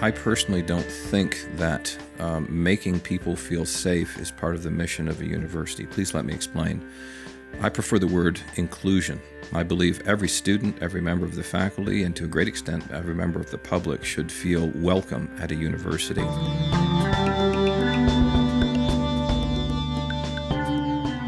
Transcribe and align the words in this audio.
I 0.00 0.12
personally 0.12 0.62
don't 0.62 0.86
think 0.86 1.44
that 1.56 1.98
um, 2.20 2.46
making 2.48 3.00
people 3.00 3.34
feel 3.34 3.66
safe 3.66 4.16
is 4.20 4.30
part 4.30 4.54
of 4.54 4.62
the 4.62 4.70
mission 4.70 5.08
of 5.08 5.20
a 5.20 5.26
university. 5.26 5.86
Please 5.86 6.14
let 6.14 6.24
me 6.24 6.32
explain. 6.32 6.88
I 7.60 7.68
prefer 7.68 7.98
the 7.98 8.06
word 8.06 8.40
inclusion. 8.54 9.20
I 9.52 9.64
believe 9.64 10.06
every 10.06 10.28
student, 10.28 10.80
every 10.80 11.00
member 11.00 11.24
of 11.24 11.34
the 11.34 11.42
faculty, 11.42 12.04
and 12.04 12.14
to 12.14 12.26
a 12.26 12.28
great 12.28 12.46
extent, 12.46 12.88
every 12.92 13.12
member 13.12 13.40
of 13.40 13.50
the 13.50 13.58
public 13.58 14.04
should 14.04 14.30
feel 14.30 14.68
welcome 14.76 15.28
at 15.40 15.50
a 15.50 15.56
university. 15.56 16.22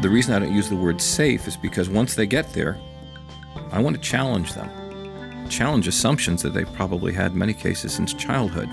The 0.01 0.09
reason 0.09 0.33
I 0.33 0.39
don't 0.39 0.55
use 0.55 0.69
the 0.69 0.77
word 0.77 1.01
safe 1.01 1.45
is 1.45 1.57
because 1.57 1.89
once 1.89 2.15
they 2.15 2.25
get 2.25 2.53
there, 2.53 2.79
I 3.73 3.81
want 3.81 3.97
to 3.97 4.01
challenge 4.01 4.53
them 4.53 4.80
challenge 5.51 5.87
assumptions 5.87 6.41
that 6.41 6.53
they've 6.53 6.73
probably 6.73 7.13
had 7.13 7.33
in 7.33 7.37
many 7.37 7.53
cases 7.53 7.93
since 7.93 8.13
childhood. 8.13 8.69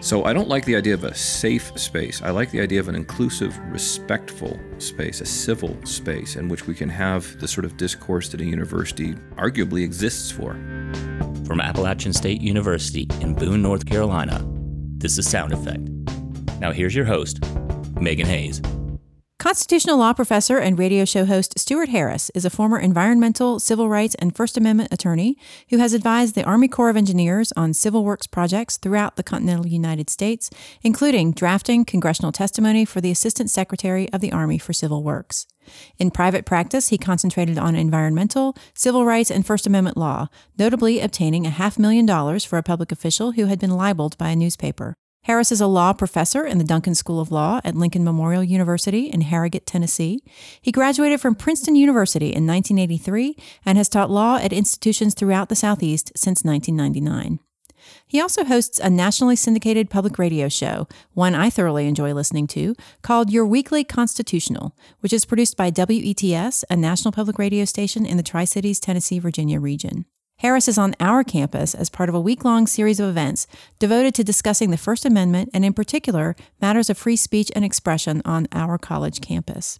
So 0.00 0.24
I 0.24 0.32
don't 0.32 0.48
like 0.48 0.64
the 0.66 0.76
idea 0.76 0.94
of 0.94 1.04
a 1.04 1.14
safe 1.14 1.72
space. 1.78 2.20
I 2.22 2.30
like 2.30 2.50
the 2.50 2.60
idea 2.60 2.80
of 2.80 2.88
an 2.88 2.94
inclusive, 2.94 3.58
respectful 3.70 4.60
space, 4.78 5.20
a 5.20 5.26
civil 5.26 5.74
space 5.86 6.36
in 6.36 6.48
which 6.48 6.66
we 6.66 6.74
can 6.74 6.88
have 6.88 7.38
the 7.40 7.48
sort 7.48 7.64
of 7.64 7.76
discourse 7.76 8.28
that 8.28 8.40
a 8.40 8.44
university 8.44 9.14
arguably 9.36 9.82
exists 9.82 10.30
for. 10.30 10.52
From 11.46 11.60
Appalachian 11.60 12.12
State 12.12 12.42
University 12.42 13.08
in 13.20 13.34
Boone, 13.34 13.62
North 13.62 13.86
Carolina, 13.86 14.44
this 14.98 15.16
is 15.18 15.28
Sound 15.28 15.52
Effect. 15.52 15.88
Now 16.60 16.72
here's 16.72 16.94
your 16.94 17.06
host, 17.06 17.40
Megan 18.00 18.26
Hayes. 18.26 18.60
Constitutional 19.46 19.98
law 19.98 20.12
professor 20.12 20.58
and 20.58 20.76
radio 20.76 21.04
show 21.04 21.24
host 21.24 21.56
Stuart 21.56 21.90
Harris 21.90 22.32
is 22.34 22.44
a 22.44 22.50
former 22.50 22.80
environmental, 22.80 23.60
civil 23.60 23.88
rights, 23.88 24.16
and 24.16 24.34
First 24.34 24.56
Amendment 24.56 24.92
attorney 24.92 25.38
who 25.70 25.78
has 25.78 25.94
advised 25.94 26.34
the 26.34 26.42
Army 26.42 26.66
Corps 26.66 26.90
of 26.90 26.96
Engineers 26.96 27.52
on 27.52 27.72
civil 27.72 28.04
works 28.04 28.26
projects 28.26 28.76
throughout 28.76 29.14
the 29.14 29.22
continental 29.22 29.64
United 29.64 30.10
States, 30.10 30.50
including 30.82 31.30
drafting 31.30 31.84
congressional 31.84 32.32
testimony 32.32 32.84
for 32.84 33.00
the 33.00 33.12
Assistant 33.12 33.48
Secretary 33.48 34.12
of 34.12 34.20
the 34.20 34.32
Army 34.32 34.58
for 34.58 34.72
Civil 34.72 35.04
Works. 35.04 35.46
In 35.96 36.10
private 36.10 36.44
practice, 36.44 36.88
he 36.88 36.98
concentrated 36.98 37.56
on 37.56 37.76
environmental, 37.76 38.56
civil 38.74 39.04
rights, 39.04 39.30
and 39.30 39.46
First 39.46 39.64
Amendment 39.64 39.96
law, 39.96 40.26
notably 40.58 40.98
obtaining 40.98 41.46
a 41.46 41.50
half 41.50 41.78
million 41.78 42.04
dollars 42.04 42.44
for 42.44 42.58
a 42.58 42.64
public 42.64 42.90
official 42.90 43.30
who 43.30 43.46
had 43.46 43.60
been 43.60 43.76
libeled 43.76 44.18
by 44.18 44.30
a 44.30 44.36
newspaper. 44.36 44.96
Harris 45.26 45.50
is 45.50 45.60
a 45.60 45.66
law 45.66 45.92
professor 45.92 46.46
in 46.46 46.58
the 46.58 46.62
Duncan 46.62 46.94
School 46.94 47.18
of 47.18 47.32
Law 47.32 47.60
at 47.64 47.74
Lincoln 47.74 48.04
Memorial 48.04 48.44
University 48.44 49.06
in 49.06 49.22
Harrogate, 49.22 49.66
Tennessee. 49.66 50.22
He 50.62 50.70
graduated 50.70 51.20
from 51.20 51.34
Princeton 51.34 51.74
University 51.74 52.26
in 52.26 52.46
1983 52.46 53.36
and 53.64 53.76
has 53.76 53.88
taught 53.88 54.08
law 54.08 54.36
at 54.36 54.52
institutions 54.52 55.14
throughout 55.14 55.48
the 55.48 55.56
Southeast 55.56 56.12
since 56.14 56.44
1999. 56.44 57.40
He 58.06 58.20
also 58.20 58.44
hosts 58.44 58.78
a 58.78 58.88
nationally 58.88 59.34
syndicated 59.34 59.90
public 59.90 60.16
radio 60.16 60.48
show, 60.48 60.86
one 61.14 61.34
I 61.34 61.50
thoroughly 61.50 61.88
enjoy 61.88 62.14
listening 62.14 62.46
to, 62.48 62.76
called 63.02 63.32
Your 63.32 63.48
Weekly 63.48 63.82
Constitutional, 63.82 64.76
which 65.00 65.12
is 65.12 65.24
produced 65.24 65.56
by 65.56 65.72
WETS, 65.72 66.64
a 66.70 66.76
national 66.76 67.10
public 67.10 67.36
radio 67.36 67.64
station 67.64 68.06
in 68.06 68.16
the 68.16 68.22
Tri 68.22 68.44
Cities, 68.44 68.78
Tennessee, 68.78 69.18
Virginia 69.18 69.58
region. 69.58 70.06
Harris 70.40 70.68
is 70.68 70.76
on 70.76 70.94
our 71.00 71.24
campus 71.24 71.74
as 71.74 71.88
part 71.88 72.10
of 72.10 72.14
a 72.14 72.20
week 72.20 72.44
long 72.44 72.66
series 72.66 73.00
of 73.00 73.08
events 73.08 73.46
devoted 73.78 74.14
to 74.14 74.22
discussing 74.22 74.70
the 74.70 74.76
First 74.76 75.06
Amendment 75.06 75.48
and, 75.54 75.64
in 75.64 75.72
particular, 75.72 76.36
matters 76.60 76.90
of 76.90 76.98
free 76.98 77.16
speech 77.16 77.50
and 77.56 77.64
expression 77.64 78.20
on 78.26 78.46
our 78.52 78.76
college 78.76 79.22
campus. 79.22 79.78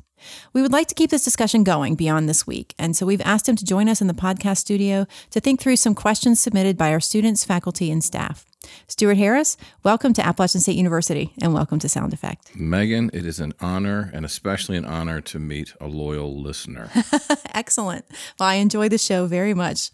We 0.54 0.62
would 0.62 0.72
like 0.72 0.88
to 0.88 0.94
keep 0.94 1.10
this 1.10 1.24
discussion 1.24 1.62
going 1.62 1.94
beyond 1.94 2.26
this 2.26 2.46
week, 2.46 2.74
and 2.78 2.96
so 2.96 3.04
we've 3.04 3.20
asked 3.20 3.50
him 3.50 3.56
to 3.56 3.66
join 3.66 3.86
us 3.86 4.00
in 4.00 4.06
the 4.06 4.14
podcast 4.14 4.56
studio 4.56 5.06
to 5.30 5.40
think 5.40 5.60
through 5.60 5.76
some 5.76 5.94
questions 5.94 6.40
submitted 6.40 6.78
by 6.78 6.90
our 6.90 7.00
students, 7.00 7.44
faculty, 7.44 7.90
and 7.90 8.02
staff. 8.02 8.45
Stuart 8.88 9.16
Harris, 9.16 9.56
welcome 9.82 10.12
to 10.12 10.24
Appalachian 10.24 10.60
State 10.60 10.76
University 10.76 11.32
and 11.40 11.52
welcome 11.52 11.78
to 11.78 11.88
Sound 11.88 12.12
Effect. 12.12 12.54
Megan, 12.54 13.10
it 13.12 13.26
is 13.26 13.40
an 13.40 13.52
honor 13.60 14.10
and 14.12 14.24
especially 14.24 14.76
an 14.76 14.84
honor 14.84 15.20
to 15.20 15.38
meet 15.38 15.74
a 15.80 15.86
loyal 15.86 16.40
listener. 16.40 16.90
Excellent. 17.54 18.04
Well, 18.38 18.48
I 18.48 18.54
enjoy 18.54 18.88
the 18.88 18.98
show 18.98 19.26
very 19.26 19.54
much. 19.54 19.90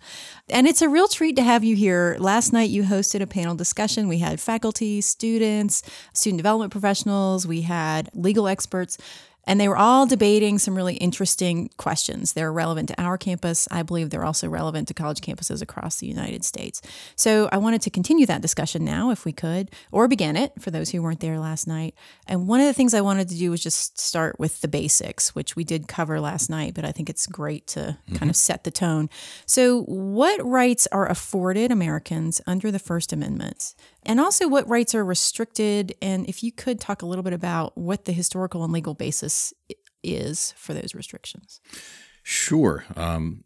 And 0.49 0.67
it's 0.67 0.83
a 0.83 0.89
real 0.89 1.09
treat 1.09 1.37
to 1.37 1.43
have 1.43 1.65
you 1.65 1.77
here. 1.77 2.17
Last 2.19 2.53
night 2.53 2.71
you 2.71 2.83
hosted 2.83 3.21
a 3.21 3.27
panel 3.27 3.55
discussion. 3.55 4.09
We 4.09 4.19
had 4.19 4.41
faculty, 4.41 5.01
students, 5.01 5.83
student 6.13 6.39
development 6.39 6.73
professionals, 6.73 7.47
we 7.47 7.63
had 7.63 8.11
legal 8.15 8.49
experts. 8.49 8.99
And 9.45 9.61
they 9.61 9.69
were 9.69 9.77
all 9.77 10.07
debating 10.07 10.59
some 10.59 10.75
really 10.75 10.95
interesting 10.95 11.71
questions. 11.77 12.33
They're 12.33 12.53
relevant 12.53 12.89
to 12.91 13.03
our 13.03 13.19
campus. 13.19 13.67
I 13.71 13.83
believe 13.83 14.11
they're 14.11 14.25
also 14.25 14.49
relevant 14.49 14.89
to 14.89 14.95
college 14.95 15.21
campuses 15.21 15.61
across 15.61 15.97
the 15.97 16.07
United 16.07 16.45
States. 16.45 16.81
So 17.17 17.49
I 17.51 17.59
wanted 17.59 17.83
to 17.83 17.91
continue 17.91 18.27
that 18.27 18.43
discussion 18.43 18.85
now, 18.85 19.11
if 19.11 19.25
we 19.25 19.33
could, 19.33 19.71
or 19.91 20.07
begin 20.07 20.37
it 20.37 20.53
for 20.61 20.71
those 20.71 20.91
who 20.91 21.03
weren't 21.03 21.21
there 21.21 21.39
last 21.39 21.67
night. 21.67 21.95
And 22.27 22.47
one 22.47 22.61
of 22.61 22.67
the 22.67 22.73
things 22.73 22.95
I 22.95 23.01
wanted 23.01 23.29
to 23.31 23.37
do 23.37 23.51
was 23.51 23.63
just 23.63 23.99
start 23.99 24.39
with 24.39 24.61
the 24.61 24.69
basics, 24.69 25.35
which 25.35 25.57
we 25.57 25.65
did 25.65 25.89
cover 25.89 26.21
last 26.21 26.49
night, 26.49 26.75
but 26.75 26.85
I 26.85 26.93
think 26.93 27.11
it's 27.11 27.27
great 27.27 27.67
to 27.69 27.81
mm-hmm. 27.81 28.17
kind 28.17 28.31
of 28.31 28.37
set 28.37 28.65
the 28.65 28.71
tone. 28.71 29.11
So, 29.47 29.83
what 29.83 30.45
rights 30.45 30.87
are 30.93 31.09
afforded 31.09 31.71
Americans 31.71 32.41
under 32.47 32.71
the 32.71 32.79
First 32.79 33.13
Amendment? 33.13 33.75
And 34.05 34.21
also 34.21 34.49
what 34.49 34.69
rights 34.69 34.95
are 34.95 35.05
restricted. 35.05 35.95
And 36.03 36.29
if 36.29 36.43
you 36.43 36.53
could 36.53 36.81
talk 36.81 37.03
a 37.03 37.07
little 37.07 37.23
bit 37.23 37.33
about 37.33 37.77
what 37.77 38.05
the 38.05 38.13
historical 38.13 38.65
and 38.65 38.73
legal 38.73 38.95
basis 38.95 39.53
is 40.03 40.53
for 40.57 40.75
those 40.75 40.95
restrictions. 40.95 41.61
Sure. 42.23 42.85
Um, 42.97 43.45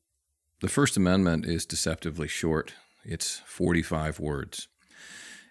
the 0.60 0.68
First 0.68 0.96
Amendment 0.96 1.46
is 1.46 1.66
deceptively 1.66 2.28
short, 2.28 2.74
it's 3.04 3.42
45 3.46 4.18
words. 4.18 4.68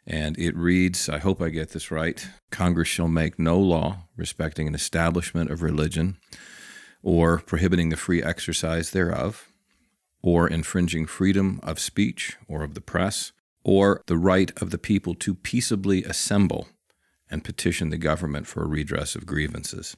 And 0.08 0.38
it 0.38 0.56
reads 0.56 1.10
I 1.10 1.18
hope 1.18 1.42
I 1.42 1.50
get 1.50 1.72
this 1.72 1.90
right 1.90 2.28
Congress 2.52 2.88
shall 2.88 3.08
make 3.08 3.40
no 3.40 3.60
law 3.60 4.04
respecting 4.16 4.68
an 4.68 4.76
establishment 4.76 5.50
of 5.50 5.64
religion 5.64 6.18
or 7.06 7.38
prohibiting 7.40 7.90
the 7.90 7.98
free 7.98 8.22
exercise 8.22 8.90
thereof, 8.90 9.48
or 10.24 10.48
infringing 10.48 11.06
freedom 11.06 11.60
of 11.62 11.80
speech 11.80 12.36
or 12.48 12.64
of 12.64 12.74
the 12.74 12.82
press, 12.82 13.32
or 13.66 14.04
the 14.06 14.18
right 14.18 14.52
of 14.62 14.70
the 14.70 14.78
people 14.78 15.16
to 15.16 15.34
peaceably 15.34 16.04
assemble 16.04 16.68
and 17.30 17.44
petition 17.44 17.90
the 17.90 17.98
government 17.98 18.46
for 18.46 18.64
a 18.64 18.68
redress 18.68 19.16
of 19.16 19.26
grievances. 19.26 19.98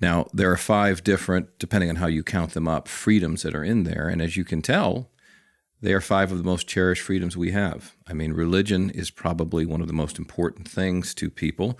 Now, 0.00 0.26
there 0.34 0.52
are 0.52 0.58
five 0.58 1.02
different, 1.02 1.58
depending 1.58 1.88
on 1.88 1.96
how 1.96 2.06
you 2.06 2.22
count 2.22 2.52
them 2.52 2.68
up, 2.68 2.86
freedoms 2.86 3.42
that 3.42 3.54
are 3.54 3.64
in 3.64 3.84
there. 3.84 4.06
And 4.06 4.20
as 4.20 4.36
you 4.36 4.44
can 4.44 4.60
tell, 4.60 5.10
they 5.80 5.94
are 5.94 6.00
five 6.00 6.30
of 6.30 6.38
the 6.38 6.44
most 6.44 6.68
cherished 6.68 7.02
freedoms 7.02 7.36
we 7.36 7.52
have. 7.52 7.94
I 8.06 8.12
mean, 8.12 8.34
religion 8.34 8.90
is 8.90 9.10
probably 9.10 9.64
one 9.64 9.80
of 9.80 9.86
the 9.86 9.94
most 9.94 10.18
important 10.18 10.68
things 10.68 11.14
to 11.14 11.30
people, 11.30 11.78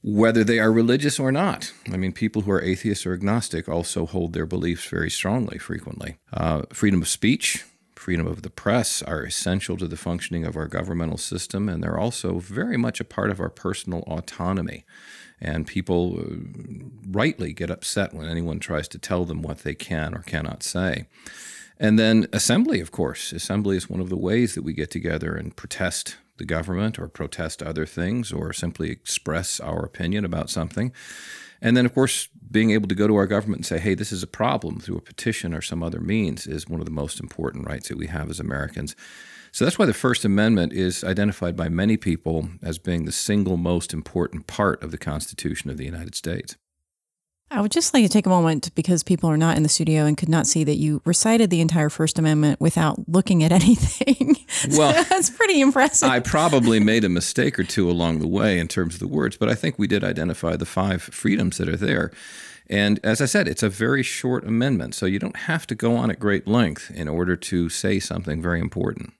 whether 0.00 0.44
they 0.44 0.60
are 0.60 0.72
religious 0.72 1.18
or 1.18 1.32
not. 1.32 1.72
I 1.92 1.96
mean, 1.96 2.12
people 2.12 2.42
who 2.42 2.52
are 2.52 2.62
atheists 2.62 3.04
or 3.04 3.14
agnostic 3.14 3.68
also 3.68 4.06
hold 4.06 4.32
their 4.32 4.46
beliefs 4.46 4.86
very 4.88 5.10
strongly 5.10 5.58
frequently. 5.58 6.18
Uh, 6.32 6.62
freedom 6.72 7.02
of 7.02 7.08
speech, 7.08 7.64
freedom 8.04 8.26
of 8.26 8.42
the 8.42 8.50
press 8.50 9.00
are 9.00 9.22
essential 9.22 9.78
to 9.78 9.88
the 9.88 9.96
functioning 9.96 10.44
of 10.44 10.58
our 10.58 10.66
governmental 10.66 11.16
system, 11.16 11.70
and 11.70 11.82
they're 11.82 11.98
also 11.98 12.38
very 12.38 12.76
much 12.76 13.00
a 13.00 13.04
part 13.04 13.30
of 13.30 13.40
our 13.40 13.48
personal 13.48 14.00
autonomy. 14.00 14.84
And 15.40 15.66
people 15.66 16.20
uh, 16.20 16.24
rightly 17.08 17.54
get 17.54 17.70
upset 17.70 18.12
when 18.12 18.28
anyone 18.28 18.60
tries 18.60 18.88
to 18.88 18.98
tell 18.98 19.24
them 19.24 19.40
what 19.40 19.60
they 19.60 19.74
can 19.74 20.14
or 20.14 20.20
cannot 20.20 20.62
say. 20.62 21.06
And 21.80 21.98
then 21.98 22.26
assembly, 22.30 22.78
of 22.80 22.90
course. 22.92 23.32
Assembly 23.32 23.78
is 23.78 23.88
one 23.88 24.00
of 24.00 24.10
the 24.10 24.18
ways 24.18 24.54
that 24.54 24.64
we 24.64 24.74
get 24.74 24.90
together 24.90 25.34
and 25.34 25.56
protest 25.56 26.18
the 26.36 26.44
government 26.44 26.98
or 26.98 27.08
protest 27.08 27.62
other 27.62 27.86
things 27.86 28.32
or 28.32 28.52
simply 28.52 28.90
express 28.90 29.60
our 29.60 29.82
opinion 29.82 30.26
about 30.26 30.50
something. 30.50 30.92
And 31.62 31.74
then, 31.74 31.86
of 31.86 31.94
course, 31.94 32.28
being 32.50 32.70
able 32.70 32.88
to 32.88 32.94
go 32.94 33.06
to 33.06 33.16
our 33.16 33.26
government 33.26 33.60
and 33.60 33.66
say, 33.66 33.78
hey, 33.78 33.94
this 33.94 34.12
is 34.12 34.22
a 34.22 34.26
problem 34.26 34.78
through 34.78 34.96
a 34.96 35.02
petition 35.02 35.54
or 35.54 35.60
some 35.60 35.82
other 35.82 36.00
means 36.00 36.46
is 36.46 36.68
one 36.68 36.80
of 36.80 36.86
the 36.86 36.92
most 36.92 37.20
important 37.20 37.66
rights 37.66 37.88
that 37.88 37.98
we 37.98 38.06
have 38.06 38.30
as 38.30 38.40
Americans. 38.40 38.94
So 39.52 39.64
that's 39.64 39.78
why 39.78 39.86
the 39.86 39.94
First 39.94 40.24
Amendment 40.24 40.72
is 40.72 41.04
identified 41.04 41.56
by 41.56 41.68
many 41.68 41.96
people 41.96 42.48
as 42.62 42.78
being 42.78 43.04
the 43.04 43.12
single 43.12 43.56
most 43.56 43.92
important 43.92 44.46
part 44.46 44.82
of 44.82 44.90
the 44.90 44.98
Constitution 44.98 45.70
of 45.70 45.76
the 45.76 45.84
United 45.84 46.14
States. 46.14 46.56
I 47.54 47.60
would 47.60 47.70
just 47.70 47.94
like 47.94 48.02
to 48.02 48.08
take 48.08 48.26
a 48.26 48.30
moment 48.30 48.74
because 48.74 49.04
people 49.04 49.30
are 49.30 49.36
not 49.36 49.56
in 49.56 49.62
the 49.62 49.68
studio 49.68 50.06
and 50.06 50.16
could 50.16 50.28
not 50.28 50.48
see 50.48 50.64
that 50.64 50.74
you 50.74 51.00
recited 51.04 51.50
the 51.50 51.60
entire 51.60 51.88
First 51.88 52.18
Amendment 52.18 52.60
without 52.60 53.08
looking 53.08 53.44
at 53.44 53.52
anything. 53.62 54.36
Well, 54.70 55.04
that's 55.04 55.30
pretty 55.30 55.60
impressive. 55.60 56.08
I 56.08 56.18
probably 56.18 56.80
made 56.80 57.04
a 57.04 57.08
mistake 57.08 57.56
or 57.56 57.62
two 57.62 57.88
along 57.88 58.18
the 58.18 58.26
way 58.26 58.58
in 58.58 58.66
terms 58.66 58.94
of 58.94 59.00
the 59.00 59.06
words, 59.06 59.36
but 59.36 59.48
I 59.48 59.54
think 59.54 59.78
we 59.78 59.86
did 59.86 60.02
identify 60.02 60.56
the 60.56 60.66
five 60.66 61.00
freedoms 61.02 61.58
that 61.58 61.68
are 61.68 61.76
there. 61.76 62.10
And 62.68 62.98
as 63.04 63.20
I 63.20 63.26
said, 63.26 63.46
it's 63.46 63.62
a 63.62 63.68
very 63.68 64.02
short 64.02 64.44
amendment, 64.44 64.96
so 64.96 65.06
you 65.06 65.20
don't 65.20 65.36
have 65.36 65.64
to 65.68 65.76
go 65.76 65.94
on 65.96 66.10
at 66.10 66.18
great 66.18 66.48
length 66.48 66.90
in 66.90 67.08
order 67.08 67.36
to 67.36 67.68
say 67.68 68.00
something 68.00 68.42
very 68.42 68.58
important. 68.58 69.12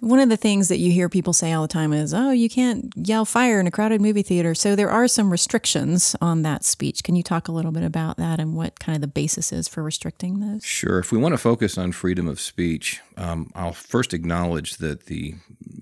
One 0.00 0.18
of 0.18 0.30
the 0.30 0.36
things 0.36 0.68
that 0.68 0.78
you 0.78 0.90
hear 0.90 1.08
people 1.08 1.32
say 1.32 1.52
all 1.52 1.62
the 1.62 1.68
time 1.68 1.92
is, 1.92 2.14
oh, 2.14 2.30
you 2.30 2.48
can't 2.48 2.92
yell 2.96 3.26
fire 3.26 3.60
in 3.60 3.66
a 3.66 3.70
crowded 3.70 4.00
movie 4.00 4.22
theater. 4.22 4.54
So 4.54 4.74
there 4.74 4.90
are 4.90 5.06
some 5.06 5.30
restrictions 5.30 6.16
on 6.22 6.40
that 6.42 6.64
speech. 6.64 7.04
Can 7.04 7.16
you 7.16 7.22
talk 7.22 7.48
a 7.48 7.52
little 7.52 7.70
bit 7.70 7.82
about 7.82 8.16
that 8.16 8.40
and 8.40 8.54
what 8.54 8.80
kind 8.80 8.96
of 8.96 9.02
the 9.02 9.08
basis 9.08 9.52
is 9.52 9.68
for 9.68 9.82
restricting 9.82 10.40
those? 10.40 10.64
Sure. 10.64 10.98
If 10.98 11.12
we 11.12 11.18
want 11.18 11.34
to 11.34 11.38
focus 11.38 11.76
on 11.76 11.92
freedom 11.92 12.28
of 12.28 12.40
speech, 12.40 13.00
um, 13.18 13.50
I'll 13.54 13.72
first 13.74 14.14
acknowledge 14.14 14.78
that 14.78 15.06
the 15.06 15.34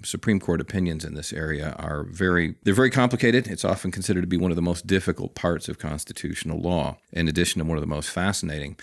Supreme 0.03 0.41
Court 0.41 0.61
opinions 0.61 1.05
in 1.05 1.15
this 1.15 1.33
area 1.33 1.77
are 1.79 2.05
very 2.05 2.57
they're 2.65 2.75
very 2.75 2.91
complicated. 2.91 3.47
It's 3.47 3.65
often 3.65 3.91
considered 3.91 4.23
to 4.23 4.27
be 4.27 4.37
one 4.37 4.51
of 4.51 4.57
the 4.57 4.63
most 4.63 4.87
difficult 4.87 5.35
parts 5.35 5.69
of 5.69 5.79
constitutional 5.79 6.61
law, 6.61 6.99
in 7.13 7.29
addition 7.29 7.61
to 7.61 7.69
one 7.69 7.77
of 7.77 7.83
the 7.83 7.87
most 7.87 8.11
fascinating. 8.11 8.77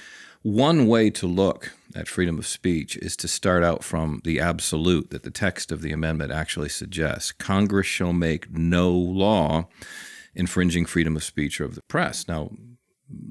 One 0.45 0.85
way 0.85 1.09
to 1.09 1.25
look 1.25 1.71
at 1.95 2.07
freedom 2.07 2.37
of 2.37 2.45
speech 2.45 2.97
is 2.97 3.17
to 3.17 3.27
start 3.27 3.63
out 3.63 3.83
from 3.83 4.21
the 4.23 4.39
absolute 4.39 5.09
that 5.09 5.23
the 5.23 5.31
text 5.31 5.71
of 5.71 5.81
the 5.81 5.91
amendment 5.91 6.31
actually 6.31 6.69
suggests. 6.69 7.31
Congress 7.31 7.87
shall 7.87 8.13
make 8.13 8.51
no 8.51 8.91
law 8.91 9.67
infringing 10.35 10.85
freedom 10.85 11.15
of 11.15 11.23
speech 11.23 11.59
or 11.59 11.63
of 11.63 11.73
the 11.73 11.81
press. 11.87 12.27
Now, 12.27 12.51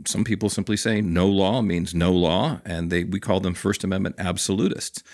some 0.05 0.25
people 0.25 0.49
simply 0.49 0.77
say 0.77 1.01
no 1.01 1.29
law 1.29 1.63
means 1.63 1.95
no 1.95 2.13
law, 2.13 2.61
and 2.65 2.91
they, 2.91 3.05
we 3.05 3.21
call 3.21 3.39
them 3.39 3.55
First 3.55 3.85
Amendment 3.85 4.17
absolutists. 4.19 5.05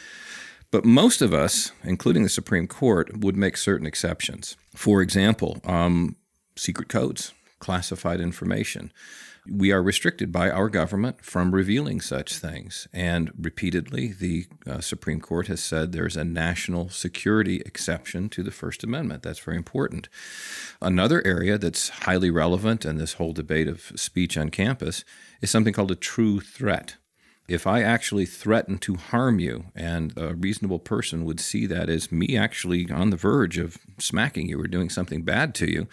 But 0.70 0.86
most 0.86 1.20
of 1.20 1.34
us, 1.34 1.72
including 1.84 2.22
the 2.22 2.30
Supreme 2.30 2.66
Court, 2.66 3.18
would 3.18 3.36
make 3.36 3.58
certain 3.58 3.86
exceptions. 3.86 4.56
For 4.74 5.02
example, 5.02 5.60
um, 5.64 6.16
secret 6.56 6.88
codes, 6.88 7.34
classified 7.58 8.22
information 8.22 8.90
we 9.48 9.72
are 9.72 9.82
restricted 9.82 10.30
by 10.30 10.50
our 10.50 10.68
government 10.68 11.24
from 11.24 11.54
revealing 11.54 12.00
such 12.00 12.34
things. 12.34 12.86
And 12.92 13.32
repeatedly, 13.38 14.08
the 14.08 14.46
uh, 14.66 14.80
Supreme 14.80 15.20
Court 15.20 15.46
has 15.46 15.62
said 15.62 15.92
there's 15.92 16.16
a 16.16 16.24
national 16.24 16.88
security 16.90 17.62
exception 17.64 18.28
to 18.30 18.42
the 18.42 18.50
First 18.50 18.84
Amendment. 18.84 19.22
That's 19.22 19.38
very 19.38 19.56
important. 19.56 20.08
Another 20.80 21.24
area 21.26 21.58
that's 21.58 21.88
highly 21.88 22.30
relevant 22.30 22.84
in 22.84 22.96
this 22.96 23.14
whole 23.14 23.32
debate 23.32 23.68
of 23.68 23.92
speech 23.96 24.36
on 24.36 24.50
campus 24.50 25.04
is 25.40 25.50
something 25.50 25.72
called 25.72 25.90
a 25.90 25.96
true 25.96 26.40
threat 26.40 26.96
if 27.50 27.66
I 27.66 27.82
actually 27.82 28.26
threaten 28.26 28.78
to 28.78 28.94
harm 28.94 29.40
you, 29.40 29.64
and 29.74 30.12
a 30.16 30.34
reasonable 30.34 30.78
person 30.78 31.24
would 31.24 31.40
see 31.40 31.66
that 31.66 31.90
as 31.90 32.12
me 32.12 32.36
actually 32.36 32.88
on 32.90 33.10
the 33.10 33.16
verge 33.16 33.58
of 33.58 33.76
smacking 33.98 34.48
you 34.48 34.60
or 34.60 34.68
doing 34.68 34.88
something 34.88 35.22
bad 35.22 35.52
to 35.56 35.68
you, 35.68 35.88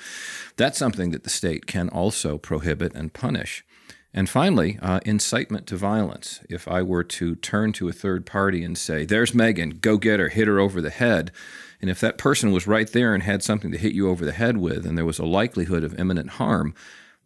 that's 0.55 0.77
something 0.77 1.09
that 1.11 1.23
the 1.23 1.31
state 1.31 1.65
can 1.65 1.89
also 1.89 2.37
prohibit 2.37 2.93
and 2.93 3.11
punish. 3.11 3.65
And 4.13 4.29
finally, 4.29 4.77
uh, 4.83 4.99
incitement 5.03 5.65
to 5.67 5.77
violence. 5.77 6.41
If 6.47 6.67
I 6.67 6.83
were 6.83 7.03
to 7.03 7.35
turn 7.35 7.73
to 7.73 7.89
a 7.89 7.93
third 7.93 8.27
party 8.27 8.63
and 8.63 8.77
say, 8.77 9.03
There's 9.03 9.33
Megan, 9.33 9.79
go 9.81 9.97
get 9.97 10.19
her, 10.19 10.29
hit 10.29 10.47
her 10.47 10.59
over 10.59 10.79
the 10.79 10.91
head. 10.91 11.31
And 11.81 11.89
if 11.89 11.99
that 11.99 12.19
person 12.19 12.51
was 12.51 12.67
right 12.67 12.91
there 12.91 13.15
and 13.15 13.23
had 13.23 13.43
something 13.43 13.71
to 13.71 13.77
hit 13.77 13.93
you 13.93 14.09
over 14.09 14.25
the 14.25 14.31
head 14.31 14.57
with, 14.57 14.85
and 14.85 14.95
there 14.95 15.05
was 15.05 15.19
a 15.19 15.25
likelihood 15.25 15.83
of 15.83 15.99
imminent 15.99 16.31
harm, 16.31 16.75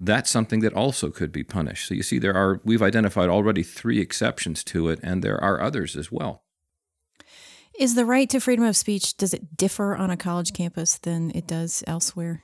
that's 0.01 0.31
something 0.31 0.61
that 0.61 0.73
also 0.73 1.11
could 1.11 1.31
be 1.31 1.43
punished. 1.43 1.87
So 1.87 1.93
you 1.93 2.03
see, 2.03 2.17
there 2.17 2.35
are 2.35 2.59
we've 2.65 2.81
identified 2.81 3.29
already 3.29 3.63
three 3.63 3.99
exceptions 3.99 4.63
to 4.65 4.89
it, 4.89 4.99
and 5.03 5.23
there 5.23 5.41
are 5.41 5.61
others 5.61 5.95
as 5.95 6.11
well. 6.11 6.43
Is 7.79 7.95
the 7.95 8.05
right 8.05 8.29
to 8.31 8.39
freedom 8.39 8.65
of 8.65 8.75
speech 8.75 9.15
does 9.15 9.33
it 9.33 9.55
differ 9.55 9.95
on 9.95 10.09
a 10.09 10.17
college 10.17 10.53
campus 10.53 10.97
than 10.97 11.31
it 11.33 11.47
does 11.47 11.83
elsewhere? 11.87 12.43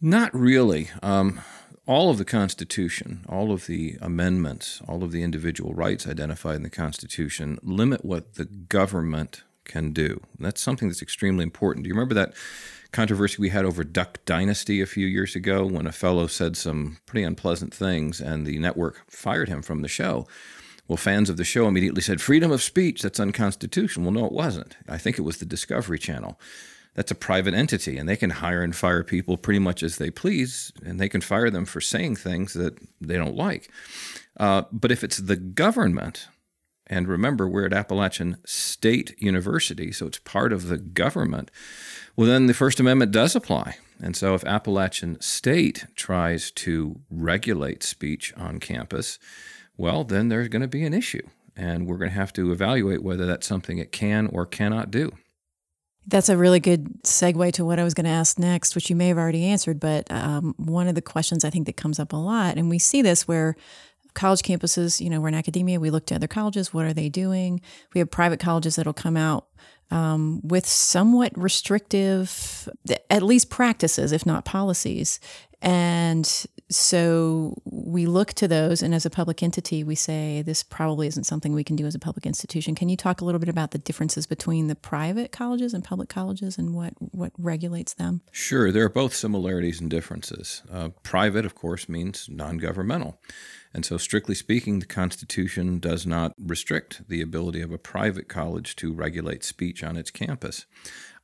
Not 0.00 0.34
really. 0.34 0.88
Um, 1.02 1.40
all 1.86 2.10
of 2.10 2.18
the 2.18 2.24
Constitution, 2.24 3.24
all 3.28 3.52
of 3.52 3.66
the 3.66 3.96
amendments, 4.00 4.82
all 4.88 5.04
of 5.04 5.12
the 5.12 5.22
individual 5.22 5.72
rights 5.72 6.06
identified 6.06 6.56
in 6.56 6.62
the 6.62 6.70
Constitution 6.70 7.58
limit 7.62 8.04
what 8.04 8.34
the 8.34 8.44
government 8.44 9.44
can 9.66 9.92
do. 9.92 10.20
That's 10.38 10.60
something 10.60 10.88
that's 10.88 11.02
extremely 11.02 11.42
important. 11.42 11.84
Do 11.84 11.88
you 11.88 11.94
remember 11.94 12.14
that 12.14 12.34
controversy 12.92 13.36
we 13.38 13.50
had 13.50 13.64
over 13.64 13.84
Duck 13.84 14.24
Dynasty 14.24 14.80
a 14.80 14.86
few 14.86 15.06
years 15.06 15.36
ago 15.36 15.66
when 15.66 15.86
a 15.86 15.92
fellow 15.92 16.26
said 16.26 16.56
some 16.56 16.98
pretty 17.04 17.24
unpleasant 17.24 17.74
things 17.74 18.20
and 18.20 18.46
the 18.46 18.58
network 18.58 19.02
fired 19.10 19.48
him 19.48 19.62
from 19.62 19.82
the 19.82 19.88
show. 19.88 20.26
Well, 20.88 20.96
fans 20.96 21.28
of 21.28 21.36
the 21.36 21.44
show 21.44 21.66
immediately 21.66 22.00
said, 22.00 22.20
freedom 22.20 22.52
of 22.52 22.62
speech, 22.62 23.02
that's 23.02 23.20
unconstitutional. 23.20 24.06
Well, 24.06 24.22
no, 24.22 24.26
it 24.26 24.32
wasn't. 24.32 24.76
I 24.88 24.98
think 24.98 25.18
it 25.18 25.22
was 25.22 25.38
the 25.38 25.44
Discovery 25.44 25.98
Channel. 25.98 26.40
That's 26.94 27.10
a 27.10 27.16
private 27.16 27.52
entity, 27.52 27.98
and 27.98 28.08
they 28.08 28.16
can 28.16 28.30
hire 28.30 28.62
and 28.62 28.74
fire 28.74 29.02
people 29.02 29.36
pretty 29.36 29.58
much 29.58 29.82
as 29.82 29.98
they 29.98 30.10
please, 30.10 30.72
and 30.82 30.98
they 30.98 31.10
can 31.10 31.20
fire 31.20 31.50
them 31.50 31.66
for 31.66 31.80
saying 31.80 32.16
things 32.16 32.54
that 32.54 32.78
they 33.00 33.16
don't 33.16 33.36
like. 33.36 33.70
Uh, 34.38 34.62
but 34.72 34.90
if 34.90 35.04
it's 35.04 35.18
the 35.18 35.36
government, 35.36 36.28
and 36.86 37.08
remember, 37.08 37.48
we're 37.48 37.66
at 37.66 37.72
Appalachian 37.72 38.38
State 38.44 39.14
University, 39.18 39.92
so 39.92 40.06
it's 40.06 40.18
part 40.18 40.52
of 40.52 40.68
the 40.68 40.78
government 40.78 41.50
well, 42.16 42.28
then 42.28 42.46
the 42.46 42.54
First 42.54 42.80
Amendment 42.80 43.12
does 43.12 43.36
apply. 43.36 43.76
And 44.00 44.16
so 44.16 44.34
if 44.34 44.44
Appalachian 44.44 45.20
State 45.20 45.86
tries 45.94 46.50
to 46.52 47.00
regulate 47.10 47.82
speech 47.82 48.32
on 48.36 48.58
campus, 48.58 49.18
well, 49.76 50.02
then 50.02 50.30
there's 50.30 50.48
going 50.48 50.62
to 50.62 50.68
be 50.68 50.84
an 50.84 50.94
issue. 50.94 51.26
And 51.54 51.86
we're 51.86 51.98
going 51.98 52.10
to 52.10 52.16
have 52.16 52.32
to 52.34 52.52
evaluate 52.52 53.02
whether 53.02 53.26
that's 53.26 53.46
something 53.46 53.78
it 53.78 53.92
can 53.92 54.28
or 54.28 54.46
cannot 54.46 54.90
do. 54.90 55.12
That's 56.06 56.28
a 56.28 56.36
really 56.36 56.60
good 56.60 57.02
segue 57.02 57.52
to 57.52 57.64
what 57.64 57.78
I 57.78 57.84
was 57.84 57.92
going 57.92 58.04
to 58.04 58.10
ask 58.10 58.38
next, 58.38 58.74
which 58.74 58.88
you 58.88 58.96
may 58.96 59.08
have 59.08 59.18
already 59.18 59.44
answered. 59.44 59.80
But 59.80 60.10
um, 60.10 60.54
one 60.56 60.88
of 60.88 60.94
the 60.94 61.02
questions 61.02 61.44
I 61.44 61.50
think 61.50 61.66
that 61.66 61.76
comes 61.76 61.98
up 61.98 62.12
a 62.12 62.16
lot, 62.16 62.56
and 62.56 62.70
we 62.70 62.78
see 62.78 63.02
this 63.02 63.28
where 63.28 63.56
college 64.16 64.42
campuses, 64.42 65.00
you 65.00 65.08
know, 65.08 65.20
we're 65.20 65.28
in 65.28 65.34
academia, 65.34 65.78
we 65.78 65.90
look 65.90 66.06
to 66.06 66.16
other 66.16 66.26
colleges, 66.26 66.74
what 66.74 66.84
are 66.84 66.92
they 66.92 67.08
doing? 67.08 67.60
We 67.94 68.00
have 68.00 68.10
private 68.10 68.40
colleges 68.40 68.76
that'll 68.76 68.92
come 68.92 69.16
out 69.16 69.46
um, 69.90 70.40
with 70.42 70.66
somewhat 70.66 71.32
restrictive, 71.36 72.68
at 73.08 73.22
least 73.22 73.50
practices, 73.50 74.10
if 74.10 74.26
not 74.26 74.44
policies. 74.44 75.20
And 75.62 76.26
so 76.68 77.54
we 77.64 78.06
look 78.06 78.32
to 78.34 78.48
those, 78.48 78.82
and 78.82 78.94
as 78.94 79.06
a 79.06 79.10
public 79.10 79.42
entity, 79.42 79.84
we 79.84 79.94
say 79.94 80.42
this 80.42 80.62
probably 80.62 81.06
isn't 81.06 81.24
something 81.24 81.52
we 81.52 81.64
can 81.64 81.76
do 81.76 81.86
as 81.86 81.94
a 81.94 81.98
public 81.98 82.26
institution. 82.26 82.74
Can 82.74 82.88
you 82.88 82.96
talk 82.96 83.20
a 83.20 83.24
little 83.24 83.38
bit 83.38 83.48
about 83.48 83.70
the 83.70 83.78
differences 83.78 84.26
between 84.26 84.66
the 84.66 84.74
private 84.74 85.32
colleges 85.32 85.72
and 85.72 85.82
public 85.82 86.08
colleges 86.08 86.58
and 86.58 86.74
what, 86.74 86.92
what 86.98 87.32
regulates 87.38 87.94
them? 87.94 88.20
Sure. 88.32 88.72
There 88.72 88.84
are 88.84 88.90
both 88.90 89.14
similarities 89.14 89.80
and 89.80 89.88
differences. 89.88 90.62
Uh, 90.70 90.88
private, 91.02 91.46
of 91.46 91.54
course, 91.54 91.88
means 91.88 92.28
non 92.28 92.58
governmental. 92.58 93.18
And 93.76 93.84
so, 93.84 93.98
strictly 93.98 94.34
speaking, 94.34 94.78
the 94.78 94.86
Constitution 94.86 95.80
does 95.80 96.06
not 96.06 96.32
restrict 96.38 97.06
the 97.10 97.20
ability 97.20 97.60
of 97.60 97.72
a 97.72 97.76
private 97.76 98.26
college 98.26 98.74
to 98.76 98.94
regulate 98.94 99.44
speech 99.44 99.84
on 99.84 99.98
its 99.98 100.10
campus. 100.10 100.64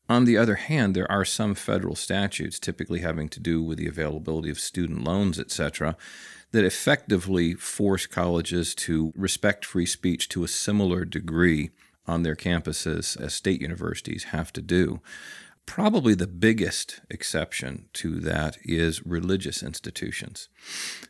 On 0.06 0.26
the 0.26 0.36
other 0.36 0.56
hand, 0.56 0.94
there 0.94 1.10
are 1.10 1.24
some 1.24 1.54
federal 1.54 1.96
statutes, 1.96 2.58
typically 2.58 3.00
having 3.00 3.30
to 3.30 3.40
do 3.40 3.62
with 3.62 3.78
the 3.78 3.86
availability 3.86 4.50
of 4.50 4.60
student 4.60 5.02
loans, 5.02 5.40
etc., 5.40 5.96
that 6.50 6.62
effectively 6.62 7.54
force 7.54 8.04
colleges 8.04 8.74
to 8.74 9.14
respect 9.16 9.64
free 9.64 9.86
speech 9.86 10.28
to 10.28 10.44
a 10.44 10.48
similar 10.48 11.06
degree 11.06 11.70
on 12.06 12.22
their 12.22 12.36
campuses 12.36 13.18
as 13.18 13.32
state 13.32 13.62
universities 13.62 14.24
have 14.24 14.52
to 14.52 14.60
do. 14.60 15.00
Probably 15.66 16.14
the 16.14 16.26
biggest 16.26 17.00
exception 17.08 17.86
to 17.94 18.18
that 18.20 18.58
is 18.62 19.06
religious 19.06 19.62
institutions. 19.62 20.48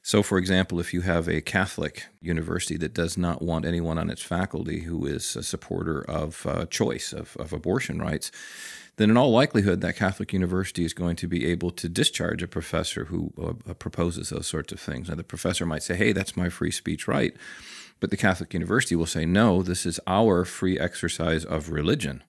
So, 0.03 0.23
for 0.23 0.39
example, 0.39 0.79
if 0.79 0.93
you 0.95 1.01
have 1.01 1.27
a 1.27 1.41
Catholic 1.41 2.05
university 2.21 2.77
that 2.77 2.95
does 2.95 3.17
not 3.17 3.43
want 3.43 3.65
anyone 3.65 3.99
on 3.99 4.11
its 4.11 4.23
faculty 4.23 4.81
who 4.81 5.07
is 5.07 5.35
a 5.37 5.43
supporter 5.43 6.03
of 6.03 6.47
uh, 6.47 6.67
choice, 6.67 7.13
of, 7.13 7.37
of 7.39 7.53
abortion 7.53 7.99
rights, 7.99 8.31
then 8.97 9.11
in 9.11 9.17
all 9.17 9.33
likelihood, 9.33 9.81
that 9.81 9.97
Catholic 9.97 10.33
university 10.33 10.85
is 10.85 10.93
going 10.93 11.17
to 11.17 11.27
be 11.27 11.47
able 11.47 11.71
to 11.71 11.89
discharge 11.89 12.43
a 12.43 12.49
professor 12.49 13.07
who 13.07 13.33
uh, 13.43 13.75
proposes 13.75 14.29
those 14.29 14.47
sorts 14.47 14.73
of 14.73 14.79
things. 14.79 15.09
Now, 15.09 15.15
the 15.15 15.25
professor 15.25 15.65
might 15.65 15.83
say, 15.83 15.97
hey, 15.97 16.13
that's 16.13 16.37
my 16.37 16.51
free 16.51 16.71
speech 16.71 17.09
right. 17.09 17.35
But 18.01 18.11
the 18.11 18.17
Catholic 18.17 18.53
university 18.53 18.95
will 18.97 19.07
say, 19.07 19.25
no, 19.25 19.63
this 19.63 19.87
is 19.87 19.99
our 20.07 20.45
free 20.45 20.79
exercise 20.79 21.45
of 21.45 21.71
religion 21.71 22.23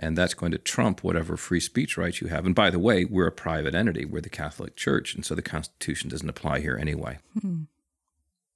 and 0.00 0.16
that's 0.16 0.34
going 0.34 0.50
to 0.50 0.58
trump 0.58 1.04
whatever 1.04 1.36
free 1.36 1.60
speech 1.60 1.96
rights 1.96 2.20
you 2.20 2.28
have. 2.28 2.46
And 2.46 2.54
by 2.54 2.70
the 2.70 2.78
way, 2.78 3.04
we're 3.04 3.26
a 3.26 3.32
private 3.32 3.74
entity, 3.74 4.04
we're 4.04 4.22
the 4.22 4.30
Catholic 4.30 4.74
Church, 4.74 5.14
and 5.14 5.24
so 5.24 5.34
the 5.34 5.42
Constitution 5.42 6.08
doesn't 6.08 6.28
apply 6.28 6.60
here 6.60 6.76
anyway. 6.80 7.18
Hmm. 7.40 7.62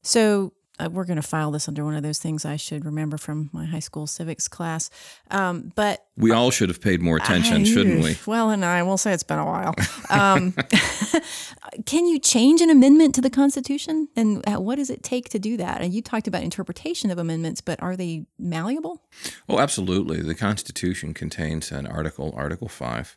So 0.02 0.52
uh, 0.78 0.88
we're 0.90 1.04
going 1.04 1.16
to 1.16 1.22
file 1.22 1.50
this 1.50 1.68
under 1.68 1.84
one 1.84 1.94
of 1.94 2.02
those 2.02 2.18
things 2.18 2.44
I 2.44 2.56
should 2.56 2.84
remember 2.84 3.16
from 3.16 3.48
my 3.52 3.64
high 3.64 3.80
school 3.80 4.06
civics 4.06 4.48
class. 4.48 4.90
Um, 5.30 5.70
but 5.76 6.04
we 6.16 6.32
all 6.32 6.50
should 6.50 6.68
have 6.68 6.80
paid 6.80 7.00
more 7.00 7.16
attention, 7.16 7.62
I, 7.62 7.64
shouldn't 7.64 8.02
we? 8.02 8.16
Well, 8.26 8.50
and 8.50 8.64
I 8.64 8.82
will 8.82 8.98
say 8.98 9.12
it's 9.12 9.22
been 9.22 9.38
a 9.38 9.46
while. 9.46 9.74
Um, 10.10 10.54
can 11.86 12.06
you 12.06 12.18
change 12.18 12.60
an 12.60 12.70
amendment 12.70 13.14
to 13.16 13.20
the 13.20 13.30
Constitution? 13.30 14.08
And 14.16 14.46
uh, 14.48 14.60
what 14.60 14.76
does 14.76 14.90
it 14.90 15.02
take 15.02 15.28
to 15.30 15.38
do 15.38 15.56
that? 15.56 15.80
And 15.80 15.92
you 15.92 16.02
talked 16.02 16.28
about 16.28 16.42
interpretation 16.42 17.10
of 17.10 17.18
amendments, 17.18 17.60
but 17.60 17.82
are 17.82 17.96
they 17.96 18.26
malleable? 18.38 19.02
Oh, 19.48 19.58
absolutely. 19.58 20.20
The 20.20 20.34
Constitution 20.34 21.14
contains 21.14 21.70
an 21.72 21.86
article, 21.86 22.32
Article 22.36 22.68
5 22.68 23.16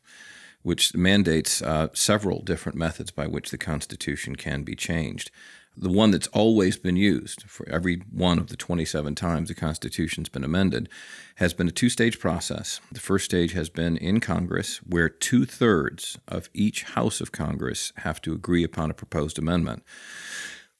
which 0.64 0.94
mandates 0.94 1.62
uh, 1.62 1.88
several 1.94 2.42
different 2.42 2.78
methods 2.78 3.10
by 3.10 3.26
which 3.26 3.52
the 3.52 3.58
Constitution 3.58 4.36
can 4.36 4.64
be 4.64 4.76
changed 4.76 5.32
the 5.78 5.90
one 5.90 6.12
that's 6.12 6.28
always 6.28 6.78
been 6.78 6.96
used 6.96 7.44
for 7.44 7.68
every 7.70 8.02
one 8.12 8.40
of 8.40 8.48
the 8.48 8.58
27 8.58 9.14
times 9.16 9.50
the 9.50 9.56
Constitution's 9.56 10.30
been 10.30 10.44
amended 10.44 10.90
has 11.36 11.54
been 11.54 11.68
a 11.68 11.72
two 11.72 11.90
stage 11.90 12.20
process. 12.20 12.82
The 12.92 13.00
first 13.00 13.26
stage 13.26 13.54
has 13.54 13.70
been 13.70 13.96
in 13.98 14.20
Congress, 14.20 14.78
where 14.78 15.08
two 15.08 15.46
thirds 15.46 16.18
of 16.28 16.50
each 16.54 16.84
House 16.84 17.22
of 17.22 17.32
Congress 17.32 17.94
have 17.98 18.22
to 18.22 18.34
agree 18.34 18.64
upon 18.64 18.90
a 18.90 18.96
proposed 18.96 19.38
amendment. 19.38 19.84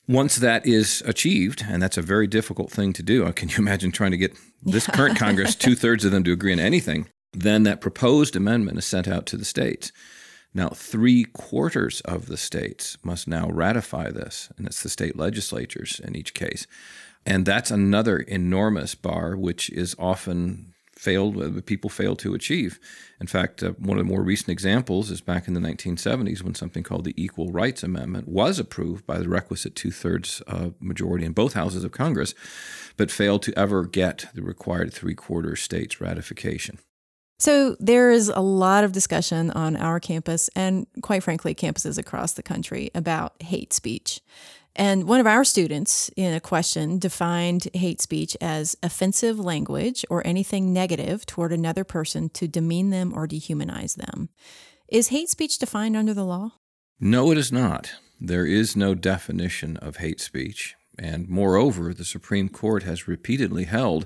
Once 0.08 0.38
that 0.38 0.66
is 0.66 1.04
achieved, 1.06 1.66
and 1.68 1.82
that's 1.82 1.98
a 1.98 2.02
very 2.02 2.28
difficult 2.28 2.72
thing 2.72 2.94
to 2.94 3.04
do, 3.04 3.26
uh, 3.26 3.32
can 3.32 3.50
you 3.50 3.58
imagine 3.58 3.92
trying 3.92 4.12
to 4.12 4.18
get 4.18 4.36
this 4.64 4.88
current 4.88 5.20
Congress, 5.20 5.54
two 5.56 5.76
thirds 5.76 6.06
of 6.06 6.12
them 6.12 6.24
to 6.24 6.32
agree 6.32 6.54
on 6.54 6.60
anything? 6.60 7.08
Then 7.34 7.64
that 7.64 7.82
proposed 7.82 8.36
amendment 8.36 8.78
is 8.78 8.86
sent 8.86 9.08
out 9.08 9.26
to 9.28 9.38
the 9.38 9.46
states. 9.46 9.92
Now, 10.58 10.70
three 10.70 11.24
quarters 11.24 12.02
of 12.02 12.26
the 12.26 12.36
states 12.36 12.98
must 13.04 13.28
now 13.28 13.48
ratify 13.48 14.10
this, 14.10 14.52
and 14.58 14.66
it's 14.66 14.82
the 14.82 14.90
state 14.90 15.16
legislatures 15.16 16.02
in 16.04 16.16
each 16.16 16.34
case. 16.34 16.66
And 17.28 17.46
that's 17.46 17.70
another 17.70 18.18
enormous 18.18 18.96
bar, 18.96 19.36
which 19.36 19.70
is 19.70 19.96
often 20.00 20.74
failed, 20.94 21.40
uh, 21.40 21.62
people 21.64 21.92
fail 21.92 22.16
to 22.16 22.34
achieve. 22.34 22.80
In 23.22 23.28
fact, 23.28 23.62
uh, 23.62 23.74
one 23.74 24.00
of 24.00 24.08
the 24.08 24.12
more 24.12 24.24
recent 24.24 24.50
examples 24.50 25.12
is 25.12 25.22
back 25.22 25.48
in 25.48 25.54
the 25.54 25.60
1970s 25.60 26.42
when 26.42 26.56
something 26.56 26.82
called 26.82 27.04
the 27.04 27.14
Equal 27.24 27.52
Rights 27.52 27.84
Amendment 27.84 28.28
was 28.28 28.58
approved 28.58 29.06
by 29.06 29.20
the 29.20 29.30
requisite 29.30 29.76
two 29.76 29.92
thirds 29.92 30.42
uh, 30.48 30.70
majority 30.80 31.24
in 31.24 31.34
both 31.34 31.54
houses 31.54 31.84
of 31.84 31.92
Congress, 31.92 32.34
but 32.98 33.12
failed 33.12 33.44
to 33.44 33.54
ever 33.56 33.86
get 33.86 34.26
the 34.34 34.42
required 34.42 34.92
three 34.92 35.14
quarter 35.14 35.56
states 35.56 36.02
ratification. 36.02 36.80
So, 37.40 37.76
there 37.80 38.10
is 38.10 38.30
a 38.30 38.40
lot 38.40 38.84
of 38.84 38.92
discussion 38.92 39.52
on 39.52 39.76
our 39.76 40.00
campus 40.00 40.50
and, 40.56 40.88
quite 41.02 41.22
frankly, 41.22 41.54
campuses 41.54 41.98
across 41.98 42.34
the 42.34 42.42
country 42.42 42.90
about 42.96 43.42
hate 43.44 43.74
speech. 43.74 44.22
And 44.78 45.08
one 45.08 45.20
of 45.20 45.26
our 45.26 45.44
students 45.44 46.10
in 46.16 46.34
a 46.34 46.40
question 46.40 47.00
defined 47.00 47.68
hate 47.74 48.00
speech 48.00 48.38
as 48.40 48.78
offensive 48.84 49.40
language 49.40 50.06
or 50.10 50.26
anything 50.26 50.72
negative 50.72 51.26
toward 51.26 51.52
another 51.52 51.84
person 51.84 52.30
to 52.30 52.48
demean 52.48 52.92
them 52.92 53.12
or 53.16 53.28
dehumanize 53.28 53.96
them. 53.96 54.30
Is 54.88 55.08
hate 55.08 55.30
speech 55.30 55.58
defined 55.58 55.98
under 55.98 56.14
the 56.14 56.24
law? 56.24 56.54
No, 57.00 57.32
it 57.32 57.40
is 57.40 57.52
not. 57.52 57.94
There 58.22 58.46
is 58.46 58.76
no 58.76 58.94
definition 58.94 59.78
of 59.78 59.98
hate 59.98 60.22
speech. 60.22 60.76
And 60.98 61.28
moreover, 61.28 61.94
the 61.94 62.06
Supreme 62.06 62.48
Court 62.48 62.84
has 62.84 63.08
repeatedly 63.08 63.66
held 63.66 64.06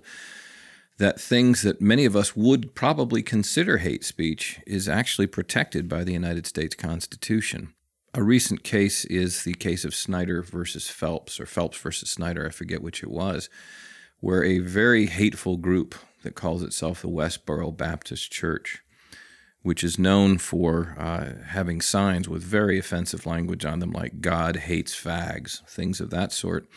that 1.01 1.19
things 1.19 1.63
that 1.63 1.81
many 1.81 2.05
of 2.05 2.15
us 2.15 2.35
would 2.35 2.75
probably 2.75 3.23
consider 3.23 3.79
hate 3.79 4.03
speech 4.03 4.59
is 4.67 4.87
actually 4.87 5.25
protected 5.25 5.89
by 5.89 6.03
the 6.03 6.13
United 6.13 6.45
States 6.45 6.75
Constitution. 6.75 7.73
A 8.13 8.21
recent 8.21 8.61
case 8.61 9.03
is 9.05 9.43
the 9.43 9.55
case 9.55 9.83
of 9.83 9.95
Snyder 9.95 10.43
versus 10.43 10.89
Phelps, 10.89 11.39
or 11.39 11.47
Phelps 11.47 11.79
versus 11.79 12.11
Snyder, 12.11 12.45
I 12.45 12.51
forget 12.51 12.83
which 12.83 13.01
it 13.01 13.09
was, 13.09 13.49
where 14.19 14.43
a 14.43 14.59
very 14.59 15.07
hateful 15.07 15.57
group 15.57 15.95
that 16.21 16.35
calls 16.35 16.61
itself 16.61 17.01
the 17.01 17.07
Westboro 17.07 17.75
Baptist 17.75 18.31
Church, 18.31 18.83
which 19.63 19.83
is 19.83 19.97
known 19.97 20.37
for 20.37 20.95
uh, 20.99 21.43
having 21.47 21.81
signs 21.81 22.29
with 22.29 22.43
very 22.43 22.77
offensive 22.77 23.25
language 23.25 23.65
on 23.65 23.79
them, 23.79 23.91
like 23.91 24.21
God 24.21 24.55
hates 24.55 24.93
fags, 24.93 25.65
things 25.67 25.99
of 25.99 26.11
that 26.11 26.31
sort 26.31 26.67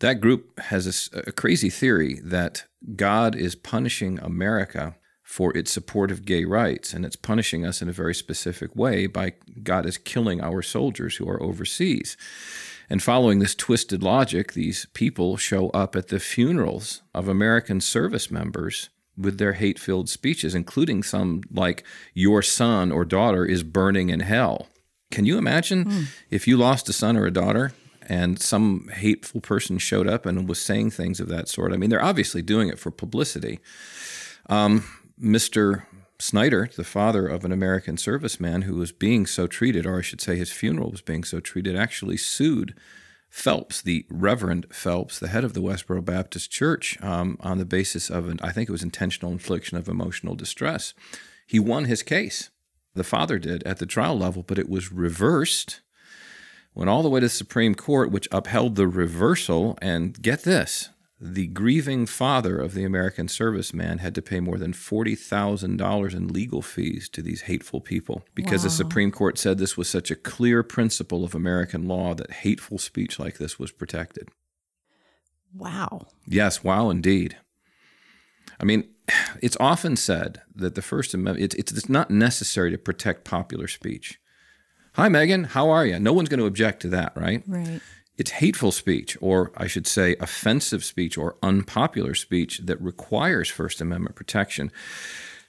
that 0.00 0.20
group 0.20 0.58
has 0.60 1.10
a, 1.12 1.20
a 1.28 1.32
crazy 1.32 1.70
theory 1.70 2.20
that 2.22 2.64
God 2.94 3.34
is 3.34 3.54
punishing 3.54 4.18
America 4.18 4.96
for 5.22 5.56
its 5.56 5.72
support 5.72 6.12
of 6.12 6.24
gay 6.24 6.44
rights, 6.44 6.92
and 6.92 7.04
it's 7.04 7.16
punishing 7.16 7.66
us 7.66 7.82
in 7.82 7.88
a 7.88 7.92
very 7.92 8.14
specific 8.14 8.76
way 8.76 9.08
by 9.08 9.32
God 9.62 9.84
is 9.84 9.98
killing 9.98 10.40
our 10.40 10.62
soldiers 10.62 11.16
who 11.16 11.28
are 11.28 11.42
overseas. 11.42 12.16
And 12.88 13.02
following 13.02 13.40
this 13.40 13.56
twisted 13.56 14.04
logic, 14.04 14.52
these 14.52 14.86
people 14.94 15.36
show 15.36 15.70
up 15.70 15.96
at 15.96 16.08
the 16.08 16.20
funerals 16.20 17.02
of 17.12 17.26
American 17.26 17.80
service 17.80 18.30
members 18.30 18.88
with 19.18 19.38
their 19.38 19.54
hate 19.54 19.80
filled 19.80 20.08
speeches, 20.08 20.54
including 20.54 21.02
some 21.02 21.42
like, 21.50 21.84
Your 22.14 22.40
son 22.42 22.92
or 22.92 23.04
daughter 23.04 23.44
is 23.44 23.64
burning 23.64 24.10
in 24.10 24.20
hell. 24.20 24.68
Can 25.10 25.24
you 25.24 25.38
imagine 25.38 25.84
mm. 25.86 26.06
if 26.30 26.46
you 26.46 26.56
lost 26.56 26.88
a 26.88 26.92
son 26.92 27.16
or 27.16 27.26
a 27.26 27.32
daughter 27.32 27.72
and 28.08 28.40
some 28.40 28.88
hateful 28.88 29.40
person 29.40 29.78
showed 29.78 30.08
up 30.08 30.26
and 30.26 30.48
was 30.48 30.60
saying 30.60 30.90
things 30.90 31.20
of 31.20 31.28
that 31.28 31.48
sort. 31.48 31.72
I 31.72 31.76
mean, 31.76 31.90
they're 31.90 32.02
obviously 32.02 32.42
doing 32.42 32.68
it 32.68 32.78
for 32.78 32.90
publicity. 32.90 33.60
Um, 34.48 34.84
Mr. 35.20 35.84
Snyder, 36.18 36.68
the 36.76 36.84
father 36.84 37.26
of 37.26 37.44
an 37.44 37.52
American 37.52 37.96
serviceman 37.96 38.64
who 38.64 38.76
was 38.76 38.92
being 38.92 39.26
so 39.26 39.46
treated, 39.46 39.86
or 39.86 39.98
I 39.98 40.02
should 40.02 40.20
say 40.20 40.36
his 40.36 40.52
funeral 40.52 40.90
was 40.90 41.02
being 41.02 41.24
so 41.24 41.40
treated, 41.40 41.76
actually 41.76 42.16
sued 42.16 42.74
Phelps, 43.28 43.82
the 43.82 44.06
Reverend 44.08 44.66
Phelps, 44.70 45.18
the 45.18 45.28
head 45.28 45.44
of 45.44 45.52
the 45.52 45.60
Westboro 45.60 46.02
Baptist 46.02 46.50
Church, 46.50 47.00
um, 47.02 47.36
on 47.40 47.58
the 47.58 47.66
basis 47.66 48.08
of 48.08 48.28
an, 48.28 48.38
I 48.42 48.52
think 48.52 48.68
it 48.68 48.72
was 48.72 48.82
intentional 48.82 49.32
infliction 49.32 49.76
of 49.76 49.88
emotional 49.88 50.34
distress. 50.34 50.94
He 51.46 51.58
won 51.58 51.84
his 51.84 52.02
case. 52.02 52.50
The 52.94 53.04
father 53.04 53.38
did 53.38 53.62
at 53.64 53.78
the 53.78 53.84
trial 53.84 54.16
level, 54.16 54.42
but 54.42 54.58
it 54.58 54.70
was 54.70 54.90
reversed 54.90 55.82
went 56.76 56.90
all 56.90 57.02
the 57.02 57.08
way 57.08 57.18
to 57.18 57.26
the 57.26 57.30
Supreme 57.30 57.74
Court, 57.74 58.12
which 58.12 58.28
upheld 58.30 58.76
the 58.76 58.86
reversal. 58.86 59.76
And 59.82 60.20
get 60.22 60.42
this 60.42 60.90
the 61.18 61.46
grieving 61.46 62.04
father 62.04 62.58
of 62.58 62.74
the 62.74 62.84
American 62.84 63.26
serviceman 63.26 64.00
had 64.00 64.14
to 64.14 64.20
pay 64.20 64.38
more 64.38 64.58
than 64.58 64.74
$40,000 64.74 66.14
in 66.14 66.28
legal 66.28 66.60
fees 66.60 67.08
to 67.08 67.22
these 67.22 67.42
hateful 67.42 67.80
people 67.80 68.22
because 68.34 68.60
wow. 68.60 68.64
the 68.64 68.70
Supreme 68.70 69.10
Court 69.10 69.38
said 69.38 69.56
this 69.56 69.78
was 69.78 69.88
such 69.88 70.10
a 70.10 70.16
clear 70.16 70.62
principle 70.62 71.24
of 71.24 71.34
American 71.34 71.88
law 71.88 72.12
that 72.14 72.30
hateful 72.30 72.76
speech 72.76 73.18
like 73.18 73.38
this 73.38 73.58
was 73.58 73.72
protected. 73.72 74.28
Wow. 75.54 76.08
Yes, 76.26 76.62
wow, 76.62 76.90
indeed. 76.90 77.38
I 78.60 78.64
mean, 78.64 78.86
it's 79.40 79.56
often 79.58 79.96
said 79.96 80.42
that 80.54 80.74
the 80.74 80.82
First 80.82 81.14
Amendment, 81.14 81.54
it's, 81.54 81.72
it's 81.72 81.88
not 81.88 82.10
necessary 82.10 82.70
to 82.72 82.78
protect 82.78 83.24
popular 83.24 83.68
speech. 83.68 84.20
Hi, 84.96 85.10
Megan. 85.10 85.44
How 85.44 85.68
are 85.68 85.84
you? 85.84 85.98
No 85.98 86.14
one's 86.14 86.30
going 86.30 86.40
to 86.40 86.46
object 86.46 86.80
to 86.80 86.88
that, 86.88 87.12
right? 87.14 87.42
Right. 87.46 87.82
It's 88.16 88.30
hateful 88.30 88.72
speech, 88.72 89.14
or 89.20 89.52
I 89.54 89.66
should 89.66 89.86
say, 89.86 90.16
offensive 90.20 90.82
speech 90.82 91.18
or 91.18 91.36
unpopular 91.42 92.14
speech 92.14 92.60
that 92.60 92.80
requires 92.80 93.50
First 93.50 93.82
Amendment 93.82 94.16
protection. 94.16 94.72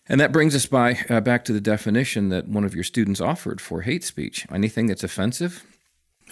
And 0.09 0.19
that 0.19 0.33
brings 0.33 0.53
us 0.53 0.65
by 0.65 0.99
uh, 1.09 1.21
back 1.21 1.45
to 1.45 1.53
the 1.53 1.61
definition 1.61 2.27
that 2.27 2.49
one 2.49 2.65
of 2.65 2.75
your 2.75 2.83
students 2.83 3.21
offered 3.21 3.61
for 3.61 3.83
hate 3.83 4.03
speech. 4.03 4.45
Anything 4.51 4.87
that's 4.87 5.05
offensive. 5.05 5.65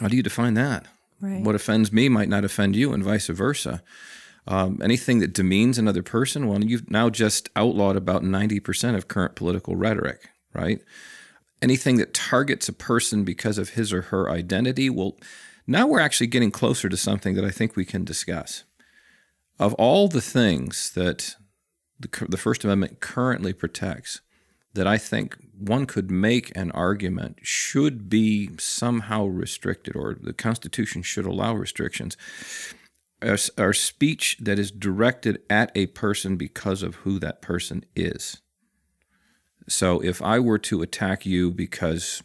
How 0.02 0.10
do 0.10 0.18
you 0.18 0.24
define 0.24 0.56
that? 0.56 0.86
Right. 1.22 1.42
What 1.42 1.56
offends 1.56 1.94
me 1.94 2.10
might 2.10 2.28
not 2.28 2.44
offend 2.44 2.76
you, 2.76 2.92
and 2.92 3.02
vice 3.02 3.28
versa. 3.28 3.82
Um, 4.46 4.82
anything 4.84 5.20
that 5.20 5.32
demeans 5.32 5.78
another 5.78 6.04
person, 6.04 6.50
well, 6.50 6.62
you've 6.62 6.92
now 6.92 7.10
just 7.10 7.50
outlawed 7.56 7.96
about 7.96 8.24
90% 8.24 8.94
of 8.94 9.08
current 9.08 9.38
political 9.38 9.78
rhetoric, 9.78 10.32
right? 10.54 10.82
Anything 11.62 11.98
that 11.98 12.14
targets 12.14 12.70
a 12.70 12.74
person 12.74 13.24
because 13.24 13.58
of 13.58 13.70
his 13.70 13.94
or 13.94 14.04
her 14.04 14.30
identity. 14.30 14.90
Well, 14.90 15.18
now 15.68 15.88
we're 15.88 16.00
actually 16.00 16.28
getting 16.28 16.52
closer 16.52 16.90
to 16.90 16.98
something 16.98 17.36
that 17.36 17.46
I 17.46 17.50
think 17.50 17.76
we 17.76 17.86
can 17.86 18.04
discuss. 18.04 18.64
Of 19.58 19.74
all 19.76 20.08
the 20.08 20.22
things 20.22 20.92
that 20.92 21.36
the, 22.00 22.26
the 22.28 22.38
First 22.38 22.64
Amendment 22.64 23.00
currently 23.00 23.54
protects, 23.54 24.22
that 24.74 24.86
I 24.86 24.98
think 24.98 25.38
one 25.58 25.86
could 25.86 26.12
make 26.12 26.52
an 26.56 26.70
argument 26.72 27.40
should 27.42 28.10
be 28.10 28.50
somehow 28.60 29.26
restricted, 29.26 29.96
or 29.96 30.16
the 30.20 30.34
Constitution 30.34 31.02
should 31.02 31.26
allow 31.26 31.56
restrictions, 31.56 32.18
are, 33.22 33.38
are 33.58 33.74
speech 33.74 34.38
that 34.42 34.60
is 34.60 34.72
directed 34.72 35.42
at 35.50 35.72
a 35.74 35.88
person 35.88 36.36
because 36.36 36.84
of 36.84 36.96
who 36.96 37.20
that 37.20 37.42
person 37.42 37.86
is. 37.96 38.42
So 39.68 40.00
if 40.00 40.22
I 40.22 40.40
were 40.40 40.60
to 40.60 40.82
attack 40.82 41.26
you 41.26 41.52
because 41.52 42.22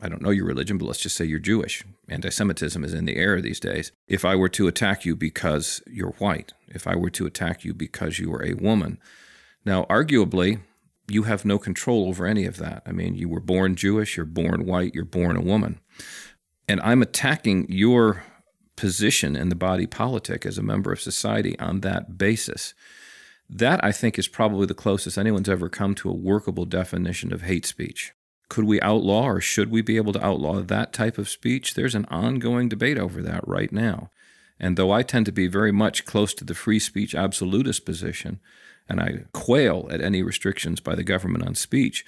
I 0.00 0.08
don't 0.08 0.22
know 0.22 0.30
your 0.30 0.46
religion, 0.46 0.78
but 0.78 0.86
let's 0.86 1.00
just 1.00 1.16
say 1.16 1.24
you're 1.24 1.38
Jewish. 1.38 1.84
Anti 2.08 2.30
Semitism 2.30 2.82
is 2.84 2.94
in 2.94 3.04
the 3.04 3.16
air 3.16 3.40
these 3.40 3.60
days. 3.60 3.92
If 4.06 4.24
I 4.24 4.36
were 4.36 4.48
to 4.50 4.68
attack 4.68 5.04
you 5.04 5.16
because 5.16 5.82
you're 5.86 6.12
white, 6.12 6.52
if 6.68 6.86
I 6.86 6.96
were 6.96 7.10
to 7.10 7.26
attack 7.26 7.64
you 7.64 7.74
because 7.74 8.18
you 8.18 8.32
are 8.32 8.44
a 8.44 8.54
woman, 8.54 8.98
now, 9.68 9.84
arguably, 9.84 10.60
you 11.08 11.24
have 11.24 11.44
no 11.44 11.58
control 11.58 12.08
over 12.08 12.26
any 12.26 12.46
of 12.46 12.56
that. 12.56 12.82
I 12.86 12.92
mean, 12.92 13.14
you 13.14 13.28
were 13.28 13.40
born 13.40 13.76
Jewish, 13.76 14.16
you're 14.16 14.24
born 14.24 14.64
white, 14.64 14.94
you're 14.94 15.04
born 15.04 15.36
a 15.36 15.42
woman. 15.42 15.80
And 16.66 16.80
I'm 16.80 17.02
attacking 17.02 17.66
your 17.68 18.24
position 18.76 19.36
in 19.36 19.50
the 19.50 19.54
body 19.54 19.86
politic 19.86 20.46
as 20.46 20.56
a 20.56 20.62
member 20.62 20.90
of 20.90 21.02
society 21.02 21.58
on 21.58 21.80
that 21.80 22.16
basis. 22.16 22.72
That, 23.50 23.82
I 23.82 23.92
think, 23.92 24.18
is 24.18 24.28
probably 24.28 24.66
the 24.66 24.74
closest 24.74 25.16
anyone's 25.16 25.48
ever 25.48 25.68
come 25.68 25.94
to 25.96 26.10
a 26.10 26.14
workable 26.14 26.66
definition 26.66 27.32
of 27.32 27.42
hate 27.42 27.64
speech. 27.64 28.12
Could 28.48 28.64
we 28.64 28.80
outlaw 28.80 29.26
or 29.26 29.40
should 29.40 29.70
we 29.70 29.82
be 29.82 29.96
able 29.96 30.12
to 30.12 30.24
outlaw 30.24 30.60
that 30.60 30.92
type 30.92 31.18
of 31.18 31.28
speech? 31.28 31.74
There's 31.74 31.94
an 31.94 32.06
ongoing 32.06 32.68
debate 32.68 32.98
over 32.98 33.22
that 33.22 33.46
right 33.46 33.72
now. 33.72 34.10
And 34.60 34.76
though 34.76 34.90
I 34.90 35.02
tend 35.02 35.26
to 35.26 35.32
be 35.32 35.46
very 35.46 35.72
much 35.72 36.04
close 36.04 36.34
to 36.34 36.44
the 36.44 36.54
free 36.54 36.78
speech 36.78 37.14
absolutist 37.14 37.84
position, 37.84 38.40
and 38.88 39.00
I 39.00 39.24
quail 39.32 39.86
at 39.90 40.00
any 40.00 40.22
restrictions 40.22 40.80
by 40.80 40.94
the 40.94 41.04
government 41.04 41.46
on 41.46 41.54
speech, 41.54 42.04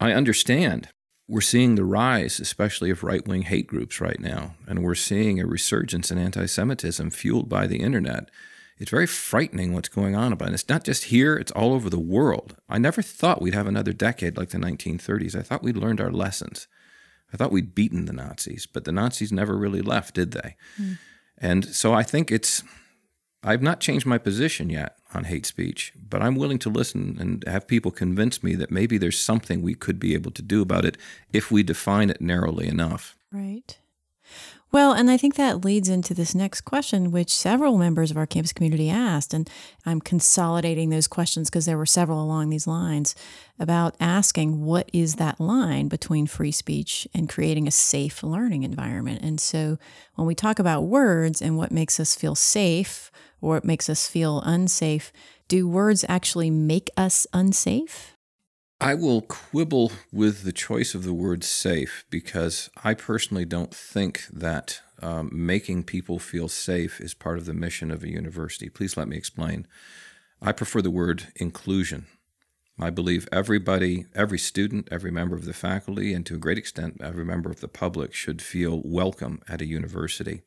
I 0.00 0.12
understand 0.12 0.88
we're 1.28 1.40
seeing 1.40 1.74
the 1.74 1.84
rise, 1.84 2.38
especially 2.38 2.90
of 2.90 3.02
right 3.02 3.26
wing 3.26 3.42
hate 3.42 3.66
groups 3.66 4.00
right 4.00 4.20
now. 4.20 4.54
And 4.66 4.82
we're 4.82 4.94
seeing 4.94 5.40
a 5.40 5.46
resurgence 5.46 6.10
in 6.10 6.18
anti 6.18 6.46
Semitism 6.46 7.10
fueled 7.10 7.48
by 7.48 7.66
the 7.66 7.80
internet 7.80 8.30
it's 8.78 8.90
very 8.90 9.06
frightening 9.06 9.72
what's 9.72 9.88
going 9.88 10.14
on 10.14 10.32
about 10.32 10.48
it. 10.48 10.54
It's 10.54 10.68
not 10.68 10.84
just 10.84 11.04
here, 11.04 11.36
it's 11.36 11.52
all 11.52 11.72
over 11.72 11.88
the 11.88 11.98
world. 11.98 12.56
I 12.68 12.78
never 12.78 13.02
thought 13.02 13.40
we'd 13.40 13.54
have 13.54 13.66
another 13.66 13.92
decade 13.92 14.36
like 14.36 14.50
the 14.50 14.58
1930s. 14.58 15.38
I 15.38 15.42
thought 15.42 15.62
we'd 15.62 15.76
learned 15.76 16.00
our 16.00 16.10
lessons. 16.10 16.68
I 17.32 17.36
thought 17.36 17.52
we'd 17.52 17.74
beaten 17.74 18.04
the 18.04 18.12
Nazis, 18.12 18.66
but 18.66 18.84
the 18.84 18.92
Nazis 18.92 19.32
never 19.32 19.56
really 19.56 19.82
left, 19.82 20.14
did 20.14 20.32
they? 20.32 20.56
Mm. 20.80 20.98
And 21.38 21.64
so 21.64 21.92
I 21.92 22.02
think 22.02 22.30
it's 22.30 22.62
I've 23.42 23.62
not 23.62 23.80
changed 23.80 24.06
my 24.06 24.18
position 24.18 24.70
yet 24.70 24.98
on 25.14 25.24
hate 25.24 25.46
speech, 25.46 25.92
but 25.96 26.20
I'm 26.20 26.34
willing 26.34 26.58
to 26.60 26.68
listen 26.68 27.16
and 27.20 27.44
have 27.46 27.68
people 27.68 27.90
convince 27.90 28.42
me 28.42 28.56
that 28.56 28.70
maybe 28.72 28.98
there's 28.98 29.18
something 29.18 29.62
we 29.62 29.74
could 29.74 30.00
be 30.00 30.14
able 30.14 30.32
to 30.32 30.42
do 30.42 30.62
about 30.62 30.84
it 30.84 30.96
if 31.32 31.50
we 31.50 31.62
define 31.62 32.10
it 32.10 32.20
narrowly 32.20 32.66
enough. 32.66 33.16
Right. 33.30 33.78
Well, 34.72 34.92
and 34.92 35.10
I 35.10 35.16
think 35.16 35.36
that 35.36 35.64
leads 35.64 35.88
into 35.88 36.12
this 36.12 36.34
next 36.34 36.62
question, 36.62 37.10
which 37.10 37.34
several 37.34 37.78
members 37.78 38.10
of 38.10 38.16
our 38.16 38.26
campus 38.26 38.52
community 38.52 38.90
asked. 38.90 39.32
And 39.32 39.48
I'm 39.86 40.00
consolidating 40.00 40.90
those 40.90 41.06
questions 41.06 41.48
because 41.48 41.66
there 41.66 41.78
were 41.78 41.86
several 41.86 42.20
along 42.22 42.50
these 42.50 42.66
lines 42.66 43.14
about 43.58 43.94
asking 44.00 44.64
what 44.64 44.90
is 44.92 45.14
that 45.14 45.40
line 45.40 45.88
between 45.88 46.26
free 46.26 46.52
speech 46.52 47.06
and 47.14 47.28
creating 47.28 47.66
a 47.68 47.70
safe 47.70 48.22
learning 48.22 48.64
environment. 48.64 49.22
And 49.22 49.40
so 49.40 49.78
when 50.16 50.26
we 50.26 50.34
talk 50.34 50.58
about 50.58 50.82
words 50.82 51.40
and 51.40 51.56
what 51.56 51.70
makes 51.72 51.98
us 52.00 52.14
feel 52.14 52.34
safe 52.34 53.10
or 53.40 53.54
what 53.54 53.64
makes 53.64 53.88
us 53.88 54.08
feel 54.08 54.42
unsafe, 54.44 55.12
do 55.48 55.68
words 55.68 56.04
actually 56.08 56.50
make 56.50 56.90
us 56.96 57.26
unsafe? 57.32 58.15
I 58.80 58.92
will 58.92 59.22
quibble 59.22 59.90
with 60.12 60.42
the 60.42 60.52
choice 60.52 60.94
of 60.94 61.02
the 61.02 61.14
word 61.14 61.42
safe 61.42 62.04
because 62.10 62.68
I 62.84 62.92
personally 62.92 63.46
don't 63.46 63.74
think 63.74 64.26
that 64.30 64.82
um, 65.00 65.30
making 65.32 65.84
people 65.84 66.18
feel 66.18 66.48
safe 66.48 67.00
is 67.00 67.14
part 67.14 67.38
of 67.38 67.46
the 67.46 67.54
mission 67.54 67.90
of 67.90 68.02
a 68.02 68.10
university. 68.10 68.68
Please 68.68 68.94
let 68.96 69.08
me 69.08 69.16
explain. 69.16 69.66
I 70.42 70.52
prefer 70.52 70.82
the 70.82 70.90
word 70.90 71.28
inclusion. 71.36 72.06
I 72.78 72.90
believe 72.90 73.26
everybody, 73.32 74.04
every 74.14 74.38
student, 74.38 74.88
every 74.90 75.10
member 75.10 75.34
of 75.34 75.46
the 75.46 75.54
faculty, 75.54 76.12
and 76.12 76.26
to 76.26 76.34
a 76.34 76.38
great 76.38 76.58
extent, 76.58 77.00
every 77.02 77.24
member 77.24 77.50
of 77.50 77.60
the 77.60 77.68
public 77.68 78.12
should 78.12 78.42
feel 78.42 78.82
welcome 78.84 79.40
at 79.48 79.62
a 79.62 79.66
university. 79.66 80.42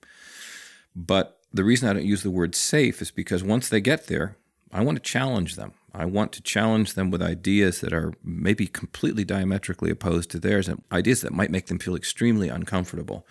But 0.95 1.39
the 1.51 1.63
reason 1.63 1.89
I 1.89 1.93
don't 1.93 2.05
use 2.05 2.21
the 2.21 2.29
word 2.29 2.53
safe 2.53 3.01
is 3.01 3.09
because 3.09 3.43
once 3.43 3.69
they 3.69 3.81
get 3.81 4.05
there, 4.05 4.37
I 4.71 4.81
want 4.81 4.97
to 4.97 5.11
challenge 5.11 5.55
them. 5.55 5.73
I 5.93 6.05
want 6.05 6.31
to 6.33 6.41
challenge 6.41 6.93
them 6.93 7.09
with 7.09 7.21
ideas 7.21 7.81
that 7.81 7.93
are 7.93 8.13
maybe 8.23 8.67
completely 8.67 9.25
diametrically 9.25 9.89
opposed 9.89 10.29
to 10.31 10.39
theirs 10.39 10.67
and 10.67 10.83
ideas 10.91 11.21
that 11.21 11.33
might 11.33 11.49
make 11.49 11.67
them 11.67 11.79
feel 11.79 11.95
extremely 11.95 12.49
uncomfortable. 12.49 13.25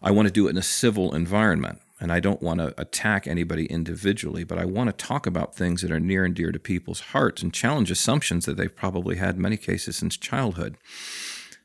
I 0.00 0.12
want 0.12 0.28
to 0.28 0.32
do 0.32 0.46
it 0.46 0.50
in 0.50 0.58
a 0.58 0.62
civil 0.62 1.14
environment. 1.14 1.80
And 2.00 2.12
I 2.12 2.20
don't 2.20 2.40
want 2.40 2.60
to 2.60 2.80
attack 2.80 3.26
anybody 3.26 3.66
individually, 3.66 4.44
but 4.44 4.58
I 4.58 4.64
want 4.64 4.86
to 4.86 5.06
talk 5.06 5.26
about 5.26 5.56
things 5.56 5.82
that 5.82 5.90
are 5.90 5.98
near 5.98 6.24
and 6.24 6.34
dear 6.34 6.52
to 6.52 6.58
people's 6.60 7.00
hearts 7.00 7.42
and 7.42 7.52
challenge 7.52 7.90
assumptions 7.90 8.46
that 8.46 8.56
they've 8.56 8.74
probably 8.74 9.16
had 9.16 9.34
in 9.34 9.42
many 9.42 9.56
cases 9.56 9.96
since 9.96 10.16
childhood. 10.16 10.76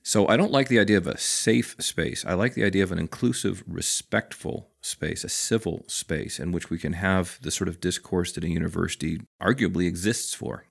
So 0.03 0.27
I 0.27 0.35
don't 0.35 0.51
like 0.51 0.67
the 0.67 0.79
idea 0.79 0.97
of 0.97 1.07
a 1.07 1.17
safe 1.17 1.77
space. 1.79 2.25
I 2.25 2.33
like 2.33 2.55
the 2.55 2.65
idea 2.65 2.83
of 2.83 2.91
an 2.91 2.99
inclusive, 2.99 3.63
respectful 3.65 4.69
space, 4.81 5.23
a 5.23 5.29
civil 5.29 5.85
space 5.87 6.39
in 6.39 6.51
which 6.51 6.69
we 6.69 6.77
can 6.77 6.93
have 6.93 7.39
the 7.41 7.51
sort 7.51 7.69
of 7.69 7.79
discourse 7.79 8.33
that 8.33 8.43
a 8.43 8.49
university 8.49 9.21
arguably 9.41 9.87
exists 9.87 10.33
for. 10.33 10.65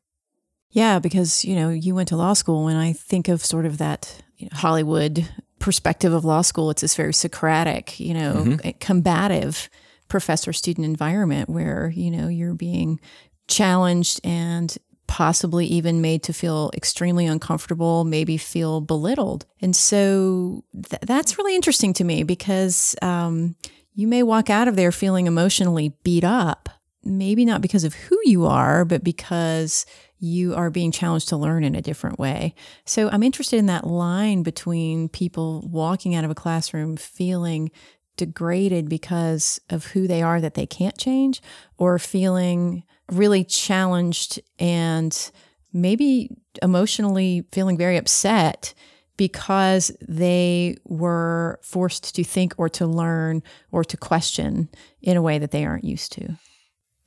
Yeah, 0.70 0.98
because, 0.98 1.44
you 1.46 1.56
know, 1.56 1.70
you 1.70 1.94
went 1.94 2.08
to 2.08 2.16
law 2.16 2.34
school 2.34 2.68
and 2.68 2.78
I 2.78 2.92
think 2.92 3.28
of 3.28 3.42
sort 3.44 3.64
of 3.64 3.78
that 3.78 4.22
you 4.36 4.48
know, 4.50 4.58
Hollywood 4.58 5.26
perspective 5.58 6.12
of 6.12 6.24
law 6.26 6.42
school. 6.42 6.70
It's 6.70 6.82
this 6.82 6.94
very 6.94 7.14
Socratic, 7.14 7.98
you 7.98 8.12
know, 8.12 8.34
mm-hmm. 8.34 8.70
combative 8.80 9.70
professor 10.08 10.52
student 10.52 10.84
environment 10.84 11.48
where, 11.48 11.90
you 11.94 12.10
know, 12.10 12.28
you're 12.28 12.54
being 12.54 13.00
challenged 13.48 14.20
and 14.24 14.76
possibly 15.12 15.66
even 15.66 16.00
made 16.00 16.22
to 16.22 16.32
feel 16.32 16.70
extremely 16.72 17.26
uncomfortable, 17.26 18.02
maybe 18.02 18.38
feel 18.38 18.80
belittled. 18.80 19.44
And 19.60 19.76
so 19.76 20.64
th- 20.72 21.02
that's 21.02 21.36
really 21.36 21.54
interesting 21.54 21.92
to 21.92 22.04
me 22.04 22.22
because 22.22 22.96
um, 23.02 23.54
you 23.94 24.08
may 24.08 24.22
walk 24.22 24.48
out 24.48 24.68
of 24.68 24.76
there 24.76 24.90
feeling 24.90 25.26
emotionally 25.26 25.92
beat 26.02 26.24
up, 26.24 26.70
maybe 27.04 27.44
not 27.44 27.60
because 27.60 27.84
of 27.84 27.92
who 27.92 28.18
you 28.24 28.46
are, 28.46 28.86
but 28.86 29.04
because 29.04 29.84
you 30.18 30.54
are 30.54 30.70
being 30.70 30.90
challenged 30.90 31.28
to 31.28 31.36
learn 31.36 31.62
in 31.62 31.74
a 31.74 31.82
different 31.82 32.18
way. 32.18 32.54
So 32.86 33.10
I'm 33.10 33.22
interested 33.22 33.58
in 33.58 33.66
that 33.66 33.86
line 33.86 34.42
between 34.42 35.10
people 35.10 35.68
walking 35.70 36.14
out 36.14 36.24
of 36.24 36.30
a 36.30 36.34
classroom 36.34 36.96
feeling 36.96 37.70
degraded 38.16 38.88
because 38.88 39.60
of 39.68 39.84
who 39.88 40.06
they 40.06 40.22
are 40.22 40.40
that 40.40 40.54
they 40.54 40.64
can't 40.64 40.96
change 40.96 41.42
or 41.76 41.98
feeling 41.98 42.84
really 43.12 43.44
challenged 43.44 44.40
and 44.58 45.30
maybe 45.72 46.30
emotionally 46.62 47.44
feeling 47.52 47.76
very 47.76 47.96
upset 47.96 48.74
because 49.16 49.90
they 50.08 50.76
were 50.84 51.60
forced 51.62 52.14
to 52.14 52.24
think 52.24 52.54
or 52.56 52.68
to 52.68 52.86
learn 52.86 53.42
or 53.70 53.84
to 53.84 53.96
question 53.96 54.68
in 55.00 55.16
a 55.16 55.22
way 55.22 55.38
that 55.38 55.50
they 55.50 55.64
aren't 55.64 55.84
used 55.84 56.12
to. 56.12 56.36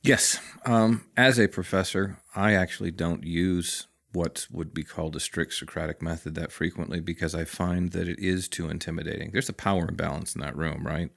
Yes. 0.02 0.38
Um, 0.64 1.04
as 1.16 1.38
a 1.38 1.48
professor, 1.48 2.18
I 2.34 2.54
actually 2.54 2.92
don't 2.92 3.24
use 3.24 3.88
what 4.12 4.46
would 4.50 4.72
be 4.72 4.84
called 4.84 5.16
a 5.16 5.20
strict 5.20 5.52
Socratic 5.52 6.00
method 6.00 6.34
that 6.36 6.52
frequently 6.52 7.00
because 7.00 7.34
I 7.34 7.44
find 7.44 7.90
that 7.92 8.08
it 8.08 8.18
is 8.18 8.48
too 8.48 8.70
intimidating. 8.70 9.30
There's 9.32 9.48
a 9.48 9.52
power 9.52 9.88
imbalance 9.88 10.34
in 10.34 10.40
that 10.40 10.56
room, 10.56 10.86
right? 10.86 11.10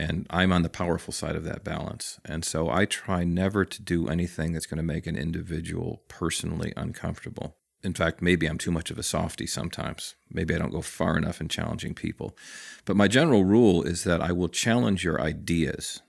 And 0.00 0.26
I'm 0.30 0.50
on 0.50 0.62
the 0.62 0.70
powerful 0.70 1.12
side 1.12 1.36
of 1.36 1.44
that 1.44 1.62
balance. 1.62 2.20
And 2.24 2.42
so 2.42 2.70
I 2.70 2.86
try 2.86 3.22
never 3.22 3.66
to 3.66 3.82
do 3.82 4.08
anything 4.08 4.54
that's 4.54 4.64
going 4.64 4.78
to 4.78 4.82
make 4.82 5.06
an 5.06 5.14
individual 5.14 6.00
personally 6.08 6.72
uncomfortable. 6.74 7.58
In 7.84 7.92
fact, 7.92 8.22
maybe 8.22 8.46
I'm 8.46 8.56
too 8.56 8.70
much 8.70 8.90
of 8.90 8.98
a 8.98 9.02
softy 9.02 9.46
sometimes. 9.46 10.14
Maybe 10.30 10.54
I 10.54 10.58
don't 10.58 10.72
go 10.72 10.80
far 10.80 11.18
enough 11.18 11.42
in 11.42 11.48
challenging 11.48 11.92
people. 11.92 12.34
But 12.86 12.96
my 12.96 13.08
general 13.08 13.44
rule 13.44 13.82
is 13.82 14.04
that 14.04 14.22
I 14.22 14.32
will 14.32 14.48
challenge 14.48 15.04
your 15.04 15.20
ideas. 15.20 16.00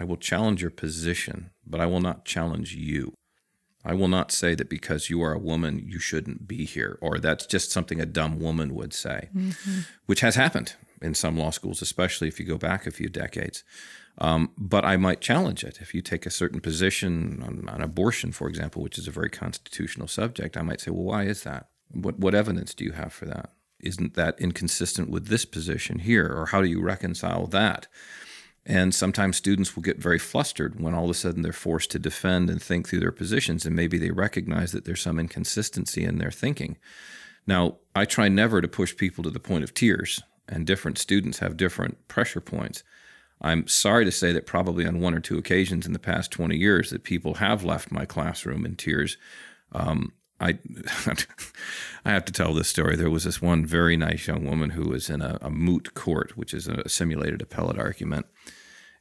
I 0.00 0.04
will 0.04 0.16
challenge 0.16 0.62
your 0.62 0.70
position, 0.70 1.50
but 1.66 1.82
I 1.82 1.86
will 1.86 2.00
not 2.00 2.24
challenge 2.24 2.74
you. 2.74 3.12
I 3.84 3.92
will 3.92 4.08
not 4.08 4.32
say 4.32 4.54
that 4.54 4.70
because 4.70 5.10
you 5.10 5.20
are 5.22 5.34
a 5.34 5.38
woman, 5.38 5.82
you 5.84 5.98
shouldn't 5.98 6.48
be 6.48 6.64
here, 6.64 6.98
or 7.02 7.18
that's 7.18 7.44
just 7.44 7.72
something 7.72 8.00
a 8.00 8.06
dumb 8.06 8.38
woman 8.40 8.74
would 8.74 8.94
say, 8.94 9.28
mm-hmm. 9.36 9.80
which 10.06 10.20
has 10.20 10.36
happened 10.36 10.76
in 11.02 11.14
some 11.14 11.36
law 11.36 11.50
schools, 11.50 11.82
especially 11.82 12.28
if 12.28 12.38
you 12.38 12.46
go 12.46 12.58
back 12.58 12.86
a 12.86 12.90
few 12.90 13.08
decades. 13.08 13.64
Um, 14.18 14.50
but 14.58 14.84
I 14.84 14.96
might 14.96 15.20
challenge 15.20 15.64
it. 15.64 15.80
If 15.80 15.94
you 15.94 16.02
take 16.02 16.26
a 16.26 16.30
certain 16.30 16.60
position 16.60 17.42
on, 17.42 17.68
on, 17.68 17.80
abortion, 17.80 18.32
for 18.32 18.48
example, 18.48 18.82
which 18.82 18.98
is 18.98 19.08
a 19.08 19.12
very 19.12 19.30
constitutional 19.30 20.06
subject, 20.06 20.56
I 20.56 20.62
might 20.62 20.80
say, 20.80 20.90
well, 20.90 21.04
why 21.04 21.24
is 21.24 21.44
that? 21.44 21.68
What, 21.90 22.18
what 22.18 22.34
evidence 22.34 22.74
do 22.74 22.84
you 22.84 22.92
have 22.92 23.12
for 23.12 23.24
that? 23.26 23.52
Isn't 23.80 24.14
that 24.14 24.38
inconsistent 24.38 25.10
with 25.10 25.28
this 25.28 25.44
position 25.44 26.00
here? 26.00 26.26
Or 26.26 26.46
how 26.46 26.60
do 26.60 26.68
you 26.68 26.82
reconcile 26.82 27.46
that? 27.48 27.88
And 28.64 28.94
sometimes 28.94 29.36
students 29.36 29.74
will 29.74 29.82
get 29.82 29.98
very 29.98 30.18
flustered 30.18 30.78
when 30.78 30.94
all 30.94 31.04
of 31.04 31.10
a 31.10 31.14
sudden 31.14 31.42
they're 31.42 31.52
forced 31.52 31.90
to 31.92 31.98
defend 31.98 32.48
and 32.48 32.62
think 32.62 32.88
through 32.88 33.00
their 33.00 33.10
positions, 33.10 33.66
and 33.66 33.74
maybe 33.74 33.98
they 33.98 34.12
recognize 34.12 34.70
that 34.72 34.84
there's 34.84 35.00
some 35.00 35.18
inconsistency 35.18 36.04
in 36.04 36.18
their 36.18 36.30
thinking. 36.30 36.76
Now, 37.44 37.78
I 37.94 38.04
try 38.04 38.28
never 38.28 38.60
to 38.60 38.68
push 38.68 38.96
people 38.96 39.24
to 39.24 39.30
the 39.30 39.40
point 39.40 39.64
of 39.64 39.74
tears 39.74 40.22
and 40.52 40.66
different 40.66 40.98
students 40.98 41.38
have 41.38 41.56
different 41.56 42.06
pressure 42.08 42.40
points. 42.40 42.84
I'm 43.40 43.66
sorry 43.66 44.04
to 44.04 44.12
say 44.12 44.30
that 44.32 44.46
probably 44.46 44.86
on 44.86 45.00
one 45.00 45.14
or 45.14 45.20
two 45.20 45.38
occasions 45.38 45.86
in 45.86 45.92
the 45.92 45.98
past 45.98 46.30
20 46.30 46.56
years 46.56 46.90
that 46.90 47.02
people 47.02 47.34
have 47.34 47.64
left 47.64 47.90
my 47.90 48.04
classroom 48.04 48.64
in 48.64 48.76
tears. 48.76 49.16
Um, 49.72 50.12
I 50.38 50.58
I 52.04 52.10
have 52.10 52.24
to 52.26 52.32
tell 52.32 52.52
this 52.52 52.68
story. 52.68 52.96
There 52.96 53.10
was 53.10 53.24
this 53.24 53.40
one 53.40 53.64
very 53.64 53.96
nice 53.96 54.26
young 54.26 54.44
woman 54.44 54.70
who 54.70 54.90
was 54.90 55.08
in 55.08 55.22
a, 55.22 55.38
a 55.40 55.50
moot 55.50 55.94
court, 55.94 56.36
which 56.36 56.52
is 56.52 56.68
a 56.68 56.88
simulated 56.88 57.42
appellate 57.42 57.78
argument, 57.78 58.26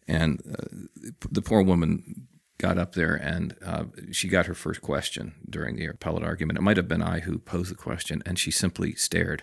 and 0.08 0.42
uh, 0.50 1.12
the 1.30 1.42
poor 1.42 1.62
woman 1.62 2.28
got 2.58 2.78
up 2.78 2.94
there 2.94 3.16
and 3.16 3.56
uh, 3.66 3.86
she 4.12 4.28
got 4.28 4.46
her 4.46 4.54
first 4.54 4.84
question 4.84 5.34
during 5.50 5.76
the 5.76 5.88
appellate 5.88 6.24
argument. 6.24 6.60
It 6.60 6.62
might 6.62 6.78
have 6.78 6.88
been 6.88 7.02
I 7.02 7.22
who 7.22 7.40
posed 7.40 7.72
the 7.72 7.76
question, 7.76 8.22
and 8.24 8.38
she 8.38 8.52
simply 8.52 8.94
stared. 8.94 9.42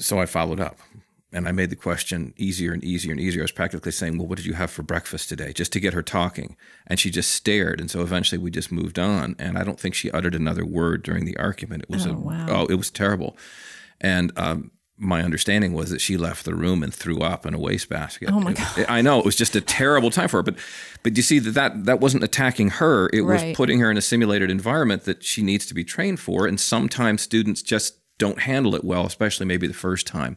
So 0.00 0.18
I 0.18 0.26
followed 0.26 0.60
up 0.60 0.78
and 1.32 1.46
I 1.46 1.52
made 1.52 1.70
the 1.70 1.76
question 1.76 2.34
easier 2.36 2.72
and 2.72 2.82
easier 2.82 3.12
and 3.12 3.20
easier. 3.20 3.42
I 3.42 3.44
was 3.44 3.52
practically 3.52 3.92
saying, 3.92 4.18
Well, 4.18 4.26
what 4.26 4.36
did 4.36 4.46
you 4.46 4.54
have 4.54 4.70
for 4.70 4.82
breakfast 4.82 5.28
today? 5.28 5.52
Just 5.52 5.72
to 5.74 5.80
get 5.80 5.94
her 5.94 6.02
talking. 6.02 6.56
And 6.86 6.98
she 6.98 7.10
just 7.10 7.32
stared. 7.32 7.80
And 7.80 7.90
so 7.90 8.00
eventually 8.00 8.38
we 8.38 8.50
just 8.50 8.72
moved 8.72 8.98
on. 8.98 9.36
And 9.38 9.56
I 9.56 9.64
don't 9.64 9.78
think 9.78 9.94
she 9.94 10.10
uttered 10.10 10.34
another 10.34 10.64
word 10.64 11.02
during 11.02 11.24
the 11.24 11.36
argument. 11.36 11.84
It 11.84 11.90
was 11.90 12.06
oh, 12.06 12.12
a, 12.12 12.14
wow. 12.14 12.46
oh 12.48 12.66
it 12.66 12.74
was 12.74 12.90
terrible. 12.90 13.36
And 14.00 14.32
um, 14.36 14.72
my 15.00 15.22
understanding 15.22 15.72
was 15.72 15.90
that 15.90 16.00
she 16.00 16.16
left 16.16 16.44
the 16.44 16.54
room 16.54 16.82
and 16.82 16.92
threw 16.92 17.20
up 17.20 17.46
in 17.46 17.54
a 17.54 17.58
wastebasket. 17.58 18.30
Oh 18.30 18.40
my 18.40 18.52
god! 18.52 18.78
It, 18.78 18.90
I 18.90 19.00
know 19.00 19.18
it 19.18 19.24
was 19.24 19.34
just 19.34 19.56
a 19.56 19.60
terrible 19.60 20.10
time 20.10 20.28
for 20.28 20.38
her, 20.38 20.42
but 20.42 20.56
but 21.02 21.16
you 21.16 21.22
see 21.22 21.38
that 21.38 21.52
that, 21.52 21.84
that 21.86 22.00
wasn't 22.00 22.22
attacking 22.22 22.68
her. 22.68 23.08
It 23.12 23.22
right. 23.22 23.46
was 23.46 23.56
putting 23.56 23.80
her 23.80 23.90
in 23.90 23.96
a 23.96 24.02
simulated 24.02 24.50
environment 24.50 25.04
that 25.04 25.24
she 25.24 25.42
needs 25.42 25.64
to 25.66 25.74
be 25.74 25.84
trained 25.84 26.20
for. 26.20 26.46
And 26.46 26.60
sometimes 26.60 27.22
students 27.22 27.62
just 27.62 27.99
don't 28.20 28.40
handle 28.40 28.76
it 28.76 28.84
well, 28.84 29.06
especially 29.06 29.46
maybe 29.46 29.66
the 29.66 29.74
first 29.74 30.06
time. 30.06 30.36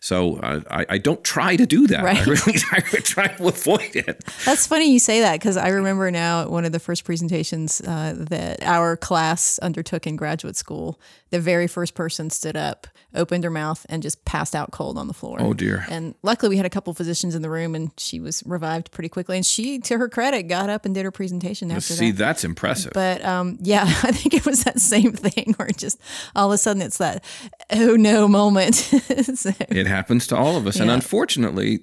So 0.00 0.36
uh, 0.36 0.60
I, 0.70 0.86
I 0.90 0.98
don't 0.98 1.24
try 1.24 1.56
to 1.56 1.66
do 1.66 1.88
that. 1.88 2.04
Right. 2.04 2.16
I 2.20 2.24
really 2.24 2.60
I 2.70 2.80
try 2.80 3.26
to 3.26 3.48
avoid 3.48 3.96
it. 3.96 4.24
That's 4.44 4.66
funny 4.66 4.90
you 4.90 5.00
say 5.00 5.20
that 5.20 5.40
because 5.40 5.56
I 5.56 5.68
remember 5.68 6.10
now 6.10 6.42
at 6.42 6.50
one 6.50 6.64
of 6.64 6.72
the 6.72 6.78
first 6.78 7.04
presentations 7.04 7.80
uh, 7.80 8.14
that 8.16 8.62
our 8.62 8.96
class 8.96 9.58
undertook 9.58 10.06
in 10.06 10.16
graduate 10.16 10.56
school, 10.56 11.00
the 11.30 11.40
very 11.40 11.66
first 11.66 11.94
person 11.94 12.30
stood 12.30 12.56
up, 12.56 12.86
opened 13.16 13.44
her 13.44 13.50
mouth, 13.50 13.84
and 13.88 14.02
just 14.02 14.24
passed 14.24 14.54
out 14.54 14.70
cold 14.70 14.98
on 14.98 15.06
the 15.08 15.14
floor. 15.14 15.38
Oh, 15.40 15.52
dear. 15.54 15.84
And 15.90 16.14
luckily, 16.22 16.50
we 16.50 16.56
had 16.56 16.66
a 16.66 16.70
couple 16.70 16.92
physicians 16.94 17.34
in 17.34 17.42
the 17.42 17.50
room, 17.50 17.74
and 17.74 17.90
she 17.96 18.20
was 18.20 18.42
revived 18.46 18.90
pretty 18.92 19.08
quickly. 19.08 19.36
And 19.36 19.44
she, 19.46 19.78
to 19.80 19.98
her 19.98 20.08
credit, 20.08 20.44
got 20.44 20.70
up 20.70 20.84
and 20.84 20.94
did 20.94 21.04
her 21.04 21.10
presentation 21.10 21.70
after 21.70 21.94
See, 21.94 22.10
that. 22.12 22.18
that's 22.18 22.44
impressive. 22.44 22.92
But 22.94 23.24
um, 23.24 23.58
yeah, 23.60 23.82
I 24.02 24.12
think 24.12 24.34
it 24.34 24.44
was 24.46 24.64
that 24.64 24.80
same 24.80 25.12
thing 25.12 25.54
where 25.56 25.68
just 25.70 26.00
all 26.34 26.48
of 26.50 26.54
a 26.54 26.58
sudden 26.58 26.82
it's 26.82 26.98
that 26.98 27.24
oh 27.72 27.96
no 27.96 28.28
moment. 28.28 28.74
So- 29.36 29.50
It 29.68 29.86
happens 29.86 30.26
to 30.28 30.36
all 30.36 30.56
of 30.56 30.66
us. 30.66 30.78
And 30.78 30.90
unfortunately, 30.90 31.80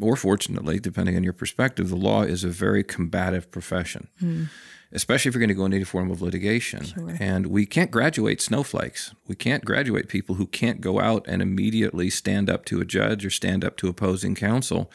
or 0.00 0.16
fortunately, 0.16 0.78
depending 0.80 1.16
on 1.16 1.22
your 1.24 1.32
perspective, 1.32 1.88
the 1.88 1.96
law 1.96 2.22
is 2.22 2.44
a 2.44 2.48
very 2.48 2.82
combative 2.84 3.50
profession, 3.50 4.08
Hmm. 4.18 4.44
Especially 4.92 5.28
if 5.28 5.34
you're 5.34 5.40
going 5.40 5.48
to 5.48 5.54
go 5.54 5.64
into 5.64 5.76
any 5.76 5.84
form 5.84 6.10
of 6.10 6.22
litigation. 6.22 7.16
And 7.18 7.46
we 7.46 7.66
can't 7.66 7.90
graduate 7.90 8.40
snowflakes. 8.40 9.14
We 9.26 9.34
can't 9.34 9.64
graduate 9.64 10.08
people 10.08 10.36
who 10.36 10.46
can't 10.46 10.80
go 10.80 11.00
out 11.00 11.24
and 11.26 11.40
immediately 11.40 12.10
stand 12.10 12.50
up 12.50 12.64
to 12.66 12.80
a 12.80 12.84
judge 12.84 13.24
or 13.24 13.30
stand 13.30 13.64
up 13.64 13.76
to 13.78 13.88
opposing 13.88 14.34
counsel. 14.34 14.90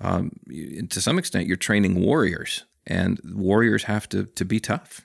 Um, 0.00 0.32
to 0.90 1.00
some 1.00 1.18
extent, 1.18 1.46
you're 1.46 1.56
training 1.56 2.00
warriors, 2.00 2.64
and 2.86 3.20
warriors 3.24 3.84
have 3.84 4.08
to, 4.10 4.24
to 4.24 4.44
be 4.44 4.60
tough. 4.60 5.04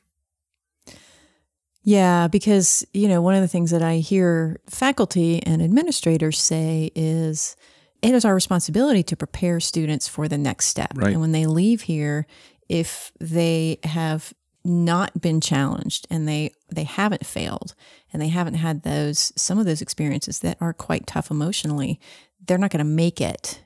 Yeah, 1.84 2.28
because, 2.28 2.86
you 2.94 3.08
know, 3.08 3.22
one 3.22 3.36
of 3.36 3.42
the 3.42 3.48
things 3.48 3.72
that 3.72 3.82
I 3.82 3.98
hear 3.98 4.62
faculty 4.70 5.44
and 5.44 5.62
administrators 5.62 6.40
say 6.40 6.92
is 6.96 7.58
it 8.02 8.14
is 8.14 8.24
our 8.24 8.36
responsibility 8.36 9.04
to 9.04 9.18
prepare 9.18 9.60
students 9.60 10.08
for 10.08 10.28
the 10.28 10.38
next 10.38 10.68
step. 10.68 10.92
Right. 10.96 11.12
And 11.12 11.22
when 11.22 11.34
they 11.34 11.46
leave 11.46 11.82
here, 11.82 12.26
if 12.70 13.12
they 13.20 13.80
have 13.84 14.34
not 14.66 15.20
been 15.20 15.42
challenged 15.42 16.08
and 16.10 16.28
they 16.28 16.52
they 16.72 16.86
haven't 16.86 17.26
failed 17.26 17.76
and 18.12 18.22
they 18.22 18.30
haven't 18.30 18.54
had 18.54 18.84
those 18.84 19.34
some 19.36 19.60
of 19.60 19.66
those 19.66 19.82
experiences 19.82 20.40
that 20.40 20.58
are 20.62 20.74
quite 20.74 21.06
tough 21.06 21.30
emotionally, 21.30 22.00
they're 22.46 22.58
not 22.58 22.72
going 22.72 22.80
to 22.80 22.86
make 22.86 23.20
it 23.20 23.64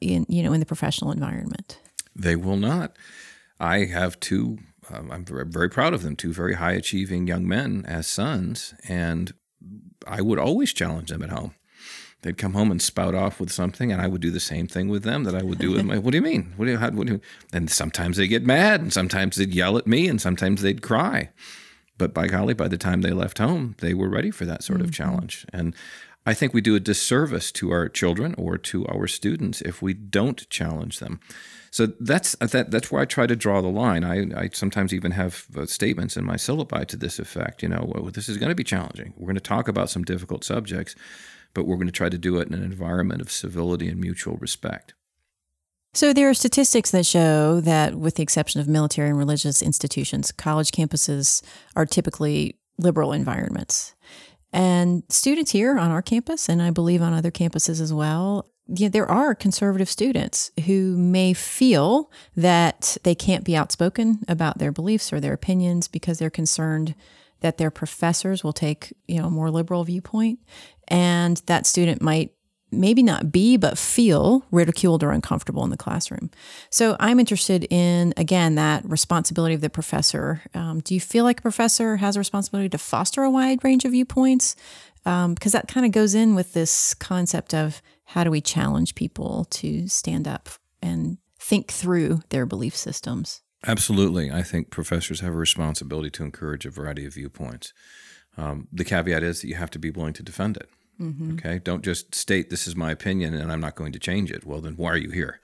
in 0.00 0.26
you 0.28 0.42
know 0.42 0.52
in 0.52 0.60
the 0.60 0.66
professional 0.66 1.12
environment. 1.12 1.78
They 2.14 2.36
will 2.36 2.56
not. 2.56 2.96
I 3.58 3.84
have 3.84 4.18
two, 4.18 4.58
um, 4.90 5.10
I'm 5.10 5.24
very, 5.24 5.46
very 5.46 5.70
proud 5.70 5.94
of 5.94 6.02
them, 6.02 6.16
two 6.16 6.32
very 6.32 6.54
high 6.54 6.72
achieving 6.72 7.26
young 7.26 7.46
men 7.46 7.84
as 7.86 8.06
sons, 8.06 8.74
and 8.88 9.32
I 10.06 10.20
would 10.20 10.38
always 10.38 10.72
challenge 10.72 11.10
them 11.10 11.22
at 11.22 11.30
home. 11.30 11.54
They'd 12.22 12.38
come 12.38 12.52
home 12.52 12.70
and 12.70 12.80
spout 12.80 13.14
off 13.14 13.40
with 13.40 13.50
something, 13.50 13.90
and 13.92 14.00
I 14.00 14.06
would 14.06 14.20
do 14.20 14.30
the 14.30 14.40
same 14.40 14.68
thing 14.68 14.88
with 14.88 15.02
them 15.02 15.24
that 15.24 15.34
I 15.34 15.42
would 15.42 15.58
do 15.58 15.72
with 15.72 15.84
my. 15.84 15.98
What 16.02 16.12
do 16.12 16.18
you 16.18 16.22
mean? 16.22 16.52
What 16.56 16.66
do 16.66 16.72
you? 16.72 16.78
How, 16.78 16.90
what 16.90 17.06
do 17.06 17.14
you? 17.14 17.20
And 17.52 17.68
sometimes 17.68 18.16
they 18.16 18.28
get 18.28 18.44
mad, 18.44 18.80
and 18.80 18.92
sometimes 18.92 19.36
they'd 19.36 19.54
yell 19.54 19.76
at 19.76 19.86
me, 19.86 20.08
and 20.08 20.20
sometimes 20.20 20.62
they'd 20.62 20.82
cry. 20.82 21.30
But 21.98 22.14
by 22.14 22.28
golly, 22.28 22.54
by 22.54 22.68
the 22.68 22.78
time 22.78 23.02
they 23.02 23.10
left 23.10 23.38
home, 23.38 23.76
they 23.78 23.94
were 23.94 24.08
ready 24.08 24.30
for 24.30 24.44
that 24.44 24.62
sort 24.62 24.80
of 24.80 24.92
challenge. 24.92 25.46
And 25.52 25.74
I 26.24 26.34
think 26.34 26.54
we 26.54 26.60
do 26.60 26.76
a 26.76 26.80
disservice 26.80 27.50
to 27.52 27.72
our 27.72 27.88
children 27.88 28.34
or 28.38 28.56
to 28.58 28.86
our 28.86 29.06
students 29.06 29.60
if 29.60 29.82
we 29.82 29.92
don't 29.92 30.48
challenge 30.48 31.00
them. 31.00 31.20
So 31.72 31.86
that's 31.98 32.36
that, 32.36 32.70
that's 32.70 32.92
where 32.92 33.00
I 33.00 33.06
try 33.06 33.26
to 33.26 33.34
draw 33.34 33.60
the 33.60 33.68
line. 33.68 34.04
I, 34.04 34.42
I 34.42 34.50
sometimes 34.52 34.92
even 34.92 35.12
have 35.12 35.46
uh, 35.56 35.66
statements 35.66 36.16
in 36.16 36.24
my 36.24 36.36
syllabi 36.36 36.86
to 36.86 36.96
this 36.96 37.18
effect. 37.18 37.62
You 37.62 37.70
know, 37.70 37.90
well, 37.94 38.10
this 38.10 38.28
is 38.28 38.36
going 38.36 38.50
to 38.50 38.54
be 38.54 38.62
challenging. 38.64 39.14
We're 39.16 39.26
going 39.26 39.34
to 39.36 39.40
talk 39.40 39.68
about 39.68 39.88
some 39.88 40.04
difficult 40.04 40.44
subjects, 40.44 40.94
but 41.54 41.66
we're 41.66 41.76
going 41.76 41.86
to 41.86 41.92
try 41.92 42.08
to 42.08 42.18
do 42.18 42.38
it 42.38 42.48
in 42.48 42.54
an 42.54 42.62
environment 42.62 43.20
of 43.20 43.30
civility 43.30 43.88
and 43.88 44.00
mutual 44.00 44.36
respect. 44.36 44.94
So 45.94 46.12
there 46.12 46.30
are 46.30 46.34
statistics 46.34 46.90
that 46.92 47.04
show 47.04 47.60
that, 47.60 47.94
with 47.94 48.14
the 48.14 48.22
exception 48.22 48.60
of 48.60 48.68
military 48.68 49.10
and 49.10 49.18
religious 49.18 49.60
institutions, 49.60 50.32
college 50.32 50.70
campuses 50.70 51.42
are 51.76 51.84
typically 51.84 52.56
liberal 52.78 53.12
environments. 53.12 53.94
And 54.54 55.02
students 55.10 55.50
here 55.50 55.78
on 55.78 55.90
our 55.90 56.02
campus, 56.02 56.48
and 56.48 56.62
I 56.62 56.70
believe 56.70 57.02
on 57.02 57.12
other 57.12 57.30
campuses 57.30 57.80
as 57.80 57.92
well, 57.92 58.48
yeah, 58.68 58.88
there 58.88 59.10
are 59.10 59.34
conservative 59.34 59.88
students 59.88 60.50
who 60.66 60.96
may 60.96 61.34
feel 61.34 62.10
that 62.36 62.96
they 63.02 63.14
can't 63.14 63.44
be 63.44 63.56
outspoken 63.56 64.20
about 64.28 64.58
their 64.58 64.72
beliefs 64.72 65.12
or 65.12 65.20
their 65.20 65.32
opinions 65.32 65.88
because 65.88 66.18
they're 66.18 66.30
concerned 66.30 66.94
that 67.42 67.58
their 67.58 67.70
professors 67.70 68.42
will 68.42 68.52
take, 68.52 68.92
you 69.06 69.20
know, 69.20 69.26
a 69.26 69.30
more 69.30 69.50
liberal 69.50 69.84
viewpoint. 69.84 70.40
And 70.88 71.40
that 71.46 71.66
student 71.66 72.00
might 72.02 72.32
maybe 72.74 73.02
not 73.02 73.30
be, 73.30 73.58
but 73.58 73.76
feel 73.76 74.46
ridiculed 74.50 75.02
or 75.02 75.10
uncomfortable 75.10 75.62
in 75.62 75.68
the 75.68 75.76
classroom. 75.76 76.30
So 76.70 76.96
I'm 76.98 77.20
interested 77.20 77.66
in, 77.70 78.14
again, 78.16 78.54
that 78.54 78.82
responsibility 78.86 79.54
of 79.54 79.60
the 79.60 79.68
professor. 79.68 80.40
Um, 80.54 80.80
do 80.80 80.94
you 80.94 81.00
feel 81.00 81.24
like 81.24 81.40
a 81.40 81.42
professor 81.42 81.96
has 81.96 82.16
a 82.16 82.18
responsibility 82.18 82.70
to 82.70 82.78
foster 82.78 83.24
a 83.24 83.30
wide 83.30 83.62
range 83.62 83.84
of 83.84 83.92
viewpoints? 83.92 84.56
Because 85.04 85.52
that 85.52 85.68
kind 85.68 85.84
of 85.84 85.92
goes 85.92 86.14
in 86.14 86.34
with 86.34 86.54
this 86.54 86.94
concept 86.94 87.52
of 87.52 87.82
how 88.04 88.24
do 88.24 88.30
we 88.30 88.40
challenge 88.40 88.94
people 88.94 89.46
to 89.50 89.86
stand 89.88 90.26
up 90.26 90.48
and 90.80 91.18
think 91.38 91.70
through 91.70 92.20
their 92.30 92.46
belief 92.46 92.74
systems? 92.74 93.42
Absolutely. 93.66 94.30
I 94.30 94.42
think 94.42 94.70
professors 94.70 95.20
have 95.20 95.32
a 95.32 95.36
responsibility 95.36 96.10
to 96.10 96.24
encourage 96.24 96.66
a 96.66 96.70
variety 96.70 97.06
of 97.06 97.14
viewpoints. 97.14 97.72
Um, 98.36 98.66
the 98.72 98.84
caveat 98.84 99.22
is 99.22 99.40
that 99.40 99.48
you 99.48 99.54
have 99.54 99.70
to 99.70 99.78
be 99.78 99.90
willing 99.90 100.14
to 100.14 100.22
defend 100.22 100.56
it. 100.56 100.68
Okay. 101.34 101.58
Don't 101.58 101.84
just 101.84 102.14
state, 102.14 102.50
this 102.50 102.66
is 102.66 102.76
my 102.76 102.90
opinion 102.90 103.34
and 103.34 103.50
I'm 103.50 103.60
not 103.60 103.74
going 103.74 103.92
to 103.92 103.98
change 103.98 104.30
it. 104.30 104.44
Well, 104.44 104.60
then 104.60 104.74
why 104.74 104.90
are 104.90 104.96
you 104.96 105.10
here? 105.10 105.40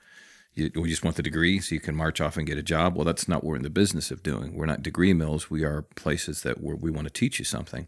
You, 0.55 0.71
we 0.75 0.89
just 0.89 1.05
want 1.05 1.17
the 1.17 1.23
degree 1.23 1.61
so 1.61 1.75
you 1.75 1.81
can 1.81 1.95
march 1.95 2.21
off 2.21 2.37
and 2.37 2.47
get 2.47 2.59
a 2.59 2.63
job. 2.63 2.97
Well, 2.97 3.05
that's 3.05 3.29
not 3.29 3.45
what 3.45 3.51
we're 3.51 3.57
in 3.57 3.63
the 3.63 3.71
business 3.71 4.11
of 4.11 4.23
doing. 4.23 4.55
We're 4.55 4.67
not 4.67 4.83
degree 4.83 5.13
mills. 5.13 5.51
We 5.51 5.65
are 5.65 5.83
places 5.83 6.43
that 6.43 6.63
we 6.63 6.75
we 6.75 6.91
want 6.91 7.07
to 7.07 7.13
teach 7.13 7.39
you 7.39 7.45
something. 7.45 7.87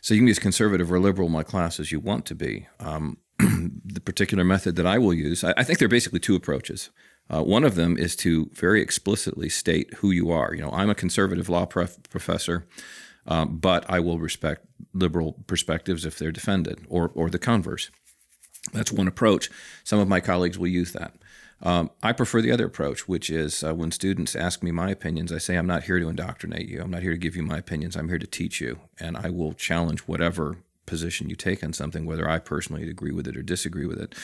So 0.00 0.14
you 0.14 0.20
can 0.20 0.26
be 0.26 0.32
as 0.32 0.38
conservative 0.38 0.90
or 0.90 0.98
liberal 0.98 1.26
in 1.26 1.32
my 1.32 1.42
class 1.42 1.78
as 1.78 1.92
you 1.92 2.00
want 2.00 2.24
to 2.26 2.34
be. 2.34 2.66
Um, 2.80 3.18
the 3.38 4.00
particular 4.00 4.42
method 4.42 4.76
that 4.76 4.86
I 4.86 4.98
will 4.98 5.14
use, 5.14 5.44
I, 5.44 5.54
I 5.56 5.64
think 5.64 5.78
there 5.78 5.86
are 5.86 5.88
basically 5.88 6.18
two 6.18 6.34
approaches. 6.34 6.90
Uh, 7.30 7.42
one 7.42 7.64
of 7.64 7.74
them 7.74 7.96
is 7.96 8.14
to 8.16 8.50
very 8.52 8.82
explicitly 8.82 9.48
state 9.48 9.94
who 9.94 10.10
you 10.10 10.30
are. 10.30 10.54
You 10.54 10.62
know, 10.62 10.70
I'm 10.72 10.90
a 10.90 10.94
conservative 10.94 11.48
law 11.48 11.64
prof- 11.64 12.02
professor, 12.10 12.66
um, 13.26 13.58
but 13.58 13.84
I 13.88 14.00
will 14.00 14.18
respect 14.18 14.66
liberal 14.92 15.36
perspectives 15.46 16.04
if 16.04 16.18
they're 16.18 16.32
defended, 16.32 16.84
or 16.88 17.10
or 17.14 17.30
the 17.30 17.38
converse. 17.38 17.90
That's 18.72 18.92
one 18.92 19.08
approach. 19.08 19.50
Some 19.84 19.98
of 19.98 20.08
my 20.08 20.20
colleagues 20.20 20.58
will 20.58 20.68
use 20.68 20.92
that. 20.92 21.14
Um, 21.62 21.90
I 22.02 22.12
prefer 22.12 22.42
the 22.42 22.50
other 22.50 22.66
approach, 22.66 23.06
which 23.06 23.30
is 23.30 23.62
uh, 23.62 23.74
when 23.74 23.92
students 23.92 24.34
ask 24.34 24.62
me 24.62 24.72
my 24.72 24.90
opinions, 24.90 25.32
I 25.32 25.38
say, 25.38 25.56
I'm 25.56 25.66
not 25.66 25.84
here 25.84 26.00
to 26.00 26.08
indoctrinate 26.08 26.68
you. 26.68 26.80
I'm 26.80 26.90
not 26.90 27.02
here 27.02 27.12
to 27.12 27.18
give 27.18 27.36
you 27.36 27.42
my 27.42 27.58
opinions. 27.58 27.96
I'm 27.96 28.08
here 28.08 28.18
to 28.18 28.26
teach 28.26 28.60
you. 28.60 28.80
And 28.98 29.16
I 29.16 29.30
will 29.30 29.52
challenge 29.52 30.00
whatever 30.00 30.56
position 30.92 31.30
you 31.30 31.36
take 31.36 31.64
on 31.64 31.72
something, 31.72 32.04
whether 32.04 32.28
I 32.28 32.38
personally 32.38 32.86
agree 32.90 33.12
with 33.12 33.26
it 33.26 33.34
or 33.34 33.42
disagree 33.42 33.86
with 33.86 33.98
it. 33.98 34.14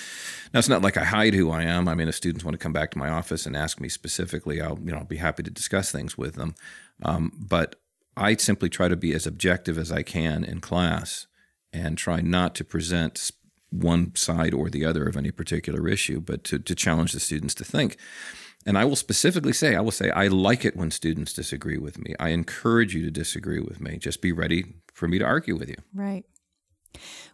Now, 0.52 0.58
it's 0.58 0.68
not 0.68 0.82
like 0.82 0.98
I 0.98 1.04
hide 1.04 1.32
who 1.32 1.50
I 1.50 1.62
am. 1.62 1.88
I 1.88 1.94
mean, 1.94 2.08
if 2.08 2.14
students 2.14 2.44
want 2.44 2.52
to 2.52 2.62
come 2.62 2.74
back 2.74 2.90
to 2.90 2.98
my 2.98 3.08
office 3.08 3.46
and 3.46 3.56
ask 3.56 3.80
me 3.80 3.88
specifically, 3.88 4.60
I'll, 4.60 4.78
you 4.84 4.92
know, 4.92 4.98
I'll 4.98 5.04
be 5.04 5.16
happy 5.16 5.42
to 5.44 5.50
discuss 5.50 5.90
things 5.90 6.18
with 6.18 6.34
them. 6.34 6.54
Um, 7.02 7.32
but 7.34 7.76
I 8.18 8.36
simply 8.36 8.68
try 8.68 8.88
to 8.88 8.96
be 8.96 9.14
as 9.14 9.26
objective 9.26 9.78
as 9.78 9.90
I 9.90 10.02
can 10.02 10.44
in 10.44 10.60
class 10.60 11.26
and 11.72 11.96
try 11.96 12.20
not 12.20 12.54
to 12.56 12.64
present 12.64 13.30
one 13.70 14.14
side 14.14 14.52
or 14.52 14.68
the 14.68 14.84
other 14.84 15.08
of 15.08 15.16
any 15.16 15.30
particular 15.30 15.88
issue, 15.88 16.20
but 16.20 16.44
to, 16.44 16.58
to 16.58 16.74
challenge 16.74 17.12
the 17.12 17.20
students 17.20 17.54
to 17.54 17.64
think. 17.64 17.96
And 18.66 18.76
I 18.76 18.84
will 18.84 18.96
specifically 18.96 19.54
say, 19.54 19.74
I 19.74 19.80
will 19.80 19.90
say, 19.90 20.10
I 20.10 20.26
like 20.26 20.66
it 20.66 20.76
when 20.76 20.90
students 20.90 21.32
disagree 21.32 21.78
with 21.78 21.96
me. 21.98 22.14
I 22.20 22.30
encourage 22.30 22.94
you 22.94 23.02
to 23.04 23.10
disagree 23.10 23.60
with 23.60 23.80
me. 23.80 23.96
Just 23.96 24.20
be 24.20 24.32
ready 24.32 24.74
for 24.92 25.08
me 25.08 25.18
to 25.18 25.24
argue 25.24 25.56
with 25.56 25.70
you. 25.70 25.76
Right. 25.94 26.24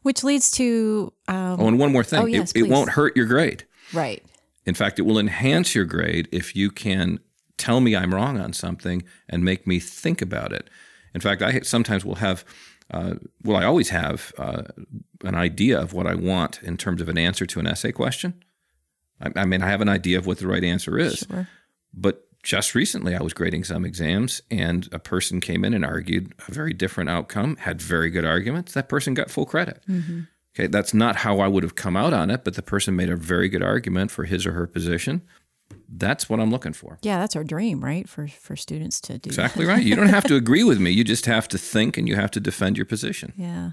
Which 0.03 0.23
leads 0.23 0.51
to 0.53 1.13
um, 1.29 1.61
Oh, 1.61 1.69
and 1.69 1.79
one 1.79 1.93
more 1.93 2.05
thing 2.05 2.21
Oh, 2.23 2.27
yes, 2.27 2.53
it, 2.53 2.61
it 2.65 2.69
won't 2.69 2.91
hurt 2.91 3.17
your 3.17 3.27
grade. 3.27 3.65
right. 3.93 4.23
In 4.67 4.75
fact, 4.75 4.99
it 4.99 5.03
will 5.03 5.19
enhance 5.19 5.75
your 5.75 5.85
grade 5.85 6.27
if 6.33 6.57
you 6.57 6.71
can 6.71 7.21
tell 7.59 7.81
me 7.83 7.95
I'm 7.95 8.15
wrong 8.15 8.41
on 8.41 8.55
something 8.55 9.03
and 9.29 9.45
make 9.45 9.67
me 9.67 9.79
think 9.79 10.23
about 10.23 10.53
it. 10.55 10.71
In 11.15 11.21
fact, 11.21 11.43
I 11.43 11.61
sometimes 11.61 12.03
will 12.03 12.15
have, 12.17 12.47
uh, 12.91 13.15
well, 13.43 13.59
I 13.59 13.65
always 13.65 13.91
have 13.91 14.33
uh, 14.39 14.63
an 15.23 15.35
idea 15.35 15.79
of 15.79 15.93
what 15.93 16.07
I 16.07 16.15
want 16.15 16.63
in 16.63 16.79
terms 16.79 17.03
of 17.03 17.11
an 17.11 17.19
answer 17.19 17.45
to 17.45 17.61
an 17.61 17.67
essay 17.67 17.93
question. 17.93 18.43
I, 19.21 19.43
I 19.43 19.45
mean, 19.45 19.63
I 19.63 19.69
have 19.69 19.83
an 19.83 19.89
idea 19.91 20.17
of 20.19 20.27
what 20.27 20.39
the 20.39 20.49
right 20.49 20.65
answer 20.65 20.99
is. 20.99 21.27
Sure. 21.31 21.47
But 21.93 22.24
just 22.45 22.75
recently, 22.75 23.17
I 23.17 23.23
was 23.23 23.33
grading 23.33 23.65
some 23.65 23.85
exams, 23.85 24.43
and 24.51 24.89
a 24.93 24.99
person 24.99 25.41
came 25.41 25.65
in 25.65 25.75
and 25.75 25.85
argued 25.85 26.33
a 26.47 26.53
very 26.53 26.75
different 26.75 27.11
outcome, 27.11 27.57
had 27.57 27.81
very 27.81 28.11
good 28.11 28.25
arguments. 28.25 28.75
That 28.75 28.89
person 28.89 29.15
got 29.15 29.31
full 29.31 29.47
credit. 29.47 29.83
Mm-hmm. 29.89 30.21
Okay, 30.55 30.69
that's 30.69 30.95
not 30.95 31.17
how 31.17 31.41
I 31.41 31.49
would 31.49 31.65
have 31.65 31.75
come 31.75 31.97
out 31.97 32.13
on 32.13 32.31
it, 32.31 32.45
but 32.45 32.55
the 32.55 32.63
person 32.63 32.95
made 32.95 33.11
a 33.11 33.17
very 33.17 33.49
good 33.49 33.63
argument 33.63 34.13
for 34.13 34.25
his 34.25 34.47
or 34.47 34.53
her 34.53 34.67
position. 34.69 35.23
That's 35.89 36.29
what 36.29 36.39
I'm 36.39 36.51
looking 36.51 36.75
for. 36.75 36.99
Yeah, 37.03 37.19
that's 37.19 37.35
our 37.35 37.45
dream, 37.45 37.83
right? 37.83 38.09
For 38.09 38.29
for 38.29 38.55
students 38.55 39.01
to 39.03 39.19
do. 39.19 39.29
Exactly 39.29 39.65
right. 39.65 39.83
You 39.83 39.97
don't 39.97 40.09
have 40.09 40.25
to 40.25 40.37
agree 40.43 40.63
with 40.63 40.79
me. 40.79 40.91
You 40.91 41.03
just 41.03 41.27
have 41.27 41.49
to 41.49 41.59
think 41.59 41.97
and 41.97 42.07
you 42.07 42.15
have 42.15 42.31
to 42.33 42.41
defend 42.41 42.77
your 42.77 42.87
position. 42.87 43.33
Yeah. 43.37 43.71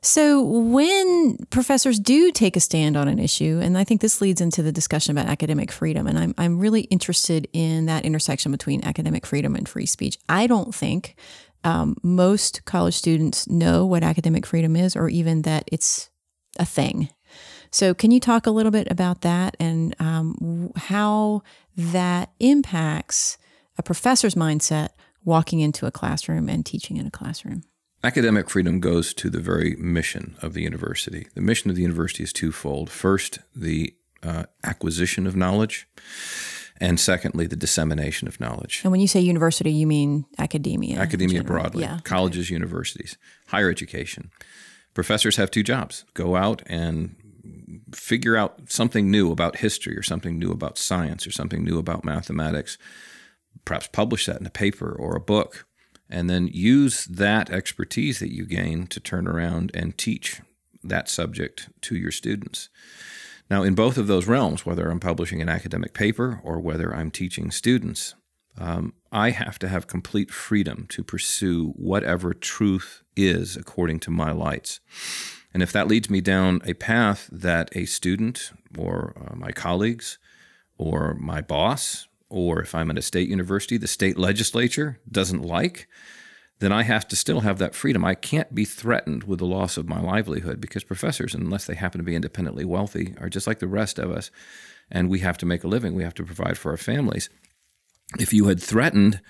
So, 0.00 0.42
when 0.42 1.38
professors 1.50 1.98
do 1.98 2.30
take 2.30 2.56
a 2.56 2.60
stand 2.60 2.96
on 2.96 3.08
an 3.08 3.18
issue, 3.18 3.58
and 3.60 3.76
I 3.76 3.82
think 3.82 4.00
this 4.00 4.20
leads 4.20 4.40
into 4.40 4.62
the 4.62 4.70
discussion 4.70 5.16
about 5.16 5.30
academic 5.30 5.72
freedom, 5.72 6.06
and 6.06 6.16
I'm, 6.16 6.34
I'm 6.38 6.58
really 6.60 6.82
interested 6.82 7.48
in 7.52 7.86
that 7.86 8.04
intersection 8.04 8.52
between 8.52 8.84
academic 8.84 9.26
freedom 9.26 9.56
and 9.56 9.68
free 9.68 9.86
speech. 9.86 10.16
I 10.28 10.46
don't 10.46 10.72
think 10.72 11.16
um, 11.64 11.96
most 12.02 12.64
college 12.64 12.94
students 12.94 13.48
know 13.48 13.84
what 13.84 14.04
academic 14.04 14.46
freedom 14.46 14.76
is 14.76 14.94
or 14.94 15.08
even 15.08 15.42
that 15.42 15.64
it's 15.72 16.10
a 16.58 16.64
thing. 16.64 17.08
So, 17.72 17.92
can 17.92 18.12
you 18.12 18.20
talk 18.20 18.46
a 18.46 18.52
little 18.52 18.72
bit 18.72 18.88
about 18.90 19.22
that 19.22 19.56
and 19.58 19.96
um, 19.98 20.72
how 20.76 21.42
that 21.76 22.30
impacts 22.38 23.36
a 23.76 23.82
professor's 23.82 24.36
mindset 24.36 24.90
walking 25.24 25.58
into 25.58 25.86
a 25.86 25.90
classroom 25.90 26.48
and 26.48 26.64
teaching 26.64 26.96
in 26.96 27.06
a 27.06 27.10
classroom? 27.10 27.64
Academic 28.04 28.48
freedom 28.48 28.78
goes 28.78 29.12
to 29.14 29.28
the 29.28 29.40
very 29.40 29.74
mission 29.76 30.36
of 30.40 30.54
the 30.54 30.62
university. 30.62 31.26
The 31.34 31.40
mission 31.40 31.68
of 31.68 31.74
the 31.74 31.82
university 31.82 32.22
is 32.22 32.32
twofold. 32.32 32.90
First, 32.90 33.40
the 33.56 33.94
uh, 34.22 34.44
acquisition 34.62 35.26
of 35.26 35.34
knowledge, 35.34 35.88
and 36.80 37.00
secondly, 37.00 37.48
the 37.48 37.56
dissemination 37.56 38.28
of 38.28 38.38
knowledge. 38.38 38.82
And 38.84 38.92
when 38.92 39.00
you 39.00 39.08
say 39.08 39.20
university, 39.20 39.72
you 39.72 39.86
mean 39.86 40.26
academia? 40.38 40.98
Academia 40.98 41.42
broadly, 41.42 41.82
yeah. 41.82 41.98
colleges, 42.04 42.46
okay. 42.46 42.54
universities, 42.54 43.18
higher 43.48 43.68
education. 43.68 44.30
Professors 44.94 45.36
have 45.36 45.50
two 45.50 45.64
jobs 45.64 46.04
go 46.14 46.36
out 46.36 46.62
and 46.66 47.16
figure 47.94 48.36
out 48.36 48.70
something 48.70 49.10
new 49.10 49.32
about 49.32 49.56
history 49.56 49.96
or 49.96 50.02
something 50.02 50.38
new 50.38 50.52
about 50.52 50.78
science 50.78 51.26
or 51.26 51.30
something 51.30 51.64
new 51.64 51.78
about 51.78 52.04
mathematics, 52.04 52.78
perhaps 53.64 53.88
publish 53.88 54.26
that 54.26 54.40
in 54.40 54.46
a 54.46 54.50
paper 54.50 54.92
or 54.92 55.16
a 55.16 55.20
book 55.20 55.67
and 56.10 56.28
then 56.28 56.48
use 56.48 57.04
that 57.04 57.50
expertise 57.50 58.18
that 58.20 58.32
you 58.32 58.46
gain 58.46 58.86
to 58.86 59.00
turn 59.00 59.28
around 59.28 59.70
and 59.74 59.98
teach 59.98 60.40
that 60.82 61.08
subject 61.08 61.68
to 61.82 61.96
your 61.96 62.10
students. 62.10 62.68
Now, 63.50 63.62
in 63.62 63.74
both 63.74 63.96
of 63.96 64.06
those 64.06 64.26
realms, 64.26 64.66
whether 64.66 64.90
I'm 64.90 65.00
publishing 65.00 65.40
an 65.40 65.48
academic 65.48 65.94
paper 65.94 66.40
or 66.42 66.60
whether 66.60 66.94
I'm 66.94 67.10
teaching 67.10 67.50
students, 67.50 68.14
um, 68.58 68.94
I 69.12 69.30
have 69.30 69.58
to 69.60 69.68
have 69.68 69.86
complete 69.86 70.30
freedom 70.30 70.86
to 70.90 71.04
pursue 71.04 71.72
whatever 71.76 72.34
truth 72.34 73.02
is 73.16 73.56
according 73.56 74.00
to 74.00 74.10
my 74.10 74.32
lights. 74.32 74.80
And 75.54 75.62
if 75.62 75.72
that 75.72 75.88
leads 75.88 76.10
me 76.10 76.20
down 76.20 76.60
a 76.64 76.74
path 76.74 77.28
that 77.32 77.74
a 77.74 77.86
student 77.86 78.52
or 78.76 79.14
uh, 79.16 79.34
my 79.34 79.52
colleagues 79.52 80.18
or 80.76 81.14
my 81.14 81.40
boss 81.40 82.07
or 82.30 82.60
if 82.60 82.74
I'm 82.74 82.90
at 82.90 82.98
a 82.98 83.02
state 83.02 83.28
university, 83.28 83.76
the 83.76 83.86
state 83.86 84.18
legislature 84.18 85.00
doesn't 85.10 85.42
like, 85.42 85.88
then 86.60 86.72
I 86.72 86.82
have 86.82 87.06
to 87.08 87.16
still 87.16 87.40
have 87.40 87.58
that 87.58 87.74
freedom. 87.74 88.04
I 88.04 88.14
can't 88.14 88.54
be 88.54 88.64
threatened 88.64 89.24
with 89.24 89.38
the 89.38 89.46
loss 89.46 89.76
of 89.76 89.88
my 89.88 90.00
livelihood 90.00 90.60
because 90.60 90.84
professors, 90.84 91.34
unless 91.34 91.66
they 91.66 91.74
happen 91.74 91.98
to 91.98 92.04
be 92.04 92.16
independently 92.16 92.64
wealthy, 92.64 93.14
are 93.20 93.28
just 93.28 93.46
like 93.46 93.60
the 93.60 93.68
rest 93.68 93.98
of 93.98 94.10
us. 94.10 94.30
And 94.90 95.08
we 95.08 95.20
have 95.20 95.38
to 95.38 95.46
make 95.46 95.64
a 95.64 95.68
living, 95.68 95.94
we 95.94 96.02
have 96.02 96.14
to 96.14 96.24
provide 96.24 96.58
for 96.58 96.70
our 96.70 96.76
families. 96.76 97.30
If 98.18 98.32
you 98.32 98.46
had 98.46 98.60
threatened, 98.60 99.20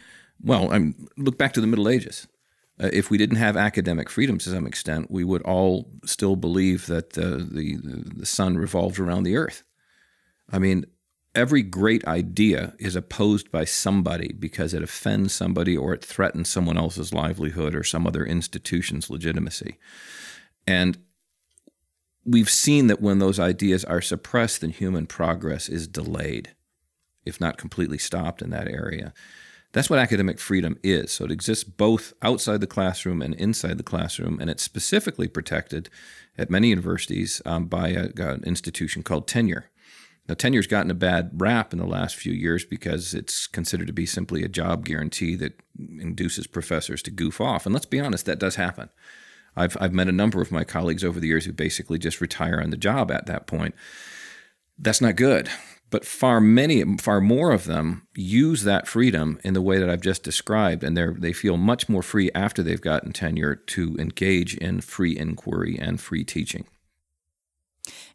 well, 0.41 0.73
I'm, 0.73 1.09
look 1.17 1.37
back 1.37 1.53
to 1.55 1.61
the 1.61 1.67
Middle 1.67 1.89
Ages. 1.89 2.29
Uh, 2.81 2.91
if 2.93 3.11
we 3.11 3.19
didn't 3.19 3.37
have 3.37 3.57
academic 3.57 4.09
freedom 4.09 4.39
to 4.39 4.51
some 4.51 4.67
extent, 4.67 5.11
we 5.11 5.25
would 5.25 5.43
all 5.43 5.91
still 6.05 6.37
believe 6.37 6.87
that 6.87 7.11
the, 7.11 7.49
the 8.17 8.25
sun 8.25 8.57
revolved 8.57 9.01
around 9.01 9.25
the 9.25 9.37
earth. 9.37 9.65
I 10.51 10.59
mean, 10.59 10.87
every 11.35 11.63
great 11.63 12.05
idea 12.07 12.75
is 12.79 12.97
opposed 12.97 13.51
by 13.51 13.65
somebody 13.65 14.33
because 14.33 14.75
it 14.75 14.83
offends 14.83 15.33
somebody 15.33 15.77
or 15.77 15.95
it 15.95 16.05
threatens 16.05 16.49
someone 16.49 16.79
else's 16.79 17.13
livelihood 17.13 17.75
or 17.75 17.85
some 17.85 18.07
other 18.07 18.25
institution's 18.25 19.11
legitimacy. 19.11 19.79
And 20.67 20.99
we've 22.25 22.51
seen 22.51 22.89
that 22.89 23.01
when 23.01 23.19
those 23.19 23.39
ideas 23.39 23.85
are 23.85 24.01
suppressed, 24.01 24.61
then 24.61 24.71
human 24.71 25.07
progress 25.07 25.69
is 25.69 25.87
delayed, 25.87 26.55
if 27.25 27.41
not 27.41 27.59
completely 27.59 27.99
stopped 27.99 28.43
in 28.43 28.51
that 28.51 28.69
area. 28.69 29.13
That's 29.73 29.91
what 29.91 29.99
academic 29.99 30.39
freedom 30.39 30.79
is. 30.83 31.13
So 31.13 31.27
it 31.27 31.31
exists 31.31 31.65
both 31.65 32.15
outside 32.23 32.61
the 32.61 32.67
classroom 32.67 33.21
and 33.21 33.35
inside 33.35 33.77
the 33.77 33.85
classroom, 33.85 34.39
and 34.41 34.49
it's 34.49 34.63
specifically 34.63 35.29
protected 35.29 35.91
at 36.39 36.51
many 36.51 36.69
universities 36.69 37.43
um, 37.45 37.67
by 37.67 37.89
a, 37.91 38.09
an 38.17 38.45
institution 38.45 39.03
called 39.03 39.29
tenure. 39.29 39.71
Now, 40.29 40.35
tenure's 40.35 40.67
gotten 40.67 40.91
a 40.91 40.95
bad 40.95 41.31
rap 41.35 41.73
in 41.73 41.79
the 41.79 41.87
last 41.87 42.15
few 42.15 42.33
years 42.33 42.65
because 42.65 43.15
it's 43.15 43.47
considered 43.47 43.87
to 43.87 43.95
be 43.95 44.05
simply 44.05 44.45
a 44.45 44.49
job 44.49 44.85
guarantee 44.85 45.37
that 45.37 45.59
induces 45.79 46.47
professors 46.47 47.03
to 47.03 47.11
goof 47.11 47.41
off. 47.41 47.65
And 47.65 47.73
let's 47.73 47.87
be 47.87 48.01
honest, 48.01 48.27
that 48.27 48.39
does 48.39 48.57
happen. 48.57 48.91
I've, 49.57 49.77
I've 49.81 49.95
met 49.95 50.09
a 50.09 50.13
number 50.13 50.43
of 50.43 50.53
my 50.53 50.65
colleagues 50.65 51.03
over 51.03 51.19
the 51.19 51.29
years 51.29 51.47
who 51.47 51.53
basically 51.53 51.99
just 51.99 52.21
retire 52.21 52.61
on 52.61 52.71
the 52.71 52.77
job 52.77 53.11
at 53.11 53.27
that 53.27 53.47
point. 53.47 53.75
That's 54.79 55.01
not 55.01 55.17
good. 55.17 55.49
But 55.91 56.05
far 56.05 56.41
many, 56.41 56.85
far 56.99 57.21
more 57.21 57.51
of 57.51 57.65
them 57.65 58.07
use 58.15 58.65
that 58.65 58.87
freedom 58.87 59.41
in 59.43 59.55
the 59.55 59.63
way 59.63 59.79
that 59.79 59.89
I've 59.89 60.03
just 60.03 60.23
described, 60.23 60.85
and 60.85 60.95
they 60.95 61.07
they 61.07 61.33
feel 61.33 61.57
much 61.57 61.89
more 61.89 62.03
free 62.03 62.31
after 62.35 62.63
they've 62.63 62.81
gotten 62.81 63.15
tenure 63.15 63.57
to 63.57 63.97
engage 63.99 64.55
in 64.55 64.83
free 64.83 65.17
inquiry 65.17 65.79
and 65.81 65.99
free 65.99 66.25
teaching. 66.25 66.67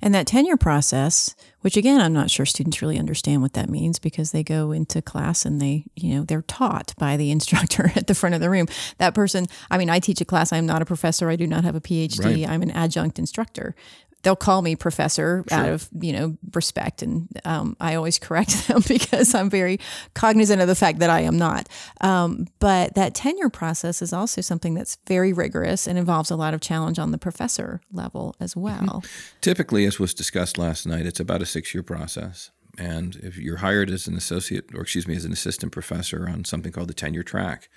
And 0.01 0.13
that 0.13 0.27
tenure 0.27 0.57
process, 0.57 1.35
which 1.61 1.77
again, 1.77 2.01
I'm 2.01 2.13
not 2.13 2.29
sure 2.29 2.45
students 2.45 2.81
really 2.81 2.99
understand 2.99 3.41
what 3.41 3.53
that 3.53 3.69
means 3.69 3.99
because 3.99 4.31
they 4.31 4.43
go 4.43 4.71
into 4.71 5.01
class 5.01 5.45
and 5.45 5.61
they, 5.61 5.85
you 5.95 6.15
know, 6.15 6.23
they're 6.23 6.41
taught 6.43 6.93
by 6.97 7.17
the 7.17 7.31
instructor 7.31 7.91
at 7.95 8.07
the 8.07 8.15
front 8.15 8.35
of 8.35 8.41
the 8.41 8.49
room. 8.49 8.67
That 8.97 9.13
person, 9.13 9.47
I 9.71 9.77
mean, 9.77 9.89
I 9.89 9.99
teach 9.99 10.21
a 10.21 10.25
class. 10.25 10.51
I'm 10.51 10.65
not 10.65 10.81
a 10.81 10.85
professor. 10.85 11.29
I 11.29 11.35
do 11.35 11.47
not 11.47 11.63
have 11.63 11.75
a 11.75 11.81
PhD. 11.81 12.23
Right. 12.23 12.49
I'm 12.49 12.61
an 12.61 12.71
adjunct 12.71 13.19
instructor 13.19 13.75
they'll 14.23 14.35
call 14.35 14.61
me 14.61 14.75
professor 14.75 15.43
sure. 15.47 15.57
out 15.57 15.69
of 15.69 15.87
you 15.99 16.11
know 16.11 16.35
respect 16.53 17.01
and 17.01 17.27
um, 17.45 17.77
i 17.79 17.95
always 17.95 18.17
correct 18.17 18.67
them 18.67 18.81
because 18.87 19.35
i'm 19.35 19.49
very 19.49 19.79
cognizant 20.13 20.61
of 20.61 20.67
the 20.67 20.75
fact 20.75 20.99
that 20.99 21.09
i 21.09 21.21
am 21.21 21.37
not 21.37 21.69
um, 22.01 22.47
but 22.59 22.95
that 22.95 23.13
tenure 23.13 23.49
process 23.49 24.01
is 24.01 24.11
also 24.11 24.41
something 24.41 24.73
that's 24.73 24.97
very 25.07 25.31
rigorous 25.31 25.87
and 25.87 25.97
involves 25.97 26.31
a 26.31 26.35
lot 26.35 26.53
of 26.53 26.61
challenge 26.61 26.97
on 26.97 27.11
the 27.11 27.17
professor 27.17 27.81
level 27.91 28.35
as 28.39 28.51
mm-hmm. 28.51 28.61
well 28.61 29.01
mm-hmm. 29.01 29.39
typically 29.41 29.85
as 29.85 29.99
was 29.99 30.13
discussed 30.13 30.57
last 30.57 30.87
night 30.87 31.05
it's 31.05 31.19
about 31.19 31.41
a 31.41 31.45
six 31.45 31.73
year 31.73 31.83
process 31.83 32.51
and 32.77 33.17
if 33.17 33.37
you're 33.37 33.57
hired 33.57 33.89
as 33.89 34.07
an 34.07 34.15
associate 34.15 34.65
or 34.73 34.81
excuse 34.81 35.07
me 35.07 35.15
as 35.15 35.25
an 35.25 35.31
assistant 35.31 35.71
professor 35.71 36.27
on 36.27 36.43
something 36.43 36.71
called 36.71 36.87
the 36.87 36.93
tenure 36.93 37.23
track 37.23 37.69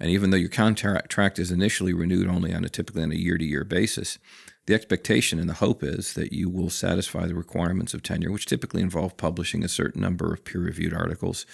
and 0.00 0.10
even 0.10 0.30
though 0.30 0.36
your 0.36 0.48
contract 0.48 1.38
is 1.38 1.50
initially 1.50 1.92
renewed 1.92 2.28
only 2.28 2.54
on 2.54 2.64
a 2.64 2.68
typically 2.68 3.02
on 3.02 3.12
a 3.12 3.16
year 3.16 3.36
to 3.36 3.44
year 3.44 3.64
basis 3.64 4.18
the 4.66 4.74
expectation 4.74 5.40
and 5.40 5.48
the 5.48 5.54
hope 5.54 5.82
is 5.82 6.14
that 6.14 6.32
you 6.32 6.48
will 6.48 6.70
satisfy 6.70 7.26
the 7.26 7.34
requirements 7.34 7.94
of 7.94 8.02
tenure, 8.02 8.30
which 8.30 8.46
typically 8.46 8.80
involve 8.80 9.16
publishing 9.16 9.64
a 9.64 9.68
certain 9.68 10.00
number 10.00 10.32
of 10.32 10.44
peer 10.44 10.60
reviewed 10.60 10.94
articles 10.94 11.46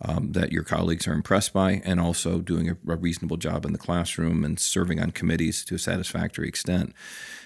um, 0.00 0.32
that 0.32 0.52
your 0.52 0.62
colleagues 0.62 1.08
are 1.08 1.12
impressed 1.12 1.52
by, 1.52 1.82
and 1.84 1.98
also 1.98 2.40
doing 2.40 2.70
a, 2.70 2.76
a, 2.88 2.96
reasonable 2.96 3.36
job 3.36 3.64
in 3.64 3.72
the 3.72 3.78
classroom 3.78 4.44
and 4.44 4.60
serving 4.60 5.00
on 5.00 5.10
committees 5.10 5.64
to 5.64 5.74
a 5.74 5.78
satisfactory 5.78 6.48
extent. 6.48 6.94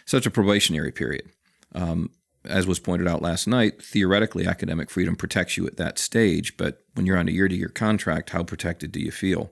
Such 0.05 0.27
a 0.27 0.31
probationary 0.31 0.93
period. 0.93 1.31
Um, 1.75 2.11
as 2.45 2.67
was 2.67 2.79
pointed 2.79 3.09
out 3.09 3.23
last 3.23 3.47
night, 3.47 3.83
theoretically, 3.83 4.47
academic 4.47 4.91
freedom 4.91 5.17
protects 5.17 5.57
you 5.57 5.67
at 5.67 5.79
that 5.79 5.99
stage, 5.99 6.57
but 6.57 6.85
when 6.95 7.07
you're 7.07 7.19
on 7.19 7.29
a 7.29 7.33
year 7.33 7.49
to 7.49 7.57
year 7.57 7.69
contract, 7.69 8.31
how 8.31 8.43
protected 8.43 8.93
do 8.93 9.01
you 9.01 9.11
feel? 9.11 9.51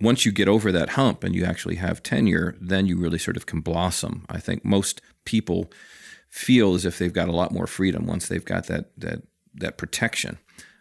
Once 0.00 0.24
you 0.24 0.32
get 0.32 0.48
over 0.48 0.72
that 0.72 0.90
hump 0.90 1.22
and 1.22 1.34
you 1.34 1.44
actually 1.44 1.76
have 1.76 2.02
tenure, 2.02 2.56
then 2.60 2.86
you 2.86 2.96
really 2.96 3.18
sort 3.18 3.36
of 3.36 3.46
can 3.46 3.60
blossom. 3.60 4.24
I 4.28 4.38
think 4.38 4.64
most 4.64 5.00
people 5.24 5.70
feel 6.28 6.74
as 6.74 6.84
if 6.84 6.98
they've 6.98 7.12
got 7.12 7.28
a 7.28 7.32
lot 7.32 7.52
more 7.52 7.66
freedom 7.66 8.06
once 8.06 8.28
they've 8.28 8.44
got 8.44 8.66
that 8.66 8.90
that 8.96 9.22
that 9.54 9.76
protection 9.76 10.38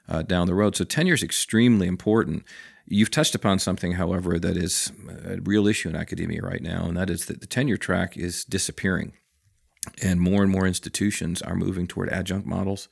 uh, 0.07 0.21
down 0.21 0.47
the 0.47 0.53
road. 0.53 0.75
So 0.75 0.85
tenure 0.85 1.13
is 1.13 1.23
extremely 1.23 1.87
important. 1.87 2.43
You've 2.85 3.11
touched 3.11 3.35
upon 3.35 3.59
something, 3.59 3.93
however, 3.93 4.39
that 4.39 4.57
is 4.57 4.91
a 5.23 5.39
real 5.41 5.67
issue 5.67 5.89
in 5.89 5.95
academia 5.95 6.41
right 6.41 6.61
now, 6.61 6.85
and 6.85 6.97
that 6.97 7.09
is 7.09 7.25
that 7.25 7.39
the 7.41 7.47
tenure 7.47 7.77
track 7.77 8.17
is 8.17 8.43
disappearing, 8.43 9.13
and 10.01 10.19
more 10.21 10.43
and 10.43 10.51
more 10.51 10.67
institutions 10.67 11.41
are 11.41 11.55
moving 11.55 11.87
toward 11.87 12.09
adjunct 12.09 12.45
models 12.47 12.87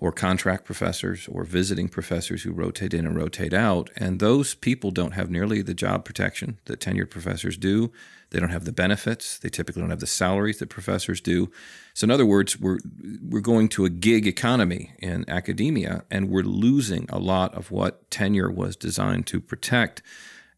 or 0.00 0.12
contract 0.12 0.64
professors 0.64 1.28
or 1.28 1.44
visiting 1.44 1.88
professors 1.88 2.42
who 2.42 2.52
rotate 2.52 2.92
in 2.92 3.06
and 3.06 3.16
rotate 3.16 3.54
out. 3.54 3.90
And 3.96 4.20
those 4.20 4.54
people 4.54 4.90
don't 4.90 5.12
have 5.12 5.30
nearly 5.30 5.62
the 5.62 5.74
job 5.74 6.04
protection 6.04 6.58
that 6.66 6.80
tenured 6.80 7.10
professors 7.10 7.56
do. 7.56 7.92
They 8.30 8.40
don't 8.40 8.50
have 8.50 8.64
the 8.64 8.72
benefits. 8.72 9.38
They 9.38 9.48
typically 9.48 9.80
don't 9.80 9.90
have 9.90 10.00
the 10.00 10.06
salaries 10.06 10.58
that 10.58 10.68
professors 10.68 11.20
do. 11.20 11.50
So, 11.94 12.04
in 12.04 12.10
other 12.10 12.26
words, 12.26 12.58
we're, 12.58 12.80
we're 13.22 13.40
going 13.40 13.68
to 13.70 13.84
a 13.84 13.90
gig 13.90 14.26
economy 14.26 14.92
in 14.98 15.24
academia, 15.28 16.04
and 16.10 16.28
we're 16.28 16.42
losing 16.42 17.06
a 17.10 17.18
lot 17.18 17.54
of 17.54 17.70
what 17.70 18.10
tenure 18.10 18.50
was 18.50 18.74
designed 18.74 19.26
to 19.28 19.40
protect. 19.40 20.02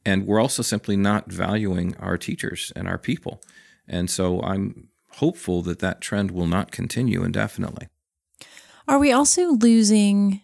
And 0.07 0.26
we're 0.26 0.40
also 0.40 0.62
simply 0.62 0.96
not 0.96 1.31
valuing 1.31 1.94
our 1.98 2.16
teachers 2.16 2.72
and 2.74 2.88
our 2.88 2.98
people. 2.98 3.42
And 3.87 4.09
so, 4.09 4.40
I'm 4.40 4.88
hopeful 5.16 5.62
that 5.62 5.79
that 5.81 6.00
trend 6.00 6.31
will 6.31 6.46
not 6.46 6.70
continue 6.70 7.24
indefinitely. 7.24 7.88
Are 8.88 8.98
we 8.98 9.12
also 9.12 9.52
losing 9.52 10.42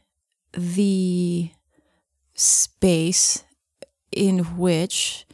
the 0.52 1.50
space 2.34 3.44
in 4.10 4.40
which 4.56 5.26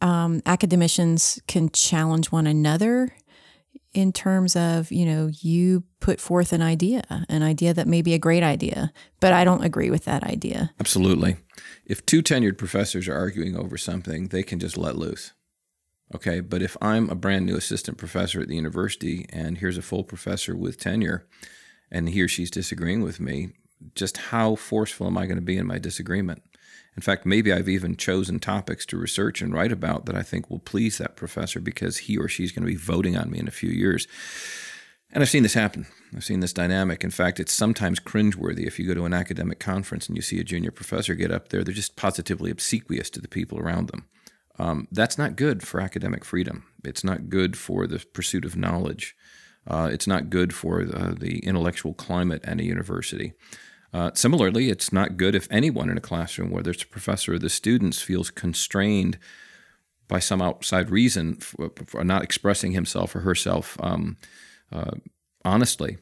um, 0.00 0.42
academicians 0.46 1.40
can 1.46 1.70
challenge 1.70 2.30
one 2.32 2.46
another 2.46 3.14
in 3.92 4.12
terms 4.12 4.54
of, 4.54 4.92
you 4.92 5.06
know, 5.06 5.30
you 5.40 5.82
put 6.00 6.20
forth 6.20 6.52
an 6.52 6.60
idea, 6.62 7.02
an 7.28 7.42
idea 7.42 7.72
that 7.72 7.86
may 7.86 8.02
be 8.02 8.12
a 8.12 8.18
great 8.18 8.42
idea, 8.42 8.92
but 9.20 9.32
I 9.32 9.42
don't 9.42 9.64
agree 9.64 9.90
with 9.90 10.04
that 10.04 10.22
idea. 10.22 10.70
Absolutely. 10.78 11.36
If 11.86 12.04
two 12.04 12.22
tenured 12.22 12.58
professors 12.58 13.08
are 13.08 13.16
arguing 13.16 13.56
over 13.56 13.78
something, 13.78 14.28
they 14.28 14.42
can 14.42 14.58
just 14.58 14.76
let 14.76 14.96
loose. 14.96 15.32
Okay. 16.14 16.40
But 16.40 16.62
if 16.62 16.76
I'm 16.80 17.10
a 17.10 17.14
brand 17.14 17.46
new 17.46 17.56
assistant 17.56 17.98
professor 17.98 18.40
at 18.40 18.48
the 18.48 18.56
university 18.56 19.26
and 19.30 19.58
here's 19.58 19.78
a 19.78 19.82
full 19.82 20.04
professor 20.04 20.56
with 20.56 20.78
tenure 20.78 21.26
and 21.90 22.08
he 22.08 22.22
or 22.22 22.28
she's 22.28 22.50
disagreeing 22.50 23.02
with 23.02 23.20
me, 23.20 23.50
just 23.94 24.16
how 24.16 24.54
forceful 24.54 25.06
am 25.06 25.18
I 25.18 25.26
going 25.26 25.36
to 25.36 25.42
be 25.42 25.56
in 25.56 25.66
my 25.66 25.78
disagreement? 25.78 26.42
In 26.96 27.02
fact, 27.02 27.26
maybe 27.26 27.52
I've 27.52 27.68
even 27.68 27.96
chosen 27.96 28.38
topics 28.38 28.86
to 28.86 28.96
research 28.96 29.42
and 29.42 29.52
write 29.52 29.72
about 29.72 30.06
that 30.06 30.16
I 30.16 30.22
think 30.22 30.48
will 30.48 30.60
please 30.60 30.96
that 30.98 31.16
professor 31.16 31.60
because 31.60 31.98
he 31.98 32.16
or 32.16 32.26
she's 32.26 32.52
going 32.52 32.62
to 32.62 32.72
be 32.72 32.76
voting 32.76 33.16
on 33.16 33.30
me 33.30 33.38
in 33.38 33.46
a 33.46 33.52
few 33.52 33.68
years. 33.68 34.08
And 35.12 35.22
I've 35.22 35.28
seen 35.28 35.42
this 35.42 35.54
happen. 35.54 35.86
I've 36.14 36.24
seen 36.24 36.40
this 36.40 36.54
dynamic. 36.54 37.04
In 37.04 37.10
fact, 37.10 37.38
it's 37.38 37.52
sometimes 37.52 38.00
cringeworthy 38.00 38.66
if 38.66 38.78
you 38.78 38.86
go 38.86 38.94
to 38.94 39.04
an 39.04 39.12
academic 39.12 39.60
conference 39.60 40.08
and 40.08 40.16
you 40.16 40.22
see 40.22 40.40
a 40.40 40.44
junior 40.44 40.70
professor 40.70 41.14
get 41.14 41.30
up 41.30 41.48
there. 41.48 41.62
They're 41.62 41.74
just 41.74 41.96
positively 41.96 42.50
obsequious 42.50 43.10
to 43.10 43.20
the 43.20 43.28
people 43.28 43.58
around 43.58 43.88
them. 43.88 44.06
Um, 44.58 44.88
that's 44.90 45.18
not 45.18 45.36
good 45.36 45.62
for 45.62 45.80
academic 45.80 46.24
freedom. 46.24 46.64
It's 46.84 47.04
not 47.04 47.28
good 47.28 47.56
for 47.56 47.86
the 47.86 48.04
pursuit 48.12 48.44
of 48.44 48.56
knowledge. 48.56 49.14
Uh, 49.66 49.88
it's 49.92 50.06
not 50.06 50.30
good 50.30 50.54
for 50.54 50.82
uh, 50.82 51.14
the 51.18 51.40
intellectual 51.40 51.92
climate 51.92 52.44
at 52.44 52.60
a 52.60 52.64
university. 52.64 53.32
Uh, 53.92 54.10
similarly, 54.14 54.70
it's 54.70 54.92
not 54.92 55.16
good 55.16 55.34
if 55.34 55.48
anyone 55.50 55.90
in 55.90 55.98
a 55.98 56.02
classroom, 56.02 56.50
whether 56.50 56.70
it's 56.70 56.82
a 56.82 56.88
professor 56.88 57.34
or 57.34 57.38
the 57.38 57.48
students, 57.48 58.00
feels 58.00 58.30
constrained 58.30 59.18
by 60.08 60.18
some 60.18 60.40
outside 60.40 60.90
reason 60.90 61.34
for, 61.36 61.70
for 61.86 62.04
not 62.04 62.22
expressing 62.22 62.72
himself 62.72 63.14
or 63.14 63.20
herself 63.20 63.76
um, 63.80 64.16
uh, 64.72 64.92
honestly. 65.44 65.98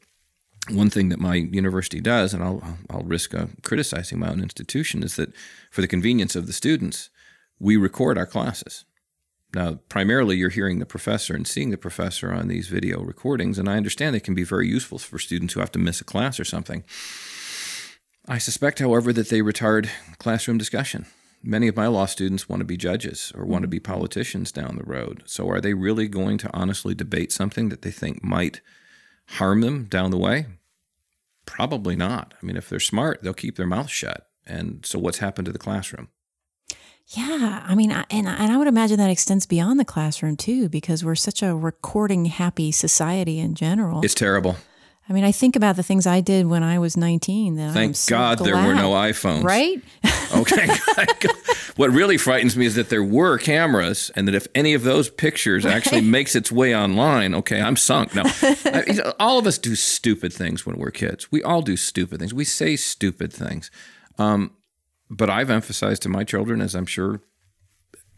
One 0.71 0.89
thing 0.89 1.11
that 1.11 1.21
my 1.21 1.35
university 1.35 2.01
does, 2.01 2.33
and 2.33 2.43
I'll, 2.43 2.79
I'll 2.89 3.03
risk 3.03 3.35
uh, 3.35 3.47
criticizing 3.63 4.19
my 4.19 4.31
own 4.31 4.41
institution, 4.41 5.03
is 5.03 5.17
that 5.17 5.35
for 5.71 5.83
the 5.83 5.89
convenience 5.89 6.35
of 6.35 6.47
the 6.47 6.55
students, 6.55 7.11
we 7.65 7.77
record 7.79 8.19
our 8.19 8.27
classes. 8.27 8.85
Now, 9.55 9.79
primarily, 9.89 10.37
you're 10.37 10.51
hearing 10.51 10.81
the 10.81 10.87
professor 10.87 11.35
and 11.35 11.47
seeing 11.47 11.71
the 11.71 11.79
professor 11.79 12.31
on 12.31 12.49
these 12.49 12.69
video 12.69 13.01
recordings, 13.01 13.59
and 13.59 13.71
I 13.71 13.79
understand 13.79 14.15
they 14.15 14.21
can 14.21 14.35
be 14.35 14.45
very 14.45 14.69
useful 14.69 14.99
for 14.99 15.19
students 15.19 15.55
who 15.55 15.61
have 15.61 15.73
to 15.73 15.79
miss 15.79 16.01
a 16.01 16.05
class 16.05 16.39
or 16.39 16.45
something. 16.45 16.85
I 18.29 18.37
suspect, 18.37 18.81
however, 18.81 19.15
that 19.15 19.31
they 19.31 19.41
retard 19.41 19.89
classroom 20.19 20.59
discussion. 20.59 21.07
Many 21.43 21.67
of 21.69 21.77
my 21.77 21.87
law 21.87 22.05
students 22.05 22.51
want 22.51 22.61
to 22.61 22.67
be 22.67 22.77
judges 22.77 23.33
or 23.35 23.47
want 23.47 23.63
to 23.63 23.69
be 23.69 23.81
politicians 23.81 24.53
down 24.53 24.77
the 24.77 24.85
road. 24.85 25.23
So, 25.25 25.49
are 25.49 25.61
they 25.61 25.73
really 25.73 26.09
going 26.09 26.37
to 26.39 26.51
honestly 26.53 26.95
debate 26.95 27.33
something 27.33 27.71
that 27.71 27.81
they 27.81 27.91
think 27.91 28.23
might 28.23 28.61
harm 29.39 29.63
them 29.63 29.85
down 29.85 30.11
the 30.11 30.19
way? 30.19 30.47
Probably 31.47 31.97
not. 31.97 32.35
I 32.43 32.45
mean, 32.45 32.59
if 32.59 32.69
they're 32.69 32.81
smart, 32.81 33.23
they'll 33.23 33.33
keep 33.33 33.57
their 33.57 33.67
mouth 33.67 33.89
shut. 33.89 34.27
And 34.47 34.85
so, 34.85 34.99
what's 34.99 35.19
happened 35.19 35.47
to 35.47 35.53
the 35.53 35.59
classroom? 35.59 36.09
Yeah, 37.09 37.65
I 37.67 37.75
mean, 37.75 37.91
and 37.93 38.07
and 38.27 38.53
I 38.53 38.57
would 38.57 38.67
imagine 38.67 38.99
that 38.99 39.11
extends 39.11 39.47
beyond 39.47 39.79
the 39.79 39.85
classroom 39.85 40.37
too, 40.37 40.69
because 40.69 41.05
we're 41.05 41.15
such 41.15 41.43
a 41.43 41.55
recording 41.55 42.27
happy 42.27 42.73
society 42.73 43.39
in 43.39 43.55
general. 43.55 44.03
It's 44.03 44.15
terrible. 44.15 44.57
I 45.07 45.13
mean, 45.13 45.25
I 45.25 45.33
think 45.33 45.55
about 45.55 45.77
the 45.77 45.83
things 45.83 46.07
I 46.07 46.23
did 46.23 46.47
when 46.47 46.63
I 46.63 46.79
was 46.79 46.97
19. 46.97 47.57
That 47.57 47.75
Thank 47.75 47.91
I'm 47.91 47.95
so 47.95 48.11
God 48.11 48.39
there 48.39 48.57
were 48.57 48.75
no 48.75 48.93
iPhones. 48.93 49.45
Right? 49.45 49.83
Okay. 50.35 50.67
what 51.77 51.91
really 51.93 52.17
frightens 52.17 52.57
me 52.57 52.67
is 52.67 52.75
that 52.75 52.89
there 52.89 53.05
were 53.05 53.39
cameras, 53.39 54.11
and 54.17 54.27
that 54.27 54.35
if 54.35 54.49
any 54.53 54.75
of 54.75 54.83
those 54.83 55.09
pictures 55.09 55.65
actually 55.65 56.01
makes 56.01 56.35
its 56.35 56.51
way 56.51 56.75
online, 56.75 57.37
okay, 57.37 57.61
I'm 57.61 57.77
sunk. 57.77 58.15
Now, 58.17 58.25
I, 58.27 59.13
all 59.21 59.39
of 59.39 59.47
us 59.47 59.59
do 59.59 59.77
stupid 59.77 60.33
things 60.33 60.67
when 60.67 60.75
we're 60.77 60.91
kids. 60.91 61.31
We 61.31 61.41
all 61.41 61.63
do 61.63 61.77
stupid 61.77 62.19
things. 62.19 62.35
We 62.35 62.45
say 62.45 62.75
stupid 62.75 63.33
things. 63.33 63.71
Um, 64.19 64.53
but 65.17 65.31
I've 65.31 65.51
emphasized 65.51 66.03
to 66.03 66.09
my 66.09 66.25
children, 66.25 66.61
as 66.61 66.75
I'm 66.75 66.87
sure 66.87 67.23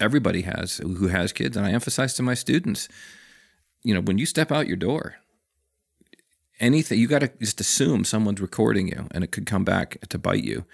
everybody 0.00 0.42
has 0.42 0.78
who 0.78 1.08
has 1.08 1.32
kids, 1.32 1.56
and 1.56 1.66
I 1.66 1.72
emphasize 1.72 2.14
to 2.14 2.22
my 2.22 2.34
students, 2.34 2.88
you 3.82 3.94
know, 3.94 4.00
when 4.00 4.18
you 4.18 4.26
step 4.26 4.50
out 4.50 4.66
your 4.66 4.76
door, 4.76 5.16
anything 6.58 6.98
you 6.98 7.06
got 7.06 7.20
to 7.20 7.30
just 7.40 7.60
assume 7.60 8.04
someone's 8.04 8.40
recording 8.40 8.88
you, 8.88 9.08
and 9.10 9.22
it 9.22 9.30
could 9.30 9.46
come 9.46 9.64
back 9.64 9.98
to 10.08 10.18
bite 10.18 10.44
you. 10.44 10.64